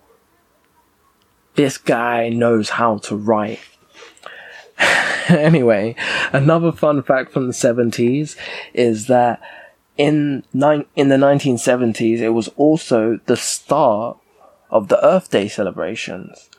this 1.56 1.78
guy 1.78 2.28
knows 2.28 2.72
how 2.72 2.98
to 3.00 3.16
write. 3.16 3.62
anyway, 5.30 5.96
another 6.34 6.74
fun 6.74 7.02
fact 7.04 7.32
from 7.32 7.48
the 7.48 7.54
70s 7.54 8.36
is 8.74 9.08
that 9.08 9.42
in 9.96 10.44
nine, 10.54 10.86
in 10.96 11.08
the 11.08 11.16
1970s, 11.16 12.20
it 12.20 12.30
was 12.30 12.50
also 12.50 13.20
the 13.26 13.38
start 13.38 14.18
of 14.70 14.90
the 14.90 15.04
Earth 15.06 15.32
Day 15.32 15.48
celebrations. 15.48 16.50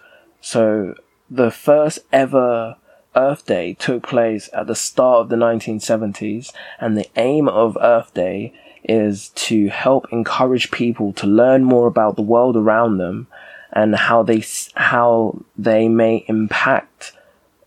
So 0.40 0.94
the 1.29 1.51
first 1.51 1.99
ever 2.12 2.77
Earth 3.16 3.46
Day 3.46 3.74
took 3.74 4.03
place 4.03 4.48
at 4.53 4.66
the 4.66 4.74
start 4.74 5.20
of 5.20 5.29
the 5.29 5.37
1970s, 5.37 6.53
and 6.81 6.96
the 6.96 7.09
aim 7.16 7.48
of 7.48 7.79
Earth 7.81 8.12
Day 8.14 8.53
is 8.83 9.31
to 9.31 9.68
help 9.68 10.07
encourage 10.12 10.70
people 10.70 11.12
to 11.14 11.27
learn 11.27 11.64
more 11.64 11.87
about 11.87 12.16
the 12.16 12.22
world 12.22 12.57
around 12.57 12.98
them 12.98 13.27
and 13.72 13.96
how 13.96 14.22
they 14.22 14.44
how 14.74 15.42
they 15.57 15.88
may 15.88 16.24
impact 16.29 17.12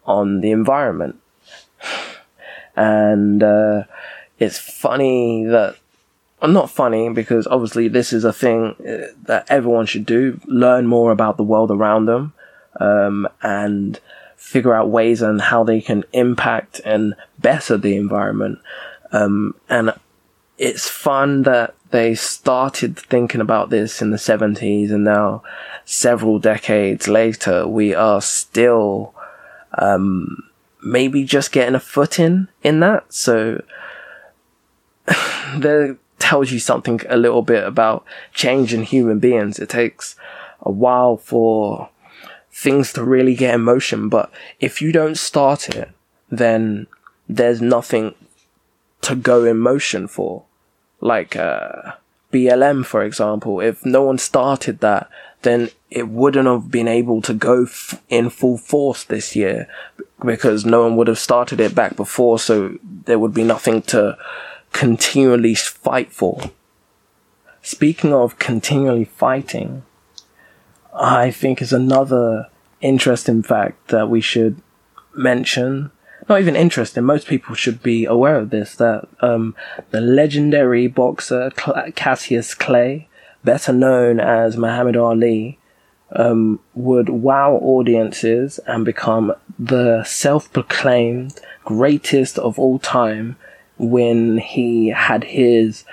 on 0.05 0.41
the 0.41 0.51
environment. 0.51 1.19
And 2.75 3.41
uh, 3.41 3.83
it's 4.39 4.59
funny 4.59 5.43
that 5.45 5.77
well, 6.41 6.51
not 6.51 6.69
funny 6.69 7.09
because 7.09 7.47
obviously 7.47 7.87
this 7.87 8.13
is 8.13 8.23
a 8.23 8.31
thing 8.33 8.75
uh, 8.87 9.13
that 9.23 9.47
everyone 9.49 9.85
should 9.85 10.05
do: 10.05 10.39
learn 10.45 10.85
more 10.85 11.11
about 11.11 11.37
the 11.37 11.43
world 11.43 11.71
around 11.71 12.05
them, 12.05 12.33
um, 12.79 13.27
and 13.41 13.99
figure 14.37 14.73
out 14.73 14.89
ways 14.89 15.21
on 15.21 15.39
how 15.39 15.63
they 15.63 15.81
can 15.81 16.05
impact 16.13 16.79
and 16.85 17.15
better 17.37 17.77
the 17.77 17.97
environment. 17.97 18.59
Um, 19.11 19.55
and 19.67 19.93
it's 20.57 20.87
fun 20.87 21.43
that 21.43 21.75
they 21.91 22.15
started 22.15 22.97
thinking 22.97 23.41
about 23.41 23.69
this 23.69 24.01
in 24.01 24.11
the 24.11 24.17
70s 24.17 24.91
and 24.91 25.03
now 25.03 25.43
several 25.85 26.39
decades 26.39 27.07
later 27.07 27.67
we 27.67 27.93
are 27.93 28.21
still 28.21 29.13
um, 29.77 30.43
maybe 30.83 31.23
just 31.23 31.51
getting 31.51 31.75
a 31.75 31.79
foot 31.79 32.19
in 32.19 32.47
in 32.63 32.79
that 32.81 33.11
so 33.13 33.63
that 35.07 35.97
tells 36.19 36.51
you 36.51 36.59
something 36.59 36.99
a 37.07 37.15
little 37.15 37.43
bit 37.43 37.63
about 37.63 38.03
change 38.33 38.73
in 38.73 38.83
human 38.83 39.19
beings 39.19 39.59
it 39.59 39.69
takes 39.69 40.15
a 40.61 40.71
while 40.71 41.15
for 41.15 41.89
things 42.57 42.91
to 42.91 43.03
really 43.03 43.35
get 43.35 43.53
in 43.53 43.61
motion. 43.61 44.09
But 44.09 44.31
if 44.59 44.81
you 44.81 44.91
don't 44.91 45.17
start 45.17 45.69
it, 45.69 45.91
then 46.29 46.87
there's 47.29 47.61
nothing 47.61 48.15
to 49.01 49.15
go 49.15 49.45
in 49.45 49.59
motion 49.59 50.07
for. 50.07 50.43
Like, 50.99 51.35
uh, 51.35 51.91
BLM, 52.33 52.83
for 52.83 53.03
example, 53.03 53.61
if 53.61 53.85
no 53.85 54.01
one 54.01 54.17
started 54.17 54.79
that, 54.79 55.07
then 55.43 55.69
it 55.91 56.09
wouldn't 56.09 56.47
have 56.47 56.71
been 56.71 56.87
able 56.87 57.21
to 57.21 57.33
go 57.33 57.63
f- 57.63 58.01
in 58.09 58.31
full 58.31 58.57
force 58.57 59.03
this 59.03 59.35
year 59.35 59.67
because 60.25 60.65
no 60.65 60.81
one 60.81 60.95
would 60.95 61.07
have 61.07 61.19
started 61.19 61.59
it 61.59 61.75
back 61.75 61.95
before. 61.95 62.39
So 62.39 62.79
there 63.05 63.19
would 63.19 63.35
be 63.35 63.43
nothing 63.43 63.83
to 63.83 64.17
continually 64.73 65.53
fight 65.53 66.11
for. 66.11 66.49
Speaking 67.61 68.13
of 68.13 68.39
continually 68.39 69.05
fighting, 69.05 69.83
I 70.99 71.31
think 71.31 71.61
is 71.61 71.73
another 71.73 72.47
interesting 72.81 73.43
fact 73.43 73.89
that 73.89 74.09
we 74.09 74.21
should 74.21 74.61
mention. 75.15 75.91
Not 76.27 76.41
even 76.41 76.55
interesting. 76.55 77.03
Most 77.03 77.27
people 77.27 77.55
should 77.55 77.81
be 77.81 78.05
aware 78.05 78.37
of 78.37 78.49
this. 78.49 78.75
That 78.75 79.07
um, 79.21 79.55
the 79.91 80.01
legendary 80.01 80.87
boxer 80.87 81.51
Cassius 81.95 82.53
Clay, 82.53 83.07
better 83.43 83.71
known 83.71 84.19
as 84.19 84.57
Muhammad 84.57 84.97
Ali, 84.97 85.59
um, 86.11 86.59
would 86.73 87.09
wow 87.09 87.53
audiences 87.53 88.59
and 88.65 88.83
become 88.83 89.33
the 89.59 90.03
self-proclaimed 90.03 91.39
greatest 91.65 92.37
of 92.39 92.57
all 92.57 92.79
time 92.79 93.35
when 93.77 94.37
he 94.37 94.89
had 94.89 95.23
his 95.25 95.83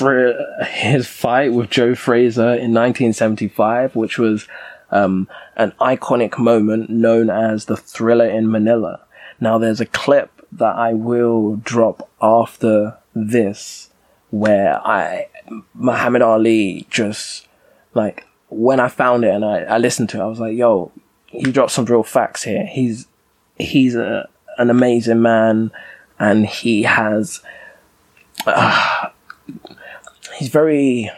for 0.00 0.34
his 0.64 1.06
fight 1.06 1.52
with 1.52 1.68
Joe 1.68 1.94
Frazier 1.94 2.54
in 2.54 2.72
1975, 2.72 3.94
which 3.94 4.16
was 4.16 4.48
um, 4.90 5.28
an 5.56 5.72
iconic 5.78 6.38
moment 6.38 6.88
known 6.88 7.28
as 7.28 7.66
the 7.66 7.74
Thrilla 7.74 8.34
in 8.34 8.50
Manila. 8.50 9.00
Now, 9.40 9.58
there's 9.58 9.78
a 9.78 9.84
clip 9.84 10.30
that 10.52 10.74
I 10.74 10.94
will 10.94 11.56
drop 11.56 12.08
after 12.22 12.96
this 13.14 13.90
where 14.30 14.80
I, 14.86 15.28
Muhammad 15.74 16.22
Ali 16.22 16.86
just, 16.88 17.46
like, 17.92 18.24
when 18.48 18.80
I 18.80 18.88
found 18.88 19.24
it 19.24 19.34
and 19.34 19.44
I, 19.44 19.64
I 19.64 19.76
listened 19.76 20.08
to 20.10 20.20
it, 20.20 20.22
I 20.22 20.28
was 20.28 20.40
like, 20.40 20.56
yo, 20.56 20.92
he 21.26 21.52
dropped 21.52 21.72
some 21.72 21.84
real 21.84 22.04
facts 22.04 22.44
here. 22.44 22.64
He's, 22.64 23.06
he's 23.58 23.96
a, 23.96 24.30
an 24.56 24.70
amazing 24.70 25.20
man 25.20 25.72
and 26.18 26.46
he 26.46 26.84
has, 26.84 27.42
uh, 28.46 29.09
he's 30.40 30.48
very 30.48 31.10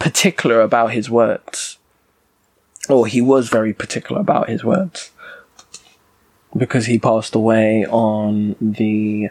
particular 0.00 0.60
about 0.60 0.90
his 0.90 1.08
words. 1.08 1.78
Or 2.88 3.06
he 3.06 3.20
was 3.20 3.48
very 3.48 3.72
particular 3.72 4.20
about 4.20 4.48
his 4.48 4.64
words. 4.64 5.12
Because 6.54 6.86
he 6.86 6.98
passed 6.98 7.36
away 7.36 7.86
on 7.86 8.56
the 8.60 9.30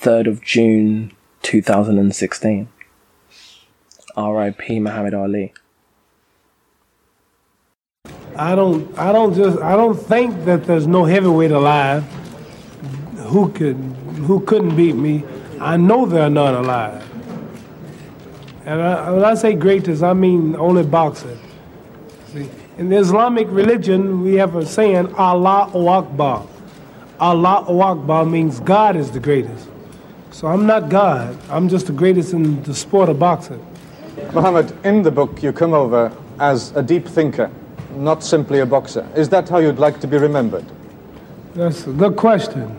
3rd 0.00 0.26
of 0.26 0.42
June 0.42 1.12
2016. 1.42 2.68
R.I.P. 4.16 4.80
Muhammad 4.80 5.14
Ali. 5.14 5.54
I 8.34 8.56
don't 8.56 8.98
I 8.98 9.12
don't 9.12 9.34
just 9.34 9.58
I 9.58 9.76
don't 9.76 9.96
think 9.96 10.44
that 10.44 10.64
there's 10.64 10.86
no 10.86 11.04
heavyweight 11.04 11.50
alive 11.50 12.04
who 13.32 13.50
could 13.50 13.76
who 14.26 14.40
couldn't 14.40 14.76
beat 14.76 14.96
me. 14.96 15.24
I 15.60 15.76
know 15.76 16.06
there 16.06 16.22
are 16.22 16.30
none 16.30 16.54
alive. 16.54 17.17
And 18.68 18.82
I, 18.82 19.10
when 19.10 19.24
I 19.24 19.32
say 19.32 19.54
greatest, 19.54 20.02
I 20.02 20.12
mean 20.12 20.54
only 20.56 20.82
boxing. 20.82 21.38
See, 22.34 22.50
in 22.76 22.90
the 22.90 22.96
Islamic 22.98 23.48
religion, 23.50 24.20
we 24.22 24.34
have 24.34 24.56
a 24.56 24.66
saying, 24.66 25.14
Allah 25.14 25.70
Akbar. 25.74 26.46
Allah 27.18 27.64
Akbar 27.66 28.26
means 28.26 28.60
God 28.60 28.94
is 28.94 29.10
the 29.10 29.20
greatest. 29.20 29.66
So 30.32 30.48
I'm 30.48 30.66
not 30.66 30.90
God. 30.90 31.34
I'm 31.48 31.70
just 31.70 31.86
the 31.86 31.94
greatest 31.94 32.34
in 32.34 32.62
the 32.64 32.74
sport 32.74 33.08
of 33.08 33.18
boxing. 33.18 33.64
Muhammad, 34.34 34.70
in 34.84 35.02
the 35.02 35.10
book, 35.10 35.42
you 35.42 35.50
come 35.50 35.72
over 35.72 36.14
as 36.38 36.72
a 36.76 36.82
deep 36.82 37.08
thinker, 37.08 37.50
not 37.96 38.22
simply 38.22 38.60
a 38.60 38.66
boxer. 38.66 39.08
Is 39.16 39.30
that 39.30 39.48
how 39.48 39.60
you'd 39.60 39.78
like 39.78 39.98
to 40.00 40.06
be 40.06 40.18
remembered? 40.18 40.66
That's 41.54 41.86
a 41.86 41.92
good 41.92 42.16
question. 42.16 42.76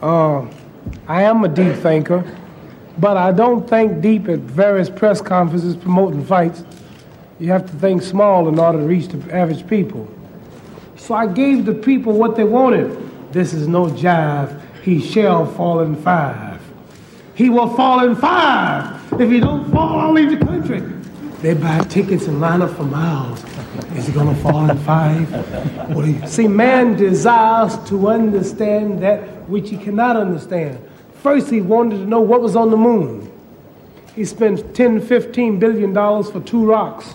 Uh, 0.00 0.46
I 1.08 1.22
am 1.24 1.42
a 1.42 1.48
deep 1.48 1.74
thinker. 1.78 2.24
But 2.98 3.16
I 3.16 3.32
don't 3.32 3.68
think 3.68 4.00
deep 4.00 4.28
at 4.28 4.40
various 4.40 4.90
press 4.90 5.20
conferences 5.20 5.76
promoting 5.76 6.24
fights. 6.24 6.64
You 7.38 7.50
have 7.50 7.68
to 7.70 7.76
think 7.78 8.02
small 8.02 8.48
in 8.48 8.58
order 8.58 8.78
to 8.78 8.84
reach 8.84 9.08
the 9.08 9.34
average 9.34 9.66
people. 9.66 10.08
So 10.96 11.14
I 11.14 11.26
gave 11.26 11.64
the 11.64 11.74
people 11.74 12.12
what 12.12 12.36
they 12.36 12.44
wanted. 12.44 13.32
This 13.32 13.54
is 13.54 13.66
no 13.66 13.86
jive. 13.86 14.60
He 14.82 15.00
shall 15.00 15.46
fall 15.46 15.80
in 15.80 15.96
five. 15.96 16.60
He 17.34 17.48
will 17.48 17.74
fall 17.74 18.06
in 18.06 18.14
five. 18.14 19.00
If 19.20 19.30
he 19.30 19.40
don't 19.40 19.70
fall, 19.72 19.98
I'll 19.98 20.12
leave 20.12 20.38
the 20.38 20.44
country. 20.44 20.80
They 21.40 21.54
buy 21.54 21.80
tickets 21.80 22.26
and 22.28 22.40
line 22.40 22.62
up 22.62 22.70
for 22.76 22.84
miles. 22.84 23.42
Is 23.96 24.06
he 24.06 24.12
gonna 24.12 24.34
fall 24.36 24.70
in 24.70 24.78
five? 24.78 26.30
See, 26.30 26.46
man 26.46 26.96
desires 26.96 27.76
to 27.88 28.08
understand 28.08 29.02
that 29.02 29.48
which 29.48 29.70
he 29.70 29.76
cannot 29.76 30.16
understand. 30.16 30.78
First, 31.22 31.50
he 31.50 31.60
wanted 31.60 31.98
to 31.98 32.04
know 32.04 32.20
what 32.20 32.42
was 32.42 32.56
on 32.56 32.70
the 32.70 32.76
moon. 32.76 33.30
He 34.16 34.24
spent 34.24 34.74
10, 34.74 35.00
15 35.00 35.60
billion 35.60 35.92
dollars 35.92 36.28
for 36.28 36.40
two 36.40 36.66
rocks. 36.66 37.14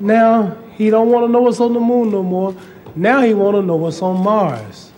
Now 0.00 0.56
he 0.74 0.88
don't 0.88 1.10
want 1.10 1.26
to 1.26 1.30
know 1.30 1.42
what's 1.42 1.60
on 1.60 1.74
the 1.74 1.80
moon 1.80 2.10
no 2.10 2.22
more. 2.22 2.56
Now 2.96 3.20
he 3.20 3.34
want 3.34 3.56
to 3.56 3.62
know 3.62 3.76
what's 3.76 4.00
on 4.00 4.22
Mars. 4.24 4.90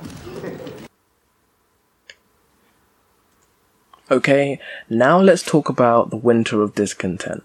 Okay, 4.09 4.61
now 4.89 5.21
let's 5.21 5.43
talk 5.43 5.69
about 5.69 6.11
the 6.11 6.17
winter 6.17 6.63
of 6.63 6.77
discontent. 6.77 7.43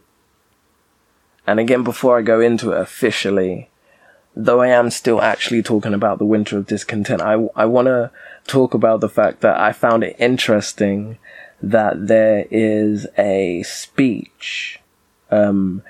And 1.48 1.60
again, 1.60 1.84
before 1.84 2.20
I 2.20 2.22
go 2.22 2.40
into 2.40 2.72
it 2.72 2.80
officially, 2.80 3.70
though 4.36 4.62
I 4.62 4.68
am 4.68 4.92
still 4.92 5.22
actually 5.22 5.64
talking 5.64 5.96
about 5.96 6.20
the 6.20 6.26
winter 6.26 6.58
of 6.58 6.68
discontent, 6.68 7.22
I, 7.22 7.50
I 7.56 7.66
want 7.66 7.88
to 7.88 8.12
talk 8.50 8.74
about 8.74 9.00
the 9.00 9.10
fact 9.10 9.42
that 9.42 9.58
I 9.60 9.72
found 9.72 10.04
it 10.04 10.16
interesting 10.20 11.20
that 11.62 12.08
there 12.08 12.46
is 12.50 13.08
a 13.18 13.64
speech 13.64 14.80
um, 15.30 15.84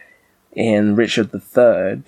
in 0.51 0.95
Richard 0.95 1.31
III 1.33 2.03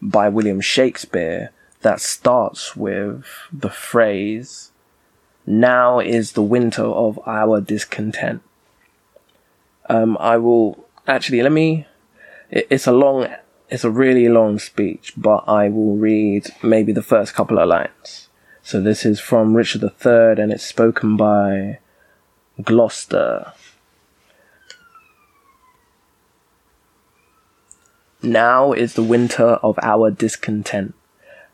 by 0.00 0.28
William 0.28 0.60
Shakespeare 0.60 1.52
that 1.82 2.00
starts 2.00 2.74
with 2.74 3.24
the 3.52 3.70
phrase, 3.70 4.72
Now 5.46 6.00
is 6.00 6.32
the 6.32 6.42
winter 6.42 6.84
of 6.84 7.18
our 7.26 7.60
discontent. 7.60 8.42
Um, 9.88 10.16
I 10.20 10.36
will 10.36 10.86
actually, 11.06 11.42
let 11.42 11.52
me, 11.52 11.86
it, 12.50 12.66
it's 12.70 12.86
a 12.86 12.92
long, 12.92 13.26
it's 13.68 13.84
a 13.84 13.90
really 13.90 14.28
long 14.28 14.58
speech, 14.58 15.12
but 15.16 15.44
I 15.46 15.68
will 15.68 15.96
read 15.96 16.50
maybe 16.62 16.92
the 16.92 17.02
first 17.02 17.34
couple 17.34 17.58
of 17.58 17.68
lines. 17.68 18.29
So 18.62 18.80
this 18.80 19.04
is 19.04 19.20
from 19.20 19.56
Richard 19.56 19.82
III 19.82 20.42
and 20.42 20.52
it's 20.52 20.64
spoken 20.64 21.16
by 21.16 21.78
Gloucester. 22.62 23.52
Now 28.22 28.72
is 28.72 28.94
the 28.94 29.02
winter 29.02 29.58
of 29.62 29.78
our 29.82 30.10
discontent, 30.10 30.94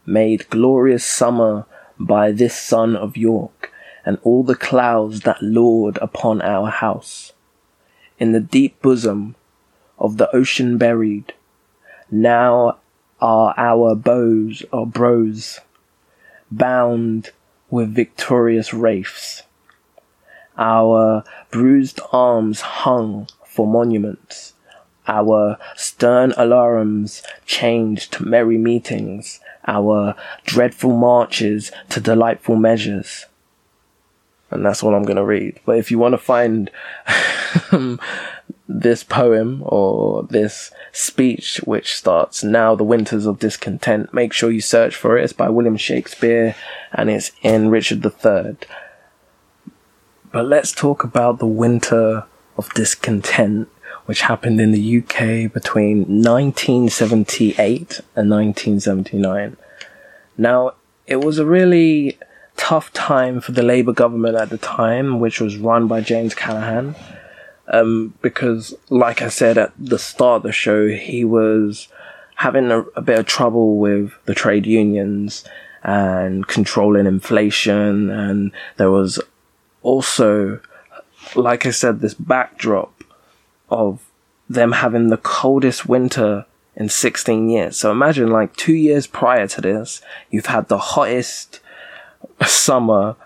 made 0.04 0.50
glorious 0.50 1.04
summer 1.04 1.64
by 1.98 2.32
this 2.32 2.56
son 2.56 2.96
of 2.96 3.16
York, 3.16 3.72
and 4.04 4.18
all 4.22 4.42
the 4.42 4.56
clouds 4.56 5.20
that 5.20 5.40
lord 5.40 5.96
upon 6.02 6.42
our 6.42 6.70
house. 6.70 7.32
In 8.18 8.32
the 8.32 8.40
deep 8.40 8.82
bosom 8.82 9.36
of 9.96 10.16
the 10.16 10.34
ocean 10.34 10.76
buried, 10.76 11.34
now 12.10 12.78
are 13.20 13.54
our 13.56 13.94
bows 13.94 14.64
or 14.72 14.86
bros, 14.86 15.60
bound 16.50 17.30
with 17.70 17.94
victorious 17.94 18.72
wraiths 18.72 19.42
our 20.58 21.24
bruised 21.50 22.00
arms 22.12 22.60
hung 22.60 23.28
for 23.44 23.66
monuments, 23.66 24.54
our 25.06 25.58
stern 25.76 26.32
alarums 26.32 27.22
changed 27.44 28.12
to 28.14 28.24
merry 28.24 28.58
meetings, 28.58 29.40
our 29.66 30.14
dreadful 30.44 30.96
marches 30.96 31.70
to 31.90 32.00
delightful 32.00 32.56
measures. 32.56 33.26
And 34.50 34.64
that's 34.64 34.82
all 34.82 34.94
I'm 34.94 35.04
going 35.04 35.16
to 35.16 35.24
read. 35.24 35.58
But 35.66 35.78
if 35.78 35.90
you 35.90 35.98
want 35.98 36.12
to 36.12 36.18
find 36.18 36.70
um, 37.72 38.00
this 38.68 39.04
poem 39.04 39.62
or 39.64 40.24
this 40.24 40.72
speech, 40.92 41.60
which 41.64 41.94
starts 41.94 42.42
now 42.42 42.74
the 42.74 42.84
winters 42.84 43.26
of 43.26 43.38
discontent, 43.38 44.12
make 44.12 44.32
sure 44.32 44.50
you 44.50 44.60
search 44.60 44.96
for 44.96 45.16
it. 45.16 45.24
It's 45.24 45.32
by 45.32 45.48
William 45.48 45.76
Shakespeare 45.76 46.54
and 46.92 47.10
it's 47.10 47.32
in 47.42 47.70
Richard 47.70 48.04
III. 48.04 48.56
But 50.32 50.46
let's 50.46 50.72
talk 50.72 51.04
about 51.04 51.38
the 51.38 51.46
winter 51.46 52.24
of 52.58 52.74
discontent, 52.74 53.68
which 54.06 54.22
happened 54.22 54.60
in 54.60 54.72
the 54.72 54.98
UK 54.98 55.52
between 55.52 56.00
1978 56.00 58.00
and 58.16 58.30
1979. 58.30 59.56
Now, 60.36 60.72
it 61.06 61.24
was 61.24 61.38
a 61.38 61.46
really 61.46 62.18
tough 62.56 62.92
time 62.92 63.40
for 63.40 63.52
the 63.52 63.62
Labour 63.62 63.92
government 63.92 64.36
at 64.36 64.50
the 64.50 64.58
time, 64.58 65.20
which 65.20 65.40
was 65.40 65.56
run 65.56 65.86
by 65.86 66.00
James 66.00 66.34
Callaghan. 66.34 66.96
Um, 67.68 68.14
because, 68.22 68.74
like 68.90 69.22
I 69.22 69.28
said 69.28 69.58
at 69.58 69.72
the 69.78 69.98
start 69.98 70.38
of 70.38 70.42
the 70.44 70.52
show, 70.52 70.88
he 70.88 71.24
was 71.24 71.88
having 72.36 72.70
a, 72.70 72.82
a 72.94 73.02
bit 73.02 73.18
of 73.18 73.26
trouble 73.26 73.78
with 73.78 74.12
the 74.26 74.34
trade 74.34 74.66
unions 74.66 75.44
and 75.82 76.46
controlling 76.46 77.06
inflation, 77.06 78.10
and 78.10 78.52
there 78.76 78.90
was 78.90 79.20
also, 79.82 80.60
like 81.34 81.66
I 81.66 81.70
said, 81.70 82.00
this 82.00 82.14
backdrop 82.14 83.02
of 83.68 84.00
them 84.48 84.72
having 84.72 85.08
the 85.08 85.16
coldest 85.16 85.86
winter 85.86 86.46
in 86.76 86.88
16 86.88 87.48
years. 87.48 87.76
So 87.76 87.90
imagine 87.90 88.30
like 88.30 88.54
two 88.56 88.74
years 88.74 89.06
prior 89.06 89.46
to 89.48 89.60
this, 89.60 90.02
you've 90.30 90.46
had 90.46 90.68
the 90.68 90.78
hottest 90.78 91.60
summer 92.46 93.16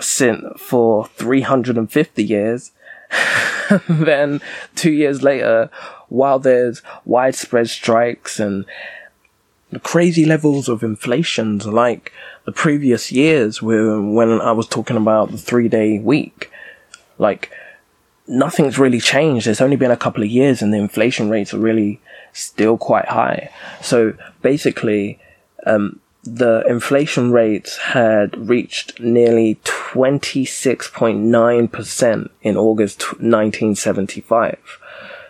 since 0.00 0.44
for 0.60 1.06
350 1.06 2.24
years. 2.24 2.72
then 3.88 4.40
two 4.74 4.92
years 4.92 5.22
later, 5.22 5.70
while 6.08 6.38
there's 6.38 6.82
widespread 7.04 7.68
strikes 7.68 8.40
and 8.40 8.64
crazy 9.82 10.24
levels 10.24 10.68
of 10.68 10.82
inflation 10.82 11.58
like 11.58 12.12
the 12.46 12.52
previous 12.52 13.12
years 13.12 13.60
when, 13.60 14.14
when 14.14 14.40
I 14.40 14.52
was 14.52 14.66
talking 14.66 14.96
about 14.96 15.30
the 15.30 15.38
three 15.38 15.68
day 15.68 15.98
week. 15.98 16.50
Like, 17.18 17.50
nothing's 18.26 18.78
really 18.78 19.00
changed. 19.00 19.46
It's 19.46 19.60
only 19.60 19.76
been 19.76 19.90
a 19.90 19.96
couple 19.96 20.22
of 20.22 20.30
years 20.30 20.62
and 20.62 20.72
the 20.72 20.78
inflation 20.78 21.28
rates 21.28 21.52
are 21.52 21.58
really 21.58 22.00
still 22.32 22.78
quite 22.78 23.06
high. 23.06 23.50
So 23.82 24.14
basically, 24.40 25.18
um, 25.66 26.00
the 26.24 26.64
inflation 26.68 27.32
rates 27.32 27.78
had 27.78 28.48
reached 28.48 29.00
nearly 29.00 29.56
26.9% 29.64 32.30
in 32.42 32.56
August 32.56 33.02
1975. 33.20 34.78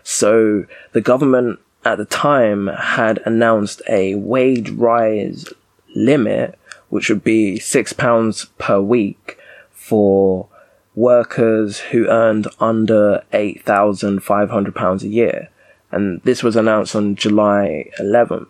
So 0.02 0.66
the 0.92 1.00
government 1.00 1.60
at 1.84 1.98
the 1.98 2.04
time 2.04 2.66
had 2.68 3.20
announced 3.24 3.80
a 3.88 4.16
wage 4.16 4.70
rise 4.70 5.46
limit 5.94 6.58
which 6.88 7.08
would 7.08 7.22
be 7.22 7.58
six 7.58 7.92
pounds 7.92 8.46
per 8.58 8.80
week 8.80 9.38
for 9.72 10.48
workers 10.94 11.78
who 11.78 12.08
earned 12.08 12.48
under 12.58 13.22
eight 13.32 13.64
thousand 13.64 14.22
five 14.22 14.50
hundred 14.50 14.74
pounds 14.74 15.04
a 15.04 15.08
year, 15.08 15.50
and 15.90 16.20
this 16.22 16.42
was 16.42 16.56
announced 16.56 16.96
on 16.96 17.14
July 17.14 17.90
11th. 18.00 18.48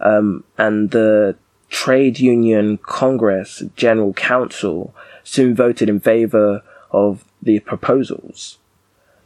Um, 0.00 0.44
and 0.58 0.90
the 0.90 1.36
Trade 1.72 2.20
Union 2.20 2.78
Congress 2.78 3.62
General 3.74 4.12
Council 4.12 4.94
soon 5.24 5.56
voted 5.56 5.88
in 5.88 5.98
favour 5.98 6.62
of 6.92 7.24
the 7.42 7.58
proposals. 7.60 8.58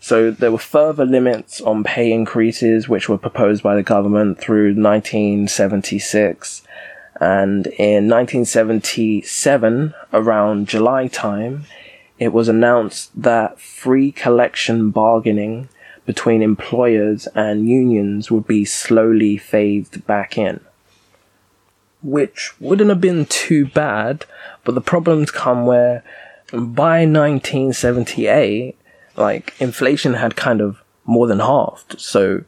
So 0.01 0.31
there 0.31 0.53
were 0.53 0.59
further 0.59 1.05
limits 1.05 1.61
on 1.61 1.85
pay 1.85 2.13
increases, 2.13 2.89
which 2.89 3.09
were 3.09 3.19
proposed 3.19 3.63
by 3.63 3.75
the 3.75 3.83
government 3.83 4.39
through 4.39 4.75
1976 4.75 6.63
and 7.21 7.67
in 7.79 8.09
1977, 8.09 9.95
around 10.13 10.69
July 10.69 11.09
time, 11.09 11.65
it 12.19 12.33
was 12.33 12.49
announced 12.49 13.11
that 13.21 13.59
free 13.61 14.13
collective 14.13 14.93
bargaining 14.93 15.69
between 16.05 16.43
employers 16.43 17.27
and 17.29 17.69
unions 17.69 18.31
would 18.31 18.47
be 18.47 18.65
slowly 18.65 19.39
phased 19.39 20.07
back 20.07 20.37
in. 20.37 20.61
Which 22.07 22.53
wouldn't 22.61 22.89
have 22.89 23.01
been 23.01 23.27
too 23.27 23.67
bad, 23.67 24.27
but 24.65 24.77
the 24.77 24.81
problems 24.81 25.33
come 25.33 25.67
where 25.67 26.05
by 26.53 27.05
1978, 27.05 28.77
like 29.17 29.55
inflation 29.59 30.15
had 30.15 30.37
kind 30.37 30.61
of 30.61 30.79
more 31.05 31.27
than 31.27 31.41
halved. 31.41 32.01
So 32.01 32.45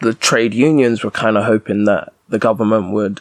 the 0.00 0.14
trade 0.14 0.54
unions 0.54 1.04
were 1.04 1.10
kind 1.10 1.36
of 1.36 1.44
hoping 1.44 1.84
that 1.84 2.14
the 2.28 2.38
government 2.38 2.92
would 2.92 3.20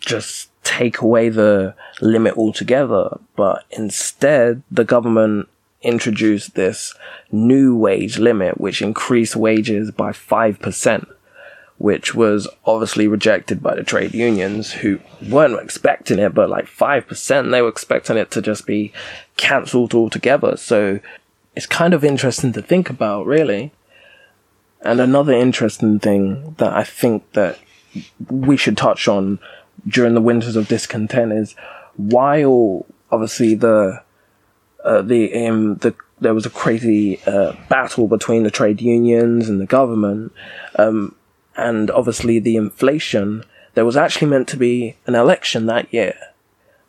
just 0.00 0.48
take 0.64 1.00
away 1.00 1.28
the 1.28 1.74
limit 2.00 2.36
altogether, 2.36 3.18
but 3.36 3.64
instead 3.70 4.62
the 4.70 4.84
government 4.84 5.48
introduced 5.82 6.54
this 6.54 6.94
new 7.30 7.76
wage 7.76 8.18
limit, 8.18 8.60
which 8.60 8.82
increased 8.82 9.36
wages 9.36 9.90
by 9.90 10.10
5%, 10.10 11.06
which 11.80 12.14
was 12.14 12.46
obviously 12.66 13.08
rejected 13.08 13.62
by 13.62 13.74
the 13.74 13.82
trade 13.82 14.12
unions 14.12 14.70
who 14.70 15.00
weren't 15.26 15.58
expecting 15.58 16.18
it, 16.18 16.34
but 16.34 16.50
like 16.50 16.66
5%, 16.66 17.50
they 17.50 17.62
were 17.62 17.70
expecting 17.70 18.18
it 18.18 18.30
to 18.32 18.42
just 18.42 18.66
be 18.66 18.92
cancelled 19.38 19.94
altogether. 19.94 20.58
So 20.58 21.00
it's 21.56 21.64
kind 21.64 21.94
of 21.94 22.04
interesting 22.04 22.52
to 22.52 22.60
think 22.60 22.90
about, 22.90 23.24
really. 23.24 23.72
And 24.82 25.00
another 25.00 25.32
interesting 25.32 25.98
thing 25.98 26.54
that 26.58 26.74
I 26.74 26.84
think 26.84 27.32
that 27.32 27.58
we 28.28 28.58
should 28.58 28.76
touch 28.76 29.08
on 29.08 29.38
during 29.88 30.12
the 30.12 30.20
winters 30.20 30.56
of 30.56 30.68
discontent 30.68 31.32
is 31.32 31.56
while 31.96 32.84
obviously 33.10 33.54
the 33.54 34.02
uh, 34.84 35.00
the 35.00 35.46
um, 35.46 35.76
the 35.76 35.94
there 36.20 36.34
was 36.34 36.44
a 36.44 36.50
crazy 36.50 37.22
uh, 37.24 37.54
battle 37.70 38.06
between 38.06 38.42
the 38.42 38.50
trade 38.50 38.82
unions 38.82 39.48
and 39.48 39.58
the 39.58 39.66
government, 39.66 40.32
um, 40.76 41.14
and 41.56 41.90
obviously 41.90 42.38
the 42.38 42.56
inflation. 42.56 43.44
There 43.74 43.84
was 43.84 43.96
actually 43.96 44.28
meant 44.28 44.48
to 44.48 44.56
be 44.56 44.96
an 45.06 45.14
election 45.14 45.66
that 45.66 45.92
year, 45.92 46.14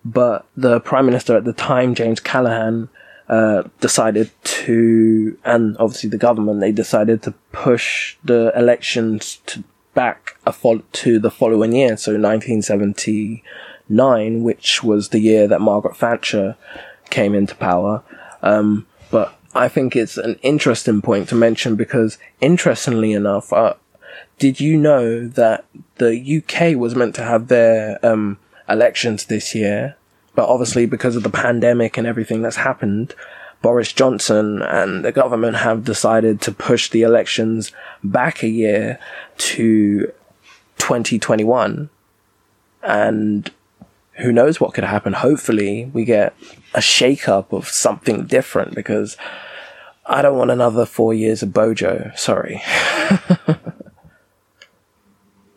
but 0.03 0.45
the 0.55 0.79
prime 0.79 1.05
minister 1.05 1.37
at 1.37 1.45
the 1.45 1.53
time, 1.53 1.95
James 1.95 2.19
Callaghan, 2.19 2.89
uh, 3.29 3.63
decided 3.79 4.31
to, 4.43 5.37
and 5.45 5.77
obviously 5.77 6.09
the 6.09 6.17
government, 6.17 6.59
they 6.59 6.71
decided 6.71 7.21
to 7.23 7.31
push 7.51 8.17
the 8.23 8.51
elections 8.55 9.39
to 9.45 9.63
back 9.93 10.37
a 10.45 10.51
fo- 10.51 10.83
to 10.91 11.19
the 11.19 11.31
following 11.31 11.73
year, 11.73 11.95
so 11.97 12.11
1979, 12.11 14.43
which 14.43 14.83
was 14.83 15.09
the 15.09 15.19
year 15.19 15.47
that 15.47 15.61
Margaret 15.61 15.95
Thatcher 15.95 16.55
came 17.09 17.35
into 17.35 17.55
power. 17.55 18.03
Um, 18.41 18.87
but 19.11 19.37
I 19.53 19.67
think 19.67 19.95
it's 19.95 20.17
an 20.17 20.39
interesting 20.41 21.01
point 21.01 21.29
to 21.29 21.35
mention 21.35 21.75
because, 21.75 22.17
interestingly 22.39 23.13
enough, 23.13 23.53
uh, 23.53 23.75
did 24.41 24.59
you 24.59 24.75
know 24.75 25.27
that 25.27 25.65
the 25.97 26.41
UK 26.41 26.75
was 26.75 26.95
meant 26.95 27.13
to 27.13 27.21
have 27.21 27.47
their 27.47 28.03
um, 28.03 28.39
elections 28.67 29.25
this 29.25 29.53
year, 29.53 29.95
but 30.33 30.49
obviously 30.49 30.87
because 30.87 31.15
of 31.15 31.21
the 31.21 31.29
pandemic 31.29 31.95
and 31.95 32.07
everything 32.07 32.41
that's 32.41 32.55
happened, 32.55 33.13
Boris 33.61 33.93
Johnson 33.93 34.63
and 34.63 35.05
the 35.05 35.11
government 35.11 35.57
have 35.57 35.83
decided 35.83 36.41
to 36.41 36.51
push 36.51 36.89
the 36.89 37.03
elections 37.03 37.71
back 38.03 38.41
a 38.41 38.47
year 38.47 38.97
to 39.37 40.11
2021. 40.79 41.91
And 42.81 43.51
who 44.13 44.31
knows 44.31 44.59
what 44.59 44.73
could 44.73 44.85
happen? 44.85 45.13
Hopefully, 45.13 45.85
we 45.93 46.03
get 46.03 46.35
a 46.73 46.81
shake-up 46.81 47.53
of 47.53 47.67
something 47.67 48.25
different 48.25 48.73
because 48.73 49.17
I 50.07 50.23
don't 50.23 50.39
want 50.39 50.49
another 50.49 50.87
four 50.87 51.13
years 51.13 51.43
of 51.43 51.53
Bojo. 51.53 52.11
Sorry. 52.15 52.63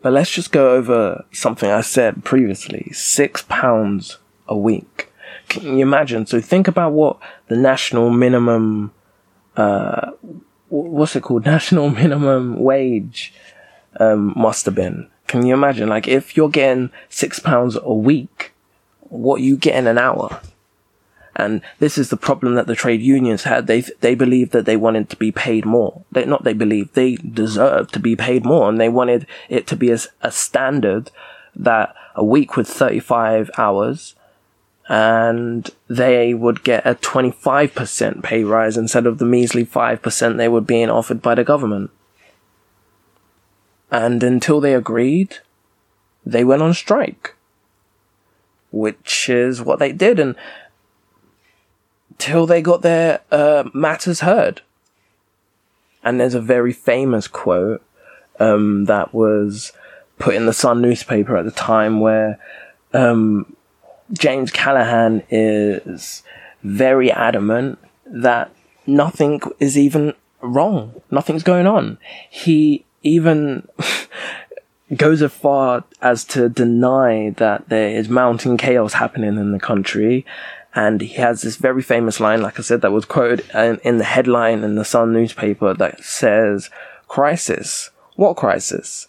but 0.04 0.12
let's 0.12 0.30
just 0.30 0.52
go 0.52 0.74
over 0.74 1.24
something 1.32 1.70
I 1.70 1.80
said 1.80 2.24
previously 2.24 2.90
six 2.92 3.40
pounds 3.40 4.18
a 4.46 4.54
week. 4.54 5.10
Can 5.48 5.78
you 5.78 5.82
imagine? 5.82 6.26
So 6.26 6.42
think 6.42 6.68
about 6.68 6.92
what 6.92 7.16
the 7.48 7.56
national 7.56 8.10
minimum, 8.10 8.92
uh, 9.56 10.10
what's 10.68 11.16
it 11.16 11.22
called? 11.22 11.46
National 11.46 11.88
minimum 11.88 12.60
wage, 12.60 13.32
um, 13.98 14.34
must 14.36 14.66
have 14.66 14.74
been. 14.74 15.08
Can 15.26 15.46
you 15.46 15.54
imagine? 15.54 15.88
Like 15.88 16.06
if 16.06 16.36
you're 16.36 16.50
getting 16.50 16.90
six 17.08 17.38
pounds 17.38 17.78
a 17.82 17.94
week, 17.94 18.52
what 19.00 19.40
you 19.40 19.56
get 19.56 19.74
in 19.74 19.86
an 19.86 19.96
hour? 19.96 20.38
And 21.36 21.62
this 21.80 21.98
is 21.98 22.10
the 22.10 22.16
problem 22.16 22.54
that 22.54 22.66
the 22.66 22.76
trade 22.76 23.02
unions 23.02 23.42
had. 23.42 23.66
They, 23.66 23.80
they 24.00 24.14
believed 24.14 24.52
that 24.52 24.66
they 24.66 24.76
wanted 24.76 25.10
to 25.10 25.16
be 25.16 25.32
paid 25.32 25.64
more. 25.64 26.04
They, 26.12 26.24
not 26.24 26.44
they 26.44 26.52
believed, 26.52 26.94
they 26.94 27.16
deserved 27.16 27.92
to 27.94 27.98
be 27.98 28.14
paid 28.14 28.44
more 28.44 28.68
and 28.68 28.80
they 28.80 28.88
wanted 28.88 29.26
it 29.48 29.66
to 29.68 29.76
be 29.76 29.90
as 29.90 30.08
a 30.22 30.30
standard 30.30 31.10
that 31.56 31.94
a 32.14 32.24
week 32.24 32.56
with 32.56 32.68
35 32.68 33.50
hours 33.58 34.14
and 34.88 35.70
they 35.88 36.34
would 36.34 36.62
get 36.62 36.86
a 36.86 36.94
25% 36.94 38.22
pay 38.22 38.44
rise 38.44 38.76
instead 38.76 39.06
of 39.06 39.18
the 39.18 39.24
measly 39.24 39.64
5% 39.64 40.36
they 40.36 40.48
were 40.48 40.60
being 40.60 40.90
offered 40.90 41.22
by 41.22 41.34
the 41.34 41.44
government. 41.44 41.90
And 43.90 44.22
until 44.22 44.60
they 44.60 44.74
agreed, 44.74 45.38
they 46.26 46.44
went 46.44 46.62
on 46.62 46.74
strike. 46.74 47.34
Which 48.70 49.28
is 49.28 49.62
what 49.62 49.78
they 49.78 49.92
did, 49.92 50.18
and 50.18 50.34
till 52.18 52.46
they 52.46 52.62
got 52.62 52.82
their 52.82 53.20
uh, 53.30 53.64
matters 53.72 54.20
heard. 54.20 54.62
And 56.02 56.20
there's 56.20 56.34
a 56.34 56.40
very 56.40 56.72
famous 56.72 57.26
quote 57.26 57.82
um, 58.38 58.84
that 58.86 59.14
was 59.14 59.72
put 60.18 60.34
in 60.34 60.46
the 60.46 60.52
Sun 60.52 60.82
newspaper 60.82 61.36
at 61.36 61.44
the 61.44 61.50
time 61.50 62.00
where 62.00 62.38
um, 62.92 63.56
James 64.12 64.50
Callaghan 64.50 65.22
is 65.30 66.22
very 66.62 67.10
adamant 67.10 67.78
that 68.06 68.50
nothing 68.86 69.40
is 69.58 69.78
even 69.78 70.14
wrong. 70.40 71.00
Nothing's 71.10 71.42
going 71.42 71.66
on. 71.66 71.98
He 72.30 72.84
even 73.02 73.66
goes 74.96 75.22
as 75.22 75.32
far 75.32 75.84
as 76.00 76.24
to 76.24 76.48
deny 76.48 77.30
that 77.36 77.68
there 77.68 77.88
is 77.88 78.08
mounting 78.08 78.56
chaos 78.56 78.94
happening 78.94 79.36
in 79.38 79.52
the 79.52 79.58
country. 79.58 80.24
And 80.74 81.00
he 81.00 81.14
has 81.14 81.42
this 81.42 81.56
very 81.56 81.82
famous 81.82 82.18
line, 82.18 82.42
like 82.42 82.58
I 82.58 82.62
said, 82.62 82.82
that 82.82 82.92
was 82.92 83.04
quoted 83.04 83.48
in 83.84 83.98
the 83.98 84.04
headline 84.04 84.64
in 84.64 84.74
the 84.74 84.84
Sun 84.84 85.12
newspaper 85.12 85.74
that 85.74 86.02
says, 86.02 86.70
crisis. 87.06 87.90
What 88.16 88.36
crisis? 88.36 89.06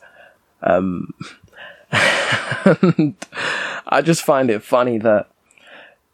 Um, 0.61 1.13
I 1.91 4.01
just 4.03 4.23
find 4.23 4.51
it 4.51 4.61
funny 4.61 4.97
that 4.99 5.27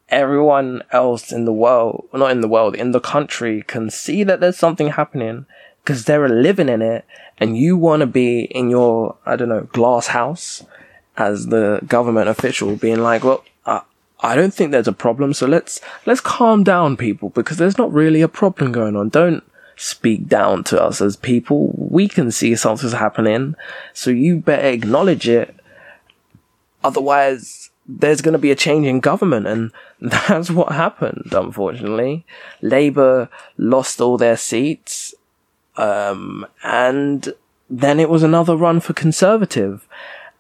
everyone 0.10 0.84
else 0.92 1.32
in 1.32 1.46
the 1.46 1.54
world, 1.54 2.08
not 2.14 2.32
in 2.32 2.42
the 2.42 2.48
world, 2.48 2.76
in 2.76 2.92
the 2.92 3.00
country 3.00 3.64
can 3.66 3.90
see 3.90 4.24
that 4.24 4.40
there's 4.40 4.58
something 4.58 4.90
happening 4.90 5.46
because 5.84 6.06
they're 6.06 6.30
living 6.30 6.70
in 6.70 6.82
it 6.82 7.06
and 7.38 7.58
you 7.58 7.76
want 7.76 8.02
to 8.02 8.08
be 8.08 8.42
in 8.42 8.70
your, 8.70 9.16
I 9.26 9.36
don't 9.36 9.50
know, 9.50 9.68
glass 9.72 10.08
house 10.08 10.64
as 11.18 11.48
the 11.48 11.80
government 11.88 12.30
official 12.30 12.76
being 12.76 13.02
like, 13.02 13.24
well, 13.24 13.44
I 14.22 14.36
don't 14.36 14.54
think 14.54 14.72
there's 14.72 14.88
a 14.88 14.94
problem. 14.94 15.34
So 15.34 15.48
let's, 15.48 15.82
let's 16.06 16.22
calm 16.22 16.64
down 16.64 16.98
people 16.98 17.30
because 17.30 17.58
there's 17.58 17.78
not 17.78 17.92
really 17.92 18.22
a 18.22 18.28
problem 18.28 18.72
going 18.72 18.96
on. 18.96 19.10
Don't 19.10 19.44
speak 19.76 20.28
down 20.28 20.64
to 20.66 20.82
us 20.82 21.02
as 21.02 21.16
people. 21.16 21.74
We 21.76 22.08
can 22.08 22.32
see 22.32 22.56
something's 22.56 22.94
happening. 22.94 23.56
So 23.94 24.12
you 24.12 24.38
better 24.38 24.68
acknowledge 24.68 25.28
it 25.28 25.56
Otherwise, 26.84 27.70
there's 27.88 28.22
going 28.22 28.34
to 28.34 28.40
be 28.40 28.52
a 28.52 28.56
change 28.56 28.88
in 28.88 29.00
government, 29.00 29.48
and 29.48 29.72
that's 30.02 30.50
what 30.50 30.72
happened, 30.72 31.30
unfortunately. 31.32 32.26
Labour 32.62 33.30
lost 33.58 34.02
all 34.02 34.18
their 34.18 34.38
seats, 34.38 35.14
um, 35.78 36.46
and 36.64 37.34
then 37.70 38.00
it 38.00 38.10
was 38.10 38.24
another 38.24 38.56
run 38.56 38.80
for 38.80 38.94
Conservative. 38.94 39.88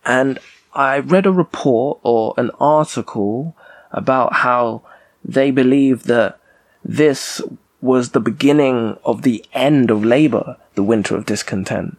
And 0.04 0.39
I 0.74 1.00
read 1.00 1.26
a 1.26 1.32
report 1.32 2.00
or 2.04 2.34
an 2.38 2.52
article 2.60 3.56
about 3.91 4.34
how 4.34 4.82
they 5.23 5.51
believe 5.51 6.04
that 6.04 6.39
this 6.84 7.41
was 7.82 8.12
the 8.12 8.19
beginning 8.19 8.97
of 9.04 9.23
the 9.23 9.43
end 9.54 9.89
of 9.91 10.06
Labour, 10.06 10.58
the 10.75 10.84
winter 10.84 11.15
of 11.15 11.25
discontent. 11.25 11.97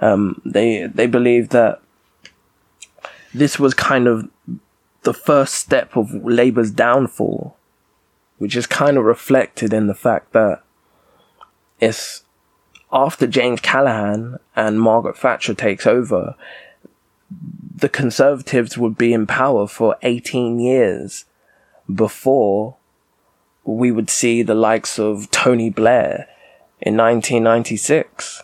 Um, 0.00 0.40
they 0.44 0.86
they 0.86 1.06
believe 1.06 1.50
that 1.50 1.80
this 3.32 3.58
was 3.58 3.72
kind 3.74 4.06
of 4.06 4.28
the 5.02 5.14
first 5.14 5.54
step 5.54 5.96
of 5.96 6.12
Labour's 6.12 6.70
downfall, 6.70 7.56
which 8.38 8.56
is 8.56 8.66
kind 8.66 8.96
of 8.96 9.04
reflected 9.04 9.72
in 9.72 9.86
the 9.86 9.94
fact 9.94 10.32
that 10.32 10.62
it's 11.80 12.24
after 12.92 13.26
James 13.26 13.60
Callaghan 13.60 14.38
and 14.54 14.80
Margaret 14.80 15.16
Thatcher 15.16 15.54
takes 15.54 15.86
over, 15.86 16.36
the 17.74 17.88
Conservatives 17.88 18.76
would 18.76 18.98
be 18.98 19.12
in 19.14 19.26
power 19.26 19.66
for 19.66 19.96
18 20.02 20.60
years 20.60 21.24
before 21.94 22.76
we 23.64 23.90
would 23.92 24.10
see 24.10 24.42
the 24.42 24.54
likes 24.54 24.98
of 24.98 25.30
Tony 25.30 25.70
Blair 25.70 26.28
in 26.80 26.96
1996. 26.96 28.42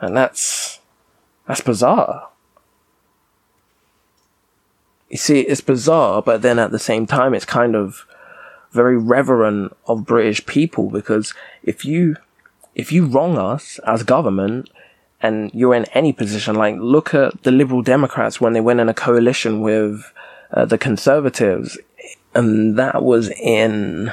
And 0.00 0.16
that's, 0.16 0.80
that's 1.46 1.60
bizarre 1.60 2.28
you 5.12 5.18
see, 5.18 5.40
it's 5.40 5.60
bizarre, 5.60 6.22
but 6.22 6.40
then 6.40 6.58
at 6.58 6.70
the 6.70 6.78
same 6.78 7.06
time, 7.06 7.34
it's 7.34 7.44
kind 7.44 7.76
of 7.76 8.06
very 8.72 8.96
reverent 8.96 9.76
of 9.86 10.06
British 10.06 10.44
people 10.46 10.88
because 10.88 11.34
if 11.62 11.84
you, 11.84 12.16
if 12.74 12.90
you 12.90 13.04
wrong 13.04 13.36
us 13.36 13.78
as 13.86 14.02
government 14.04 14.70
and 15.20 15.50
you're 15.52 15.74
in 15.74 15.84
any 15.92 16.14
position, 16.14 16.56
like 16.56 16.76
look 16.78 17.12
at 17.12 17.42
the 17.42 17.50
Liberal 17.50 17.82
Democrats 17.82 18.40
when 18.40 18.54
they 18.54 18.60
went 18.62 18.80
in 18.80 18.88
a 18.88 18.94
coalition 18.94 19.60
with 19.60 20.10
uh, 20.50 20.64
the 20.64 20.78
Conservatives, 20.78 21.78
and 22.34 22.78
that 22.78 23.02
was 23.02 23.30
in 23.30 24.12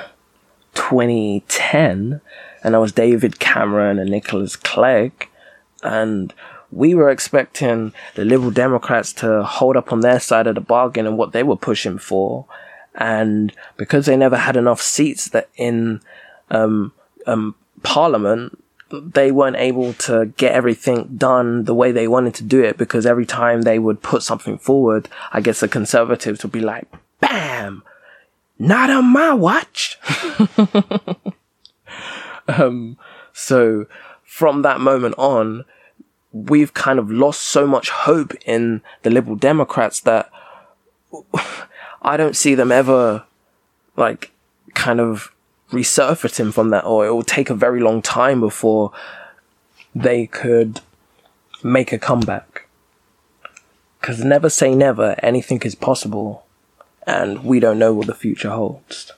2010, 0.74 2.22
and 2.64 2.74
that 2.74 2.80
was 2.80 2.92
David 2.92 3.40
Cameron 3.40 4.00
and 4.00 4.10
Nicholas 4.10 4.56
Clegg, 4.56 5.30
and 5.84 6.34
we 6.72 6.94
were 6.94 7.10
expecting 7.10 7.94
the 8.16 8.26
Liberal 8.26 8.52
Democrats 8.52 9.14
to 9.14 9.44
hold 9.44 9.76
up 9.76 9.92
on 9.92 10.02
their 10.02 10.20
side 10.20 10.48
of 10.48 10.56
the 10.56 10.62
bargain 10.62 11.08
and 11.08 11.18
what 11.18 11.32
they 11.32 11.44
were 11.44 11.56
pushing 11.56 11.98
for. 11.98 12.46
And 12.96 13.54
because 13.78 14.06
they 14.06 14.18
never 14.18 14.38
had 14.38 14.56
enough 14.56 14.82
seats 14.82 15.30
that 15.30 15.50
in, 15.56 16.02
um, 16.52 16.92
um, 17.26 17.56
parliament, 17.82 18.62
they 18.92 19.32
weren't 19.32 19.56
able 19.56 19.94
to 19.94 20.28
get 20.38 20.54
everything 20.54 21.16
done 21.16 21.66
the 21.66 21.76
way 21.76 21.92
they 21.92 22.08
wanted 22.08 22.34
to 22.36 22.44
do 22.44 22.64
it 22.64 22.78
because 22.78 23.06
every 23.06 23.26
time 23.26 23.62
they 23.62 23.80
would 23.80 24.02
put 24.02 24.24
something 24.24 24.58
forward, 24.58 25.08
I 25.32 25.42
guess 25.42 25.60
the 25.60 25.68
conservatives 25.68 26.44
would 26.44 26.52
be 26.52 26.62
like, 26.62 26.88
bam, 27.20 27.84
not 28.60 28.90
on 28.90 29.06
my 29.06 29.34
watch. 29.34 29.98
um, 32.48 32.98
so 33.34 33.88
from 34.24 34.62
that 34.62 34.82
moment 34.82 35.16
on, 35.18 35.66
we've 36.32 36.74
kind 36.74 37.00
of 37.00 37.10
lost 37.10 37.42
so 37.42 37.66
much 37.66 37.90
hope 37.90 38.34
in 38.46 38.82
the 39.04 39.10
Liberal 39.10 39.36
Democrats 39.36 40.02
that 40.02 40.30
I 42.02 42.18
don't 42.18 42.36
see 42.36 42.54
them 42.54 42.72
ever 42.72 43.24
like 43.96 44.32
kind 44.74 45.00
of 45.00 45.34
resurfacing 45.72 46.54
from 46.54 46.70
that, 46.70 46.86
or 46.86 47.06
it 47.06 47.12
will 47.12 47.24
take 47.24 47.50
a 47.50 47.56
very 47.56 47.80
long 47.80 48.02
time 48.02 48.40
before 48.40 48.92
they 49.94 50.28
could 50.28 50.82
make 51.64 51.92
a 51.92 52.00
comeback. 52.00 52.68
Because 54.00 54.24
never 54.24 54.50
say 54.50 54.74
never, 54.74 55.16
anything 55.22 55.62
is 55.64 55.76
possible, 55.76 56.46
and 57.06 57.44
we 57.44 57.60
don't 57.60 57.80
know 57.80 57.94
what 57.94 58.08
the 58.08 58.14
future 58.14 58.50
holds. 58.50 59.12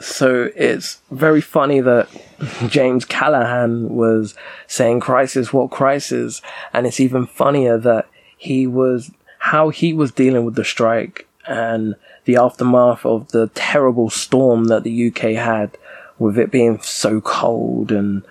So 0.00 0.50
it's 0.54 1.00
very 1.10 1.40
funny 1.40 1.80
that 1.80 2.08
James 2.68 3.04
Callaghan 3.04 3.94
was 3.94 4.34
saying 4.66 5.00
crisis, 5.00 5.52
what 5.52 5.70
crisis? 5.70 6.42
And 6.72 6.86
it's 6.86 7.00
even 7.00 7.26
funnier 7.26 7.78
that 7.78 8.08
he 8.36 8.66
was, 8.66 9.10
how 9.38 9.70
he 9.70 9.92
was 9.92 10.12
dealing 10.12 10.44
with 10.44 10.54
the 10.54 10.64
strike 10.64 11.26
and 11.46 11.94
the 12.24 12.36
aftermath 12.36 13.06
of 13.06 13.28
the 13.28 13.48
terrible 13.54 14.10
storm 14.10 14.64
that 14.64 14.82
the 14.82 15.08
UK 15.08 15.32
had 15.32 15.78
with 16.18 16.38
it 16.38 16.50
being 16.50 16.80
so 16.80 17.20
cold 17.20 17.92
and 17.92 18.22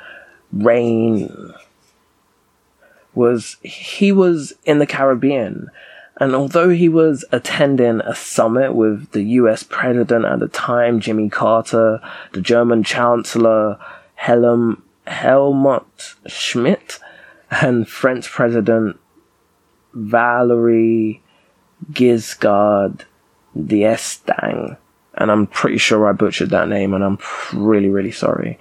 rain 0.52 1.54
was 3.14 3.58
he 3.62 4.12
was 4.12 4.54
in 4.66 4.80
the 4.80 4.86
Caribbean 4.86 5.70
and 6.18 6.34
although 6.34 6.70
he 6.70 6.88
was 6.88 7.26
attending 7.32 8.00
a 8.02 8.16
summit 8.16 8.74
with 8.74 9.12
the 9.12 9.24
US 9.24 9.64
president 9.64 10.26
at 10.26 10.40
the 10.40 10.48
time, 10.48 11.00
Jimmy 11.00 11.30
Carter, 11.30 12.00
the 12.32 12.42
German 12.42 12.84
chancellor, 12.84 13.78
Helm, 14.16 14.82
Helmut 15.06 16.16
Schmidt, 16.26 17.00
and 17.52 17.88
French 17.88 18.30
president 18.30 18.98
Valery 19.94 21.22
Giscard 21.92 23.02
d'Estaing, 23.56 24.78
and 25.16 25.32
I'm 25.32 25.48
pretty 25.48 25.78
sure 25.78 26.08
I 26.08 26.14
butchered 26.14 26.50
that 26.50 26.70
name, 26.70 26.94
and 26.94 27.04
I'm 27.04 27.18
really, 27.54 27.90
really 27.90 28.12
sorry. 28.12 28.58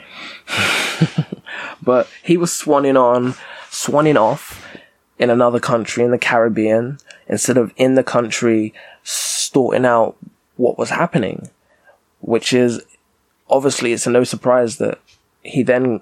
but 1.82 2.08
he 2.22 2.36
was 2.36 2.50
swanning 2.50 3.00
on, 3.00 3.34
swanning 3.70 4.16
off 4.16 4.64
in 5.18 5.30
another 5.30 5.60
country 5.60 6.04
in 6.04 6.10
the 6.10 6.18
Caribbean 6.18 6.98
instead 7.28 7.56
of 7.56 7.72
in 7.76 7.94
the 7.94 8.04
country 8.04 8.72
sorting 9.02 9.84
out 9.84 10.16
what 10.56 10.78
was 10.78 10.90
happening, 10.90 11.50
which 12.20 12.52
is 12.52 12.82
obviously 13.48 13.92
it's 13.92 14.06
a 14.06 14.10
no 14.10 14.24
surprise 14.24 14.78
that 14.78 14.98
he 15.42 15.62
then 15.62 16.00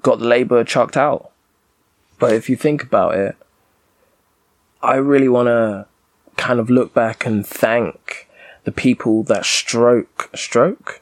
got 0.00 0.18
the 0.18 0.26
Labour 0.26 0.64
chucked 0.64 0.96
out. 0.96 1.30
But 2.18 2.32
if 2.32 2.48
you 2.48 2.56
think 2.56 2.82
about 2.82 3.16
it, 3.16 3.36
I 4.82 4.96
really 4.96 5.28
want 5.28 5.46
to 5.46 5.86
kind 6.36 6.60
of 6.60 6.70
look 6.70 6.92
back 6.92 7.24
and 7.24 7.46
thank 7.46 8.28
the 8.64 8.72
people 8.72 9.22
that 9.24 9.44
stroke 9.44 10.30
stroke 10.34 11.00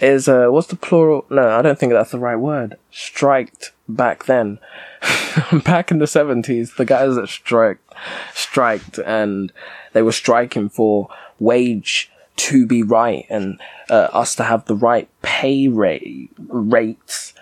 is 0.00 0.28
uh 0.28 0.48
what's 0.48 0.68
the 0.68 0.76
plural? 0.76 1.26
No 1.30 1.48
i 1.58 1.62
don't 1.62 1.78
think 1.78 1.92
that's 1.92 2.10
the 2.10 2.18
right 2.18 2.36
word. 2.36 2.76
Striked 2.90 3.72
back 3.88 4.24
then. 4.24 4.58
Back 5.64 5.90
in 5.90 5.98
the 5.98 6.06
70s 6.06 6.76
the 6.76 6.84
guys 6.84 7.14
that 7.14 7.28
striked 7.28 7.92
striked 8.34 8.98
and 8.98 9.52
they 9.92 10.02
were 10.02 10.12
striking 10.12 10.68
for 10.68 11.08
wage 11.38 12.10
to 12.36 12.66
be 12.66 12.82
right 12.82 13.26
and 13.28 13.60
uh, 13.90 14.08
us 14.12 14.34
to 14.36 14.44
have 14.44 14.64
the 14.66 14.74
right 14.74 15.08
pay 15.22 15.68
rate 15.68 16.30
rates. 16.48 17.34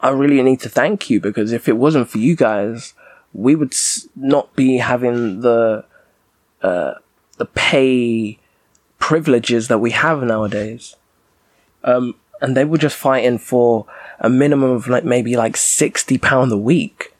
I 0.00 0.10
really 0.10 0.42
need 0.42 0.60
to 0.60 0.68
thank 0.68 1.08
you 1.10 1.20
because 1.20 1.52
if 1.52 1.68
it 1.68 1.76
wasn't 1.76 2.08
for 2.08 2.18
you 2.18 2.34
guys 2.34 2.94
we 3.32 3.54
would 3.54 3.74
not 4.16 4.54
be 4.54 4.78
having 4.78 5.40
the 5.40 5.84
uh, 6.62 6.94
the 7.38 7.46
pay 7.46 8.38
privileges 8.98 9.68
that 9.68 9.78
we 9.78 9.90
have 9.90 10.22
nowadays. 10.22 10.96
Um, 11.84 12.14
and 12.40 12.56
they 12.56 12.64
were 12.64 12.78
just 12.78 12.96
fighting 12.96 13.38
for 13.38 13.86
a 14.18 14.28
minimum 14.28 14.70
of 14.70 14.88
like 14.88 15.04
maybe 15.04 15.36
like 15.36 15.56
sixty 15.56 16.18
pound 16.18 16.52
a 16.52 16.56
week. 16.56 17.14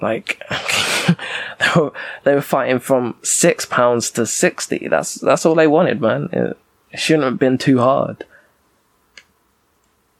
Like 0.00 0.42
they 1.08 1.68
were 1.76 1.92
they 2.24 2.34
were 2.34 2.40
fighting 2.40 2.78
from 2.78 3.16
six 3.22 3.66
pounds 3.66 4.10
to 4.12 4.26
sixty. 4.26 4.88
That's 4.88 5.16
that's 5.16 5.44
all 5.44 5.54
they 5.54 5.66
wanted, 5.66 6.00
man. 6.00 6.28
It, 6.32 6.56
it 6.92 6.98
shouldn't 6.98 7.24
have 7.24 7.38
been 7.38 7.58
too 7.58 7.78
hard. 7.78 8.24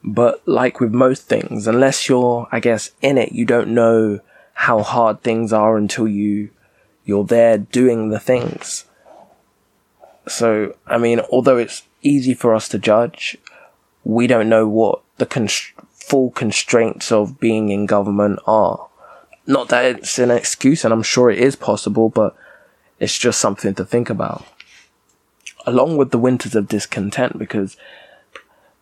But 0.03 0.47
like 0.47 0.81
with 0.81 0.93
most 0.93 1.27
things, 1.27 1.67
unless 1.67 2.09
you're, 2.09 2.49
I 2.51 2.61
guess, 2.61 2.91
in 3.03 3.19
it, 3.19 3.33
you 3.33 3.45
don't 3.45 3.69
know 3.69 4.21
how 4.55 4.83
hard 4.83 5.23
things 5.23 5.53
are 5.53 5.77
until 5.77 6.09
you 6.09 6.51
you're 7.05 7.25
there 7.25 7.59
doing 7.59 8.11
the 8.11 8.21
things. 8.21 8.85
So, 10.29 10.77
I 10.87 10.99
mean, 10.99 11.21
although 11.33 11.57
it's 11.57 11.83
easy 12.03 12.35
for 12.35 12.55
us 12.55 12.69
to 12.69 12.79
judge, 12.79 13.37
we 14.05 14.27
don't 14.27 14.49
know 14.49 14.67
what 14.67 15.03
the 15.19 15.27
const- 15.27 15.73
full 15.93 16.31
constraints 16.31 17.13
of 17.13 17.39
being 17.39 17.71
in 17.71 17.87
government 17.87 18.41
are. 18.47 18.89
Not 19.47 19.69
that 19.69 19.85
it's 19.85 20.19
an 20.19 20.31
excuse, 20.31 20.85
and 20.85 20.93
I'm 20.93 21.03
sure 21.03 21.31
it 21.31 21.39
is 21.39 21.57
possible, 21.57 22.09
but 22.09 22.37
it's 22.99 23.19
just 23.19 23.41
something 23.41 23.75
to 23.75 23.85
think 23.85 24.11
about. 24.11 24.45
Along 25.67 25.97
with 25.97 26.11
the 26.11 26.19
winters 26.19 26.55
of 26.55 26.69
discontent, 26.69 27.39
because 27.39 27.77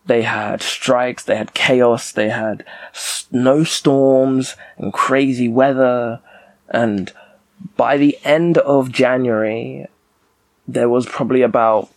they 0.05 0.23
had 0.23 0.61
strikes, 0.61 1.23
they 1.23 1.35
had 1.35 1.53
chaos, 1.53 2.11
they 2.11 2.29
had 2.29 2.65
snowstorms 2.93 4.55
and 4.77 4.91
crazy 4.91 5.47
weather, 5.47 6.19
and 6.69 7.11
by 7.75 7.97
the 7.97 8.17
end 8.23 8.57
of 8.57 8.91
January, 8.91 9.87
there 10.67 10.89
was 10.89 11.05
probably 11.05 11.41
about 11.41 11.89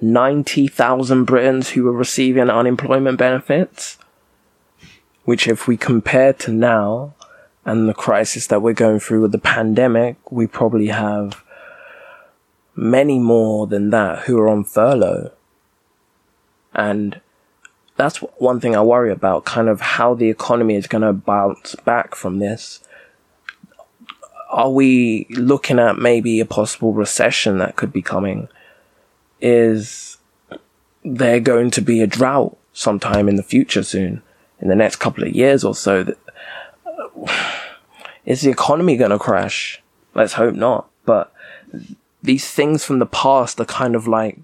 90,000 0.00 1.24
Britons 1.24 1.70
who 1.70 1.84
were 1.84 1.92
receiving 1.92 2.50
unemployment 2.50 3.18
benefits. 3.18 3.98
Which, 5.24 5.46
if 5.46 5.68
we 5.68 5.76
compare 5.76 6.32
to 6.32 6.52
now 6.52 7.14
and 7.64 7.88
the 7.88 7.94
crisis 7.94 8.46
that 8.46 8.62
we're 8.62 8.72
going 8.72 8.98
through 9.00 9.22
with 9.22 9.32
the 9.32 9.38
pandemic, 9.38 10.16
we 10.32 10.46
probably 10.46 10.86
have 10.86 11.44
many 12.74 13.18
more 13.18 13.66
than 13.66 13.90
that 13.90 14.20
who 14.20 14.38
are 14.38 14.48
on 14.48 14.64
furlough. 14.64 15.32
And 16.72 17.20
that's 17.96 18.18
one 18.18 18.60
thing 18.60 18.74
I 18.74 18.80
worry 18.80 19.12
about, 19.12 19.44
kind 19.44 19.68
of 19.68 19.80
how 19.82 20.14
the 20.14 20.30
economy 20.30 20.76
is 20.76 20.86
going 20.86 21.02
to 21.02 21.12
bounce 21.12 21.74
back 21.74 22.14
from 22.14 22.38
this 22.38 22.80
are 24.48 24.70
we 24.70 25.26
looking 25.30 25.78
at 25.78 25.98
maybe 25.98 26.40
a 26.40 26.46
possible 26.46 26.92
recession 26.92 27.58
that 27.58 27.76
could 27.76 27.92
be 27.92 28.02
coming? 28.02 28.48
Is 29.40 30.18
there 31.04 31.40
going 31.40 31.70
to 31.72 31.80
be 31.80 32.00
a 32.00 32.06
drought 32.06 32.56
sometime 32.72 33.28
in 33.28 33.36
the 33.36 33.42
future 33.42 33.82
soon, 33.82 34.22
in 34.60 34.68
the 34.68 34.74
next 34.74 34.96
couple 34.96 35.24
of 35.24 35.34
years 35.34 35.64
or 35.64 35.74
so? 35.74 36.14
Is 38.26 38.42
the 38.42 38.50
economy 38.50 38.96
going 38.96 39.10
to 39.10 39.18
crash? 39.18 39.82
Let's 40.14 40.34
hope 40.34 40.54
not. 40.54 40.88
But 41.06 41.32
these 42.22 42.50
things 42.50 42.84
from 42.84 42.98
the 42.98 43.06
past 43.06 43.60
are 43.60 43.64
kind 43.64 43.94
of 43.94 44.06
like 44.06 44.38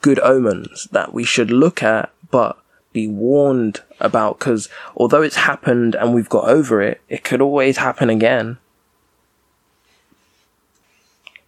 good 0.00 0.20
omens 0.20 0.88
that 0.92 1.12
we 1.12 1.24
should 1.24 1.50
look 1.50 1.82
at, 1.82 2.12
but 2.30 2.58
be 2.92 3.08
warned 3.08 3.80
about 4.00 4.38
because 4.38 4.68
although 4.96 5.22
it's 5.22 5.36
happened 5.36 5.94
and 5.94 6.14
we've 6.14 6.28
got 6.28 6.48
over 6.48 6.82
it, 6.82 7.00
it 7.08 7.24
could 7.24 7.40
always 7.40 7.78
happen 7.78 8.10
again. 8.10 8.58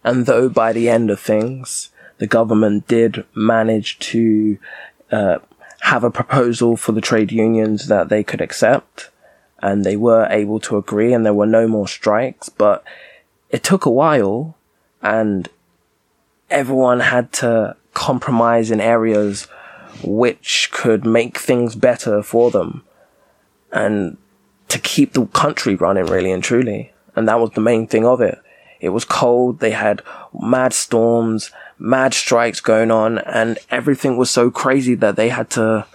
And 0.03 0.25
though 0.25 0.49
by 0.49 0.73
the 0.73 0.89
end 0.89 1.09
of 1.09 1.19
things, 1.19 1.89
the 2.17 2.27
government 2.27 2.87
did 2.87 3.25
manage 3.33 3.99
to 3.99 4.57
uh, 5.11 5.39
have 5.81 6.03
a 6.03 6.11
proposal 6.11 6.77
for 6.77 6.91
the 6.91 7.01
trade 7.01 7.31
unions 7.31 7.87
that 7.87 8.09
they 8.09 8.23
could 8.23 8.41
accept, 8.41 9.09
and 9.59 9.83
they 9.83 9.95
were 9.95 10.27
able 10.29 10.59
to 10.61 10.77
agree, 10.77 11.13
and 11.13 11.25
there 11.25 11.33
were 11.33 11.45
no 11.45 11.67
more 11.67 11.87
strikes, 11.87 12.49
but 12.49 12.83
it 13.49 13.63
took 13.63 13.85
a 13.85 13.91
while, 13.91 14.55
and 15.01 15.49
everyone 16.49 16.99
had 16.99 17.31
to 17.31 17.75
compromise 17.93 18.71
in 18.71 18.81
areas 18.81 19.47
which 20.03 20.69
could 20.71 21.05
make 21.05 21.37
things 21.37 21.75
better 21.75 22.21
for 22.21 22.51
them 22.51 22.83
and 23.71 24.17
to 24.67 24.79
keep 24.79 25.13
the 25.13 25.25
country 25.27 25.75
running 25.75 26.05
really 26.05 26.31
and 26.31 26.43
truly. 26.43 26.91
And 27.15 27.27
that 27.27 27.39
was 27.39 27.51
the 27.51 27.61
main 27.61 27.87
thing 27.87 28.05
of 28.05 28.21
it. 28.21 28.39
It 28.79 28.89
was 28.89 29.05
cold. 29.05 29.59
They 29.59 29.71
had 29.71 30.01
mad 30.33 30.73
storms, 30.73 31.51
mad 31.77 32.13
strikes 32.13 32.61
going 32.61 32.91
on, 32.91 33.17
and 33.19 33.59
everything 33.69 34.17
was 34.17 34.29
so 34.29 34.49
crazy 34.49 34.95
that 34.95 35.15
they 35.15 35.29
had 35.29 35.49
to 35.51 35.85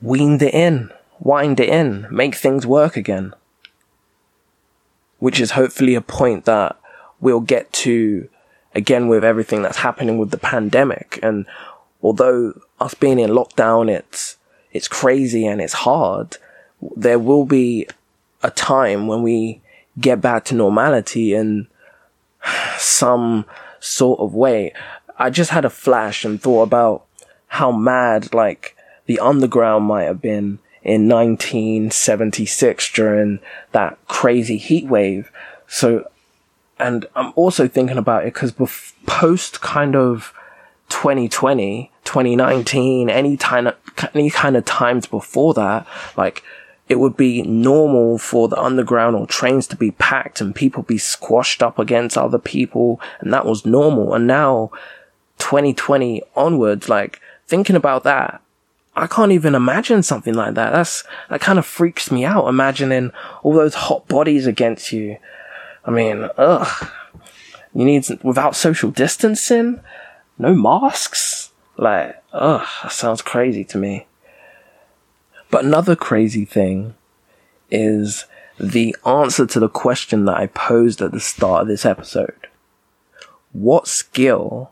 wean 0.00 0.40
it 0.42 0.54
in, 0.54 0.90
wind 1.20 1.60
it 1.60 1.68
in, 1.68 2.06
make 2.10 2.34
things 2.34 2.66
work 2.66 2.96
again. 2.96 3.34
Which 5.18 5.40
is 5.40 5.52
hopefully 5.52 5.94
a 5.94 6.00
point 6.00 6.46
that 6.46 6.76
we'll 7.20 7.40
get 7.40 7.72
to 7.72 8.28
again 8.74 9.08
with 9.08 9.24
everything 9.24 9.62
that's 9.62 9.78
happening 9.78 10.18
with 10.18 10.30
the 10.30 10.38
pandemic. 10.38 11.18
And 11.22 11.46
although 12.02 12.60
us 12.80 12.94
being 12.94 13.18
in 13.18 13.30
lockdown, 13.30 13.88
it's, 13.90 14.36
it's 14.72 14.88
crazy 14.88 15.46
and 15.46 15.60
it's 15.60 15.72
hard, 15.72 16.36
there 16.96 17.18
will 17.18 17.44
be 17.44 17.86
a 18.42 18.50
time 18.50 19.06
when 19.06 19.22
we 19.22 19.60
get 20.00 20.20
back 20.20 20.44
to 20.46 20.54
normality 20.54 21.34
and 21.34 21.66
some 22.78 23.44
sort 23.82 24.20
of 24.20 24.34
way. 24.34 24.72
I 25.18 25.28
just 25.28 25.50
had 25.50 25.64
a 25.64 25.70
flash 25.70 26.24
and 26.24 26.40
thought 26.40 26.62
about 26.62 27.04
how 27.48 27.70
mad 27.70 28.32
like 28.32 28.76
the 29.06 29.18
underground 29.18 29.84
might 29.84 30.04
have 30.04 30.22
been 30.22 30.58
in 30.82 31.08
1976 31.08 32.92
during 32.92 33.40
that 33.72 33.98
crazy 34.08 34.56
heat 34.56 34.86
wave. 34.86 35.30
So, 35.66 36.08
and 36.78 37.06
I'm 37.14 37.32
also 37.36 37.68
thinking 37.68 37.98
about 37.98 38.22
it 38.22 38.34
because 38.34 38.52
bef- 38.52 38.92
post 39.06 39.60
kind 39.60 39.94
of 39.94 40.32
2020, 40.88 41.90
2019, 42.04 43.10
any 43.10 43.38
of, 43.68 43.76
any 44.14 44.30
kind 44.30 44.56
of 44.56 44.64
times 44.64 45.06
before 45.06 45.54
that, 45.54 45.86
like, 46.16 46.42
it 46.92 46.98
would 46.98 47.16
be 47.16 47.40
normal 47.40 48.18
for 48.18 48.48
the 48.48 48.60
underground 48.60 49.16
or 49.16 49.26
trains 49.26 49.66
to 49.66 49.76
be 49.76 49.92
packed 49.92 50.42
and 50.42 50.54
people 50.54 50.82
be 50.82 50.98
squashed 50.98 51.62
up 51.62 51.78
against 51.78 52.18
other 52.18 52.38
people. 52.38 53.00
And 53.20 53.32
that 53.32 53.46
was 53.46 53.64
normal. 53.64 54.12
And 54.12 54.26
now 54.26 54.70
2020 55.38 56.22
onwards, 56.36 56.90
like 56.90 57.18
thinking 57.46 57.76
about 57.76 58.04
that, 58.04 58.42
I 58.94 59.06
can't 59.06 59.32
even 59.32 59.54
imagine 59.54 60.02
something 60.02 60.34
like 60.34 60.52
that. 60.52 60.72
That's, 60.72 61.02
that 61.30 61.40
kind 61.40 61.58
of 61.58 61.64
freaks 61.64 62.10
me 62.10 62.26
out 62.26 62.46
imagining 62.46 63.10
all 63.42 63.54
those 63.54 63.74
hot 63.74 64.06
bodies 64.06 64.46
against 64.46 64.92
you. 64.92 65.16
I 65.86 65.92
mean, 65.92 66.28
ugh. 66.36 66.90
You 67.72 67.86
need, 67.86 68.06
without 68.22 68.54
social 68.54 68.90
distancing, 68.90 69.80
no 70.36 70.54
masks. 70.54 71.52
Like, 71.78 72.22
ugh, 72.34 72.68
that 72.82 72.92
sounds 72.92 73.22
crazy 73.22 73.64
to 73.64 73.78
me. 73.78 74.06
But 75.52 75.64
another 75.64 75.94
crazy 75.94 76.46
thing 76.46 76.94
is 77.70 78.24
the 78.58 78.96
answer 79.06 79.46
to 79.46 79.60
the 79.60 79.68
question 79.68 80.24
that 80.24 80.38
I 80.38 80.46
posed 80.46 81.00
at 81.02 81.12
the 81.12 81.20
start 81.20 81.62
of 81.62 81.68
this 81.68 81.86
episode. 81.86 82.48
What 83.52 83.86
skill 83.86 84.70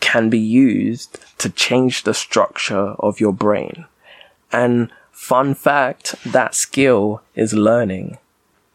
can 0.00 0.30
be 0.30 0.38
used 0.38 1.18
to 1.38 1.50
change 1.50 2.04
the 2.04 2.14
structure 2.14 2.94
of 2.98 3.20
your 3.20 3.32
brain. 3.32 3.84
And 4.50 4.90
fun 5.12 5.54
fact, 5.54 6.14
that 6.24 6.54
skill 6.54 7.20
is 7.34 7.52
learning. 7.52 8.18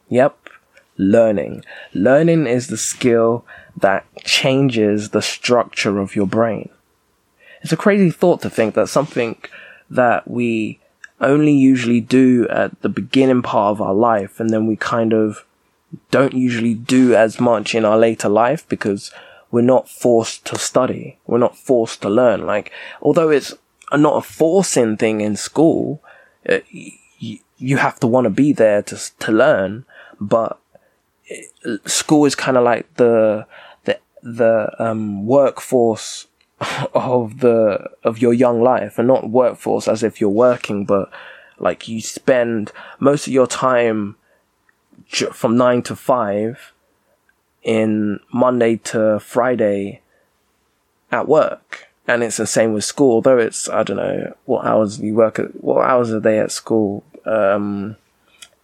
Yep, 0.09 0.49
learning. 0.97 1.63
Learning 1.93 2.45
is 2.45 2.67
the 2.67 2.77
skill 2.77 3.43
that 3.75 4.05
changes 4.23 5.09
the 5.09 5.21
structure 5.21 5.99
of 5.99 6.15
your 6.15 6.27
brain. 6.27 6.69
It's 7.61 7.73
a 7.73 7.77
crazy 7.77 8.11
thought 8.11 8.41
to 8.41 8.49
think 8.49 8.75
that 8.75 8.87
something 8.87 9.35
that 9.89 10.29
we 10.29 10.79
only 11.21 11.51
usually 11.51 11.99
do 12.01 12.47
at 12.49 12.81
the 12.81 12.89
beginning 12.89 13.41
part 13.41 13.71
of 13.71 13.81
our 13.81 13.93
life 13.93 14.39
and 14.39 14.49
then 14.49 14.65
we 14.67 14.75
kind 14.75 15.13
of 15.13 15.45
don't 16.11 16.33
usually 16.33 16.73
do 16.73 17.15
as 17.15 17.39
much 17.39 17.75
in 17.75 17.83
our 17.83 17.97
later 17.97 18.29
life 18.29 18.67
because 18.69 19.11
we're 19.51 19.61
not 19.61 19.89
forced 19.89 20.45
to 20.45 20.57
study. 20.57 21.17
We're 21.25 21.39
not 21.39 21.57
forced 21.57 22.01
to 22.03 22.09
learn. 22.09 22.45
Like, 22.45 22.71
although 23.01 23.29
it's 23.29 23.53
not 23.91 24.17
a 24.17 24.21
forcing 24.21 24.97
thing 24.97 25.21
in 25.21 25.35
school, 25.35 26.01
uh, 26.47 26.59
y- 26.73 27.39
you 27.57 27.77
have 27.77 27.99
to 27.99 28.07
want 28.07 28.25
to 28.25 28.29
be 28.29 28.53
there 28.53 28.81
to 28.83 28.97
to 29.19 29.31
learn. 29.31 29.85
But 30.21 30.59
it, 31.25 31.89
school 31.89 32.25
is 32.25 32.35
kind 32.35 32.57
of 32.57 32.63
like 32.63 32.93
the 32.95 33.47
the 33.85 33.99
the 34.21 34.71
um, 34.79 35.25
workforce 35.25 36.27
of 36.93 37.39
the 37.39 37.89
of 38.03 38.19
your 38.19 38.33
young 38.33 38.61
life, 38.61 38.97
and 38.97 39.07
not 39.07 39.29
workforce 39.29 39.87
as 39.87 40.03
if 40.03 40.19
you're 40.19 40.29
working, 40.29 40.85
but 40.85 41.09
like 41.57 41.87
you 41.87 42.01
spend 42.01 42.71
most 42.99 43.27
of 43.27 43.33
your 43.33 43.47
time 43.47 44.15
from 45.31 45.57
nine 45.57 45.81
to 45.83 45.95
five 45.95 46.73
in 47.63 48.19
Monday 48.33 48.77
to 48.77 49.19
Friday 49.19 50.01
at 51.11 51.27
work. 51.27 51.87
And 52.07 52.23
it's 52.23 52.37
the 52.37 52.47
same 52.47 52.73
with 52.73 52.83
school, 52.83 53.21
though 53.21 53.37
it's, 53.37 53.69
I 53.69 53.83
don't 53.83 53.97
know, 53.97 54.35
what 54.45 54.65
hours 54.65 54.99
you 54.99 55.13
work 55.13 55.37
at, 55.37 55.63
what 55.63 55.87
hours 55.87 56.11
are 56.11 56.19
they 56.19 56.39
at 56.39 56.51
school? 56.51 57.03
Um, 57.25 57.97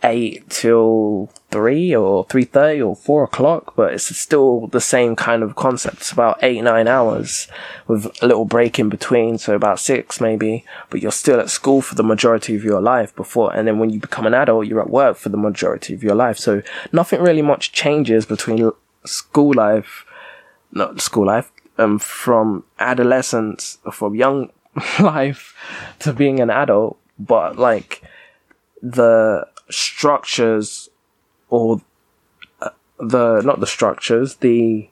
eight 0.05 0.47
till 0.49 1.29
three 1.49 1.95
or 1.95 2.25
three 2.25 2.45
thirty 2.45 2.81
or 2.81 2.95
four 2.95 3.23
o'clock, 3.23 3.73
but 3.75 3.93
it's 3.93 4.15
still 4.15 4.67
the 4.67 4.79
same 4.79 5.15
kind 5.15 5.43
of 5.43 5.55
concept. 5.55 5.97
It's 5.97 6.11
about 6.11 6.37
eight 6.41 6.61
nine 6.61 6.87
hours 6.87 7.47
with 7.87 8.05
a 8.21 8.27
little 8.27 8.45
break 8.45 8.79
in 8.79 8.87
between, 8.87 9.37
so 9.37 9.55
about 9.55 9.79
six 9.79 10.21
maybe. 10.21 10.63
But 10.89 11.01
you're 11.01 11.11
still 11.11 11.39
at 11.39 11.49
school 11.49 11.81
for 11.81 11.95
the 11.95 12.03
majority 12.03 12.55
of 12.55 12.63
your 12.63 12.81
life 12.81 13.13
before, 13.15 13.53
and 13.53 13.67
then 13.67 13.79
when 13.79 13.89
you 13.89 13.99
become 13.99 14.27
an 14.27 14.33
adult, 14.33 14.67
you're 14.67 14.81
at 14.81 14.89
work 14.89 15.17
for 15.17 15.29
the 15.29 15.37
majority 15.37 15.93
of 15.93 16.03
your 16.03 16.15
life. 16.15 16.37
So 16.37 16.61
nothing 16.93 17.21
really 17.21 17.41
much 17.41 17.71
changes 17.71 18.25
between 18.25 18.71
school 19.05 19.53
life, 19.53 20.05
not 20.71 21.01
school 21.01 21.25
life, 21.25 21.51
um, 21.77 21.99
from 21.99 22.63
adolescence, 22.79 23.79
from 23.91 24.15
young 24.15 24.51
life 24.99 25.55
to 25.99 26.13
being 26.13 26.39
an 26.39 26.49
adult, 26.49 26.97
but 27.17 27.57
like 27.57 28.03
the 28.81 29.47
structures 29.69 30.89
or 31.49 31.81
uh, 32.61 32.69
the, 32.99 33.41
not 33.41 33.59
the 33.59 33.67
structures, 33.67 34.35
the, 34.37 34.89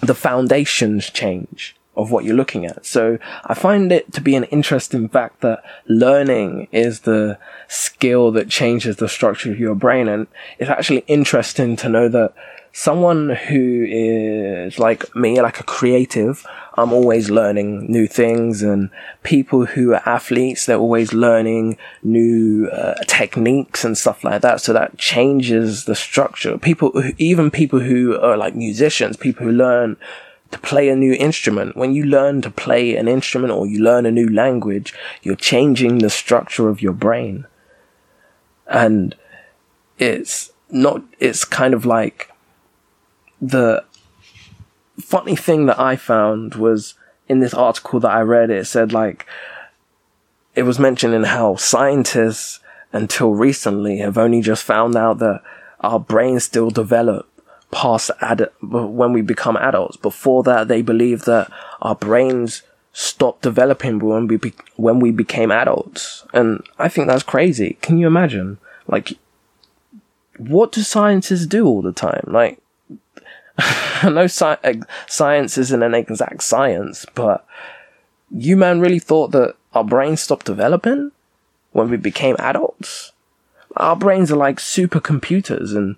the 0.00 0.14
foundations 0.14 1.10
change 1.10 1.76
of 1.96 2.10
what 2.10 2.24
you're 2.24 2.34
looking 2.34 2.66
at. 2.66 2.84
So 2.84 3.18
I 3.44 3.54
find 3.54 3.92
it 3.92 4.12
to 4.14 4.20
be 4.20 4.34
an 4.34 4.44
interesting 4.44 5.08
fact 5.08 5.42
that 5.42 5.62
learning 5.86 6.68
is 6.72 7.00
the 7.00 7.38
skill 7.68 8.32
that 8.32 8.48
changes 8.48 8.96
the 8.96 9.08
structure 9.08 9.52
of 9.52 9.60
your 9.60 9.74
brain. 9.74 10.08
And 10.08 10.26
it's 10.58 10.70
actually 10.70 11.04
interesting 11.06 11.76
to 11.76 11.88
know 11.88 12.08
that 12.08 12.34
someone 12.76 13.30
who 13.30 13.86
is 13.88 14.80
like 14.80 15.14
me, 15.14 15.40
like 15.40 15.60
a 15.60 15.62
creative, 15.62 16.44
I'm 16.74 16.92
always 16.92 17.30
learning 17.30 17.86
new 17.88 18.08
things 18.08 18.62
and 18.62 18.90
people 19.22 19.64
who 19.64 19.92
are 19.92 20.02
athletes, 20.04 20.66
they're 20.66 20.76
always 20.76 21.12
learning 21.12 21.78
new 22.02 22.66
uh, 22.66 22.94
techniques 23.06 23.84
and 23.84 23.96
stuff 23.96 24.24
like 24.24 24.42
that. 24.42 24.60
So 24.60 24.72
that 24.72 24.98
changes 24.98 25.84
the 25.84 25.94
structure. 25.94 26.58
People, 26.58 27.00
even 27.16 27.52
people 27.52 27.78
who 27.78 28.18
are 28.20 28.36
like 28.36 28.56
musicians, 28.56 29.16
people 29.16 29.46
who 29.46 29.52
learn 29.52 29.96
to 30.50 30.58
play 30.58 30.88
a 30.88 30.96
new 30.96 31.12
instrument. 31.12 31.76
When 31.76 31.94
you 31.94 32.04
learn 32.04 32.42
to 32.42 32.50
play 32.50 32.96
an 32.96 33.06
instrument 33.06 33.52
or 33.52 33.68
you 33.68 33.78
learn 33.78 34.04
a 34.04 34.10
new 34.10 34.28
language, 34.28 34.92
you're 35.22 35.36
changing 35.36 35.98
the 35.98 36.10
structure 36.10 36.68
of 36.68 36.82
your 36.82 36.92
brain. 36.92 37.46
And 38.66 39.14
it's 39.96 40.50
not, 40.70 41.02
it's 41.20 41.44
kind 41.44 41.72
of 41.72 41.86
like, 41.86 42.32
the 43.48 43.84
funny 45.00 45.36
thing 45.36 45.66
that 45.66 45.78
I 45.78 45.96
found 45.96 46.54
was 46.54 46.94
in 47.28 47.40
this 47.40 47.54
article 47.54 48.00
that 48.00 48.10
I 48.10 48.20
read, 48.20 48.50
it 48.50 48.66
said 48.66 48.92
like, 48.92 49.26
it 50.54 50.62
was 50.62 50.78
mentioning 50.78 51.24
how 51.24 51.56
scientists 51.56 52.60
until 52.92 53.34
recently 53.34 53.98
have 53.98 54.16
only 54.16 54.40
just 54.40 54.62
found 54.62 54.94
out 54.96 55.18
that 55.18 55.42
our 55.80 55.98
brains 55.98 56.44
still 56.44 56.70
develop 56.70 57.28
past 57.70 58.10
ad- 58.20 58.50
when 58.62 59.12
we 59.12 59.20
become 59.20 59.56
adults. 59.56 59.96
Before 59.96 60.42
that, 60.44 60.68
they 60.68 60.80
believed 60.80 61.26
that 61.26 61.50
our 61.82 61.96
brains 61.96 62.62
stopped 62.92 63.42
developing 63.42 63.98
when 63.98 64.28
we 64.28 64.36
be- 64.36 64.54
when 64.76 65.00
we 65.00 65.10
became 65.10 65.50
adults, 65.50 66.24
and 66.32 66.62
I 66.78 66.88
think 66.88 67.08
that's 67.08 67.24
crazy. 67.24 67.76
Can 67.82 67.98
you 67.98 68.06
imagine? 68.06 68.58
Like, 68.86 69.14
what 70.38 70.70
do 70.70 70.82
scientists 70.82 71.46
do 71.46 71.66
all 71.66 71.82
the 71.82 71.92
time? 71.92 72.24
Like, 72.28 72.60
I 73.58 74.10
know 74.10 74.24
sci- 74.24 74.82
science 75.06 75.56
isn't 75.58 75.82
an 75.82 75.94
exact 75.94 76.42
science, 76.42 77.06
but 77.14 77.46
you 78.30 78.56
man 78.56 78.80
really 78.80 78.98
thought 78.98 79.30
that 79.32 79.54
our 79.74 79.84
brains 79.84 80.20
stopped 80.20 80.46
developing 80.46 81.12
when 81.72 81.90
we 81.90 81.96
became 81.96 82.36
adults? 82.38 83.12
Our 83.76 83.96
brains 83.96 84.30
are 84.32 84.36
like 84.36 84.58
supercomputers, 84.58 85.76
and 85.76 85.96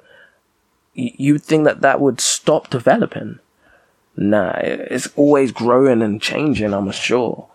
y- 0.96 1.14
you'd 1.16 1.42
think 1.42 1.64
that 1.64 1.80
that 1.80 2.00
would 2.00 2.20
stop 2.20 2.68
developing. 2.68 3.38
Nah, 4.16 4.52
it's 4.58 5.08
always 5.16 5.52
growing 5.52 6.02
and 6.02 6.20
changing, 6.20 6.72
I'm 6.72 6.90
sure. 6.90 7.48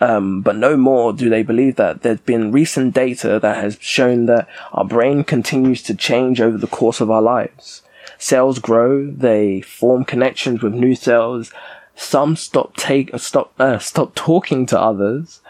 Um, 0.00 0.42
but 0.42 0.56
no 0.56 0.76
more 0.76 1.12
do 1.12 1.28
they 1.28 1.42
believe 1.42 1.76
that. 1.76 2.02
There's 2.02 2.20
been 2.20 2.52
recent 2.52 2.94
data 2.94 3.40
that 3.40 3.56
has 3.56 3.78
shown 3.80 4.26
that 4.26 4.46
our 4.72 4.84
brain 4.84 5.24
continues 5.24 5.82
to 5.84 5.94
change 5.94 6.40
over 6.40 6.56
the 6.56 6.66
course 6.66 7.00
of 7.00 7.10
our 7.10 7.22
lives 7.22 7.82
cells 8.18 8.58
grow, 8.58 9.10
they 9.10 9.60
form 9.60 10.04
connections 10.04 10.62
with 10.62 10.74
new 10.74 10.94
cells. 10.94 11.52
Some 11.94 12.36
stop 12.36 12.76
take 12.76 13.10
stop 13.18 13.52
uh, 13.58 13.78
stop 13.78 14.14
talking 14.14 14.66
to 14.66 14.80
others, 14.80 15.40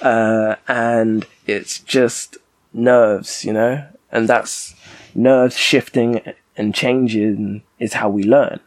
uh, 0.00 0.56
and 0.68 1.26
it's 1.46 1.78
just 1.80 2.36
nerves, 2.72 3.44
you 3.44 3.52
know, 3.52 3.84
and 4.12 4.28
that's 4.28 4.74
nerves 5.14 5.56
shifting 5.56 6.20
and 6.56 6.74
changing 6.74 7.62
is 7.78 7.94
how 7.94 8.08
we 8.08 8.22
learn. 8.22 8.60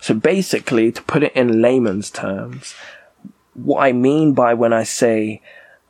So 0.00 0.14
basically, 0.14 0.90
to 0.92 1.02
put 1.02 1.22
it 1.22 1.36
in 1.36 1.60
layman's 1.60 2.10
terms, 2.10 2.74
what 3.54 3.82
I 3.82 3.92
mean 3.92 4.32
by 4.32 4.54
when 4.54 4.72
I 4.72 4.84
say 4.84 5.42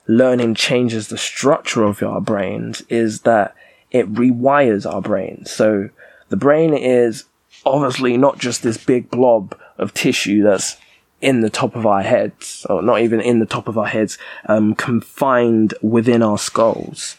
learning 0.06 0.56
changes 0.56 1.08
the 1.08 1.18
structure 1.18 1.84
of 1.84 2.02
our 2.02 2.20
brains 2.20 2.82
is 2.88 3.20
that 3.20 3.54
it 3.90 4.12
rewires 4.12 4.90
our 4.90 5.00
brains. 5.00 5.50
So 5.50 5.90
the 6.30 6.36
brain 6.36 6.72
is 6.74 7.24
obviously 7.66 8.16
not 8.16 8.38
just 8.38 8.62
this 8.62 8.82
big 8.82 9.10
blob 9.10 9.56
of 9.78 9.92
tissue 9.92 10.42
that's 10.42 10.78
in 11.20 11.42
the 11.42 11.50
top 11.50 11.76
of 11.76 11.84
our 11.84 12.02
heads, 12.02 12.66
or 12.70 12.80
not 12.82 13.02
even 13.02 13.20
in 13.20 13.40
the 13.40 13.46
top 13.46 13.68
of 13.68 13.76
our 13.76 13.86
heads, 13.86 14.16
um, 14.46 14.74
confined 14.74 15.74
within 15.82 16.22
our 16.22 16.38
skulls. 16.38 17.16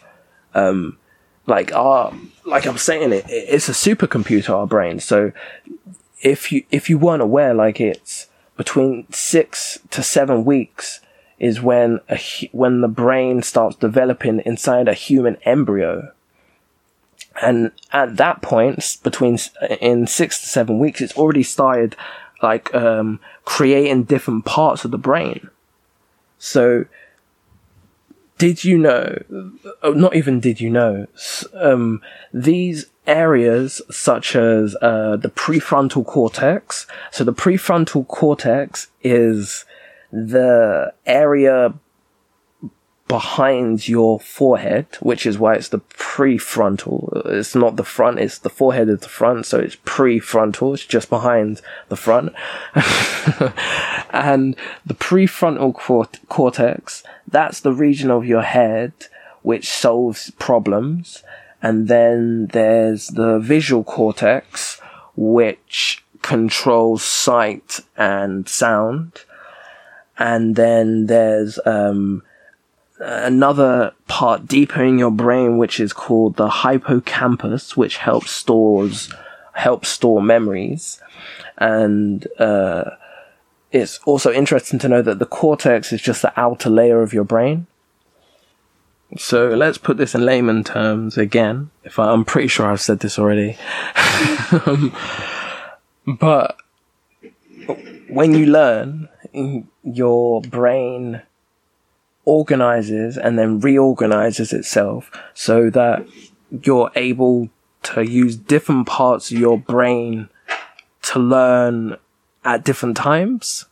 Um, 0.55 0.97
like 1.45 1.74
our, 1.74 2.14
like 2.45 2.66
I'm 2.66 2.78
saying, 2.78 3.14
it, 3.14 3.26
it's 3.28 3.70
a 3.70 3.74
supercomputer, 3.74 4.49
our 4.49 4.66
brain. 4.66 4.99
So 4.99 5.32
if 6.22 6.51
you, 6.51 6.64
if 6.72 6.89
you 6.89 6.97
weren't 6.97 7.22
aware, 7.22 7.53
like 7.53 7.80
it's 7.80 8.28
between 8.57 9.05
six 9.12 9.80
to 9.91 10.01
seven 10.01 10.45
weeks 10.45 10.99
is 11.38 11.62
when 11.62 11.99
a, 12.09 12.20
when 12.51 12.82
the 12.82 12.88
brain 12.88 13.41
starts 13.41 13.76
developing 13.76 14.39
inside 14.45 14.88
a 14.88 14.93
human 14.93 15.36
embryo. 15.43 16.12
And 17.42 17.72
at 17.92 18.18
that 18.18 18.42
point, 18.42 18.98
between 19.04 19.38
in 19.82 20.08
six 20.08 20.39
to 20.42 20.48
seven 20.48 20.80
weeks, 20.80 21.02
it's 21.02 21.18
already 21.18 21.44
started 21.44 21.96
like 22.42 22.74
um, 22.74 23.20
creating 23.46 24.04
different 24.04 24.46
parts 24.46 24.86
of 24.86 24.92
the 24.92 24.98
brain. 24.98 25.50
So, 26.38 26.86
did 28.38 28.64
you 28.64 28.78
know? 28.78 29.24
Oh, 29.84 29.94
not 29.94 30.16
even 30.16 30.39
did 30.39 30.62
you 30.62 30.70
know? 30.70 31.08
Um, 31.54 32.02
these 32.34 32.88
areas, 33.08 33.82
such 33.89 34.36
as 34.36 34.76
uh, 34.82 35.18
the 35.18 35.30
prefrontal 35.30 36.06
cortex. 36.06 36.88
So 37.12 37.24
the 37.24 37.34
prefrontal 37.34 38.08
cortex 38.08 38.88
is 39.04 39.66
the 40.12 40.94
area 41.06 41.74
behind 43.12 43.89
your 43.89 44.22
forehead, 44.22 44.88
which 45.01 45.26
is 45.26 45.38
why 45.38 45.53
it's 45.53 45.68
the 45.68 45.82
prefrontal. 45.82 47.26
It's 47.26 47.53
not 47.53 47.76
the 47.76 47.84
front, 47.84 48.20
it's 48.20 48.38
the 48.38 48.49
forehead 48.49 48.88
is 48.88 49.01
the 49.01 49.09
front, 49.09 49.45
so 49.45 49.59
it's 49.59 49.76
prefrontal, 49.76 50.74
it's 50.74 50.86
just 50.86 51.09
behind 51.09 51.59
the 51.89 51.97
front. 51.97 52.32
and 54.12 54.55
the 54.86 54.93
prefrontal 54.93 55.76
cort- 55.76 56.22
cortex, 56.30 57.03
that's 57.28 57.59
the 57.59 57.74
region 57.74 58.09
of 58.09 58.26
your 58.26 58.43
head 58.43 58.93
which 59.41 59.68
solves 59.70 60.32
problems. 60.39 61.22
And 61.62 61.89
then 61.89 62.47
there's 62.47 63.07
the 63.07 63.39
visual 63.39 63.84
cortex, 63.84 64.80
which 65.18 66.01
controls 66.22 67.03
sight 67.03 67.82
and 67.97 68.47
sound. 68.47 69.26
And 70.18 70.55
then 70.55 71.07
there's, 71.07 71.59
um, 71.66 72.24
another 73.02 73.93
part 74.08 74.47
deeper 74.47 74.84
in 74.84 74.99
your 74.99 75.12
brain, 75.12 75.58
which 75.58 75.80
is 75.80 75.93
called 75.93 76.36
the 76.36 76.49
hippocampus, 76.49 77.76
which 77.76 77.97
helps 77.97 78.32
stores 78.32 79.14
helps 79.54 79.89
store 79.89 80.22
memories, 80.22 81.02
and 81.58 82.26
uh, 82.39 82.91
it's 83.72 83.99
also 84.06 84.32
interesting 84.32 84.80
to 84.80 84.88
know 84.88 85.02
that 85.02 85.20
the 85.20 85.26
cortex 85.26 85.91
is 85.91 86.02
just 86.02 86.22
the 86.22 86.39
outer 86.39 86.70
layer 86.70 87.02
of 87.02 87.14
your 87.14 87.24
brain. 87.24 87.68
So 89.18 89.49
let's 89.49 89.78
put 89.78 89.97
this 89.97 90.16
in 90.16 90.26
layman 90.26 90.64
terms 90.64 91.18
again. 91.18 91.70
If 91.84 91.99
I, 91.99 92.14
am 92.14 92.24
pretty 92.24 92.47
sure 92.47 92.66
I've 92.66 92.80
said 92.80 93.02
this 93.02 93.20
already, 93.20 93.58
um, 94.66 94.95
but 96.08 96.56
when 98.08 98.34
you 98.34 98.45
learn, 98.45 99.10
your 99.84 100.41
brain 100.41 101.22
organizes 102.32 103.18
and 103.18 103.38
then 103.38 103.60
reorganizes 103.60 104.54
itself 104.54 105.12
so 105.34 105.70
that 105.70 106.08
you're 106.64 106.90
able 106.96 107.50
to 107.84 108.10
use 108.10 108.38
different 108.38 108.88
parts 108.88 109.32
of 109.32 109.38
your 109.38 109.58
brain 109.58 110.30
to 111.02 111.20
learn 111.20 111.98
at 112.46 112.64
different 112.64 112.96
times. 112.96 113.66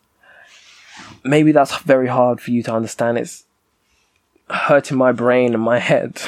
Maybe 1.23 1.53
that's 1.53 1.77
very 1.83 2.07
hard 2.07 2.41
for 2.41 2.51
you 2.51 2.61
to 2.63 2.73
understand. 2.73 3.17
It's 3.17 3.45
hurting 4.49 4.97
my 4.97 5.13
brain 5.13 5.53
and 5.53 5.63
my 5.63 5.79
head 5.91 6.21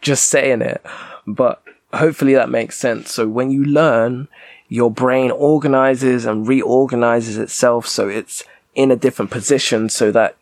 just 0.00 0.28
saying 0.28 0.62
it, 0.62 0.84
but 1.26 1.64
hopefully 1.92 2.34
that 2.34 2.48
makes 2.48 2.78
sense. 2.78 3.12
So 3.12 3.26
when 3.26 3.50
you 3.50 3.64
learn, 3.64 4.28
your 4.68 4.90
brain 4.90 5.32
organizes 5.32 6.26
and 6.26 6.46
reorganizes 6.46 7.38
itself 7.38 7.88
so 7.88 8.08
it's 8.08 8.44
in 8.74 8.90
a 8.92 8.96
different 8.96 9.32
position 9.32 9.88
so 9.88 10.12
that 10.12 10.36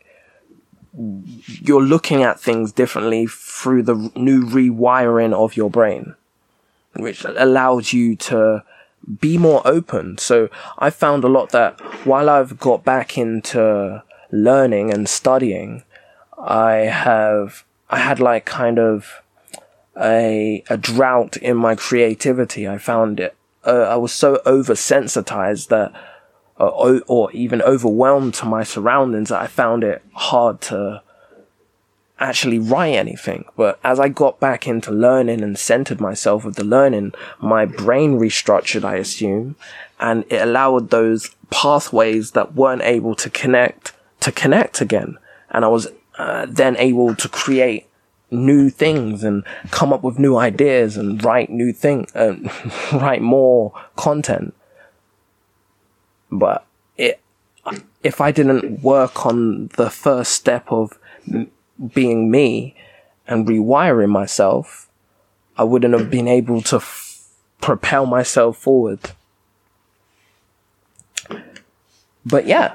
you're 0.93 1.81
looking 1.81 2.23
at 2.23 2.39
things 2.39 2.71
differently 2.71 3.27
through 3.27 3.83
the 3.83 4.11
new 4.15 4.43
rewiring 4.45 5.33
of 5.33 5.55
your 5.55 5.69
brain, 5.69 6.15
which 6.95 7.23
allows 7.25 7.93
you 7.93 8.15
to 8.15 8.63
be 9.19 9.37
more 9.37 9.61
open. 9.65 10.17
So 10.17 10.49
I 10.77 10.89
found 10.89 11.23
a 11.23 11.29
lot 11.29 11.51
that 11.51 11.79
while 12.05 12.29
I've 12.29 12.59
got 12.59 12.83
back 12.83 13.17
into 13.17 14.03
learning 14.31 14.93
and 14.93 15.07
studying, 15.07 15.83
I 16.37 16.73
have, 16.73 17.63
I 17.89 17.99
had 17.99 18.19
like 18.19 18.45
kind 18.45 18.77
of 18.77 19.21
a, 19.99 20.63
a 20.69 20.77
drought 20.77 21.37
in 21.37 21.57
my 21.57 21.75
creativity. 21.75 22.67
I 22.67 22.77
found 22.77 23.19
it, 23.19 23.35
uh, 23.65 23.83
I 23.83 23.95
was 23.95 24.11
so 24.11 24.41
oversensitized 24.45 25.67
that 25.69 25.93
or, 26.67 27.01
or 27.07 27.31
even 27.31 27.61
overwhelmed 27.61 28.33
to 28.35 28.45
my 28.45 28.63
surroundings 28.63 29.29
that 29.29 29.41
I 29.41 29.47
found 29.47 29.83
it 29.83 30.03
hard 30.13 30.61
to 30.61 31.01
actually 32.19 32.59
write 32.59 32.93
anything. 32.93 33.45
But 33.57 33.79
as 33.83 33.99
I 33.99 34.07
got 34.07 34.39
back 34.39 34.67
into 34.67 34.91
learning 34.91 35.41
and 35.41 35.57
centered 35.57 35.99
myself 35.99 36.45
with 36.45 36.55
the 36.55 36.63
learning, 36.63 37.13
my 37.39 37.65
brain 37.65 38.19
restructured, 38.19 38.85
I 38.85 38.95
assume, 38.95 39.55
and 39.99 40.23
it 40.29 40.41
allowed 40.41 40.91
those 40.91 41.35
pathways 41.49 42.31
that 42.31 42.53
weren't 42.53 42.83
able 42.83 43.15
to 43.15 43.29
connect 43.29 43.93
to 44.21 44.31
connect 44.31 44.81
again. 44.81 45.17
And 45.49 45.65
I 45.65 45.67
was 45.67 45.87
uh, 46.17 46.45
then 46.47 46.77
able 46.77 47.15
to 47.15 47.27
create 47.27 47.87
new 48.29 48.69
things 48.69 49.23
and 49.23 49.43
come 49.71 49.91
up 49.91 50.03
with 50.03 50.19
new 50.19 50.37
ideas 50.37 50.95
and 50.95 51.23
write 51.23 51.49
new 51.49 51.73
things, 51.73 52.15
uh, 52.15 52.35
write 52.93 53.21
more 53.21 53.73
content. 53.95 54.53
But 56.31 56.65
it, 56.97 57.19
if 58.03 58.21
I 58.21 58.31
didn't 58.31 58.81
work 58.81 59.25
on 59.25 59.67
the 59.77 59.89
first 59.89 60.31
step 60.31 60.71
of 60.71 60.97
being 61.93 62.31
me 62.31 62.75
and 63.27 63.47
rewiring 63.47 64.09
myself, 64.09 64.89
I 65.57 65.63
wouldn't 65.63 65.93
have 65.93 66.09
been 66.09 66.27
able 66.27 66.61
to 66.63 66.77
f- 66.77 67.27
propel 67.59 68.05
myself 68.05 68.57
forward. 68.57 69.11
But 72.25 72.45
yeah, 72.45 72.73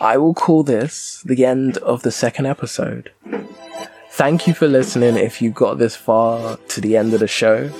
I 0.00 0.16
will 0.16 0.34
call 0.34 0.62
this 0.62 1.22
the 1.24 1.44
end 1.44 1.76
of 1.78 2.02
the 2.02 2.12
second 2.12 2.46
episode. 2.46 3.10
Thank 4.10 4.46
you 4.46 4.54
for 4.54 4.66
listening 4.66 5.16
if 5.16 5.42
you 5.42 5.50
got 5.50 5.78
this 5.78 5.94
far 5.94 6.56
to 6.56 6.80
the 6.80 6.96
end 6.96 7.14
of 7.14 7.20
the 7.20 7.28
show. 7.28 7.70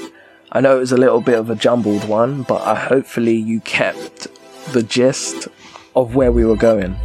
I 0.51 0.61
know 0.61 0.77
it 0.77 0.81
was 0.81 0.93
a 0.93 0.97
little 0.97 1.21
bit 1.21 1.39
of 1.39 1.51
a 1.51 1.55
jumbled 1.55 2.09
one, 2.09 2.43
but 2.43 2.63
I 2.63 2.75
hopefully 2.75 3.37
you 3.37 3.61
kept 3.61 4.29
the 4.73 4.83
gist 4.83 5.49
of 5.95 6.15
where 6.15 6.33
we 6.33 6.45
were 6.45 6.57
going 6.57 6.97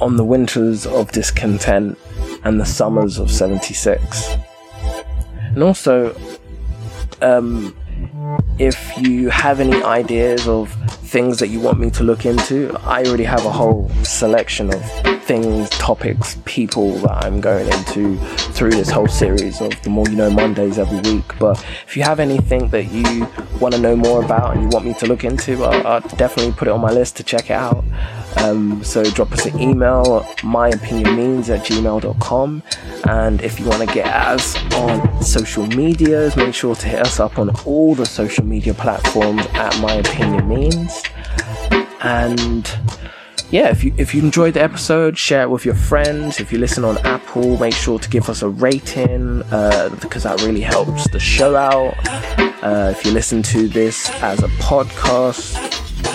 on 0.00 0.16
the 0.16 0.24
winters 0.24 0.86
of 0.86 1.12
discontent 1.12 1.96
and 2.42 2.60
the 2.60 2.64
summers 2.64 3.18
of 3.18 3.30
76. 3.30 4.36
And 5.34 5.62
also, 5.62 6.16
um, 7.20 7.76
if 8.58 8.96
you 8.98 9.28
have 9.28 9.60
any 9.60 9.82
ideas 9.82 10.48
of 10.48 10.72
things 10.88 11.38
that 11.38 11.48
you 11.48 11.60
want 11.60 11.78
me 11.78 11.90
to 11.90 12.02
look 12.02 12.26
into, 12.26 12.76
I 12.82 13.04
already 13.04 13.24
have 13.24 13.44
a 13.44 13.50
whole 13.50 13.88
selection 14.02 14.72
of 14.72 14.82
things, 15.30 15.70
topics, 15.70 16.36
people 16.44 16.90
that 16.98 17.24
I'm 17.24 17.40
going 17.40 17.68
into 17.68 18.18
through 18.52 18.70
this 18.72 18.90
whole 18.90 19.06
series 19.06 19.60
of 19.60 19.70
the 19.82 19.88
More 19.88 20.04
You 20.08 20.16
Know 20.16 20.28
Mondays 20.28 20.76
every 20.76 20.98
week. 21.08 21.38
But 21.38 21.64
if 21.86 21.96
you 21.96 22.02
have 22.02 22.18
anything 22.18 22.68
that 22.70 22.86
you 22.86 23.28
want 23.60 23.72
to 23.76 23.80
know 23.80 23.94
more 23.94 24.24
about 24.24 24.54
and 24.54 24.62
you 24.64 24.68
want 24.70 24.86
me 24.86 24.94
to 24.94 25.06
look 25.06 25.22
into, 25.22 25.62
I'll, 25.62 25.86
I'll 25.86 26.00
definitely 26.00 26.50
put 26.50 26.66
it 26.66 26.72
on 26.72 26.80
my 26.80 26.90
list 26.90 27.16
to 27.18 27.22
check 27.22 27.44
it 27.44 27.52
out. 27.52 27.84
Um, 28.38 28.82
so 28.82 29.04
drop 29.04 29.30
us 29.30 29.46
an 29.46 29.60
email, 29.60 30.22
myopinionmeans 30.38 31.48
at 31.48 31.64
gmail.com. 31.64 32.62
And 33.08 33.40
if 33.40 33.60
you 33.60 33.66
want 33.66 33.88
to 33.88 33.94
get 33.94 34.08
us 34.08 34.56
on 34.74 35.22
social 35.22 35.64
medias, 35.68 36.34
make 36.34 36.54
sure 36.56 36.74
to 36.74 36.88
hit 36.88 37.02
us 37.02 37.20
up 37.20 37.38
on 37.38 37.50
all 37.64 37.94
the 37.94 38.04
social 38.04 38.44
media 38.44 38.74
platforms 38.74 39.46
at 39.52 39.80
My 39.80 39.92
Opinion 39.92 40.48
Means. 40.48 41.04
And 42.00 42.68
yeah, 43.50 43.68
if 43.68 43.84
you 43.84 43.92
if 43.96 44.14
you 44.14 44.22
enjoyed 44.22 44.54
the 44.54 44.62
episode, 44.62 45.18
share 45.18 45.42
it 45.42 45.50
with 45.50 45.64
your 45.64 45.74
friends. 45.74 46.40
If 46.40 46.52
you 46.52 46.58
listen 46.58 46.84
on 46.84 46.98
Apple, 46.98 47.58
make 47.58 47.74
sure 47.74 47.98
to 47.98 48.08
give 48.08 48.28
us 48.28 48.42
a 48.42 48.48
rating 48.48 49.42
uh, 49.50 49.90
because 50.00 50.22
that 50.22 50.42
really 50.42 50.60
helps 50.60 51.08
the 51.10 51.20
show 51.20 51.56
out. 51.56 51.94
Uh, 52.62 52.92
if 52.96 53.04
you 53.04 53.12
listen 53.12 53.42
to 53.42 53.68
this 53.68 54.10
as 54.22 54.42
a 54.42 54.48
podcast, 54.58 55.56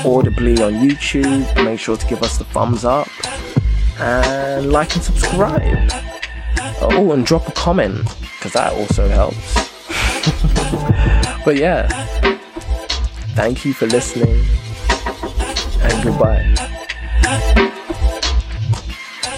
audibly 0.06 0.62
on 0.62 0.74
YouTube, 0.74 1.64
make 1.64 1.80
sure 1.80 1.98
to 1.98 2.08
give 2.08 2.24
us 2.24 2.38
the 2.38 2.46
thumbs 2.46 2.86
up 2.86 3.08
and 4.00 4.72
like 4.72 4.94
and 4.96 5.04
subscribe. 5.04 5.90
Oh, 6.82 7.12
and 7.14 7.26
drop 7.26 7.48
a 7.48 7.52
comment 7.52 8.04
because 8.22 8.54
that 8.54 8.74
also 8.74 9.08
helps. 9.08 9.56
but 11.46 11.56
yeah, 11.56 11.88
Thank 13.36 13.66
you 13.66 13.74
for 13.74 13.86
listening 13.88 14.46
and 15.82 16.04
goodbye. 16.06 16.75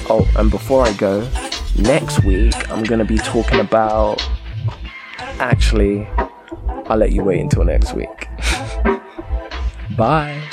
Oh, 0.10 0.26
and 0.38 0.50
before 0.50 0.86
I 0.86 0.94
go, 0.94 1.30
next 1.78 2.24
week 2.24 2.54
I'm 2.72 2.84
going 2.84 3.00
to 3.00 3.06
be 3.06 3.18
talking 3.18 3.60
about. 3.60 4.26
Actually, 5.40 6.08
I'll 6.88 6.98
let 6.98 7.12
you 7.12 7.24
wait 7.24 7.42
until 7.42 7.64
next 7.64 7.94
week. 7.94 8.28
Bye. 9.98 10.44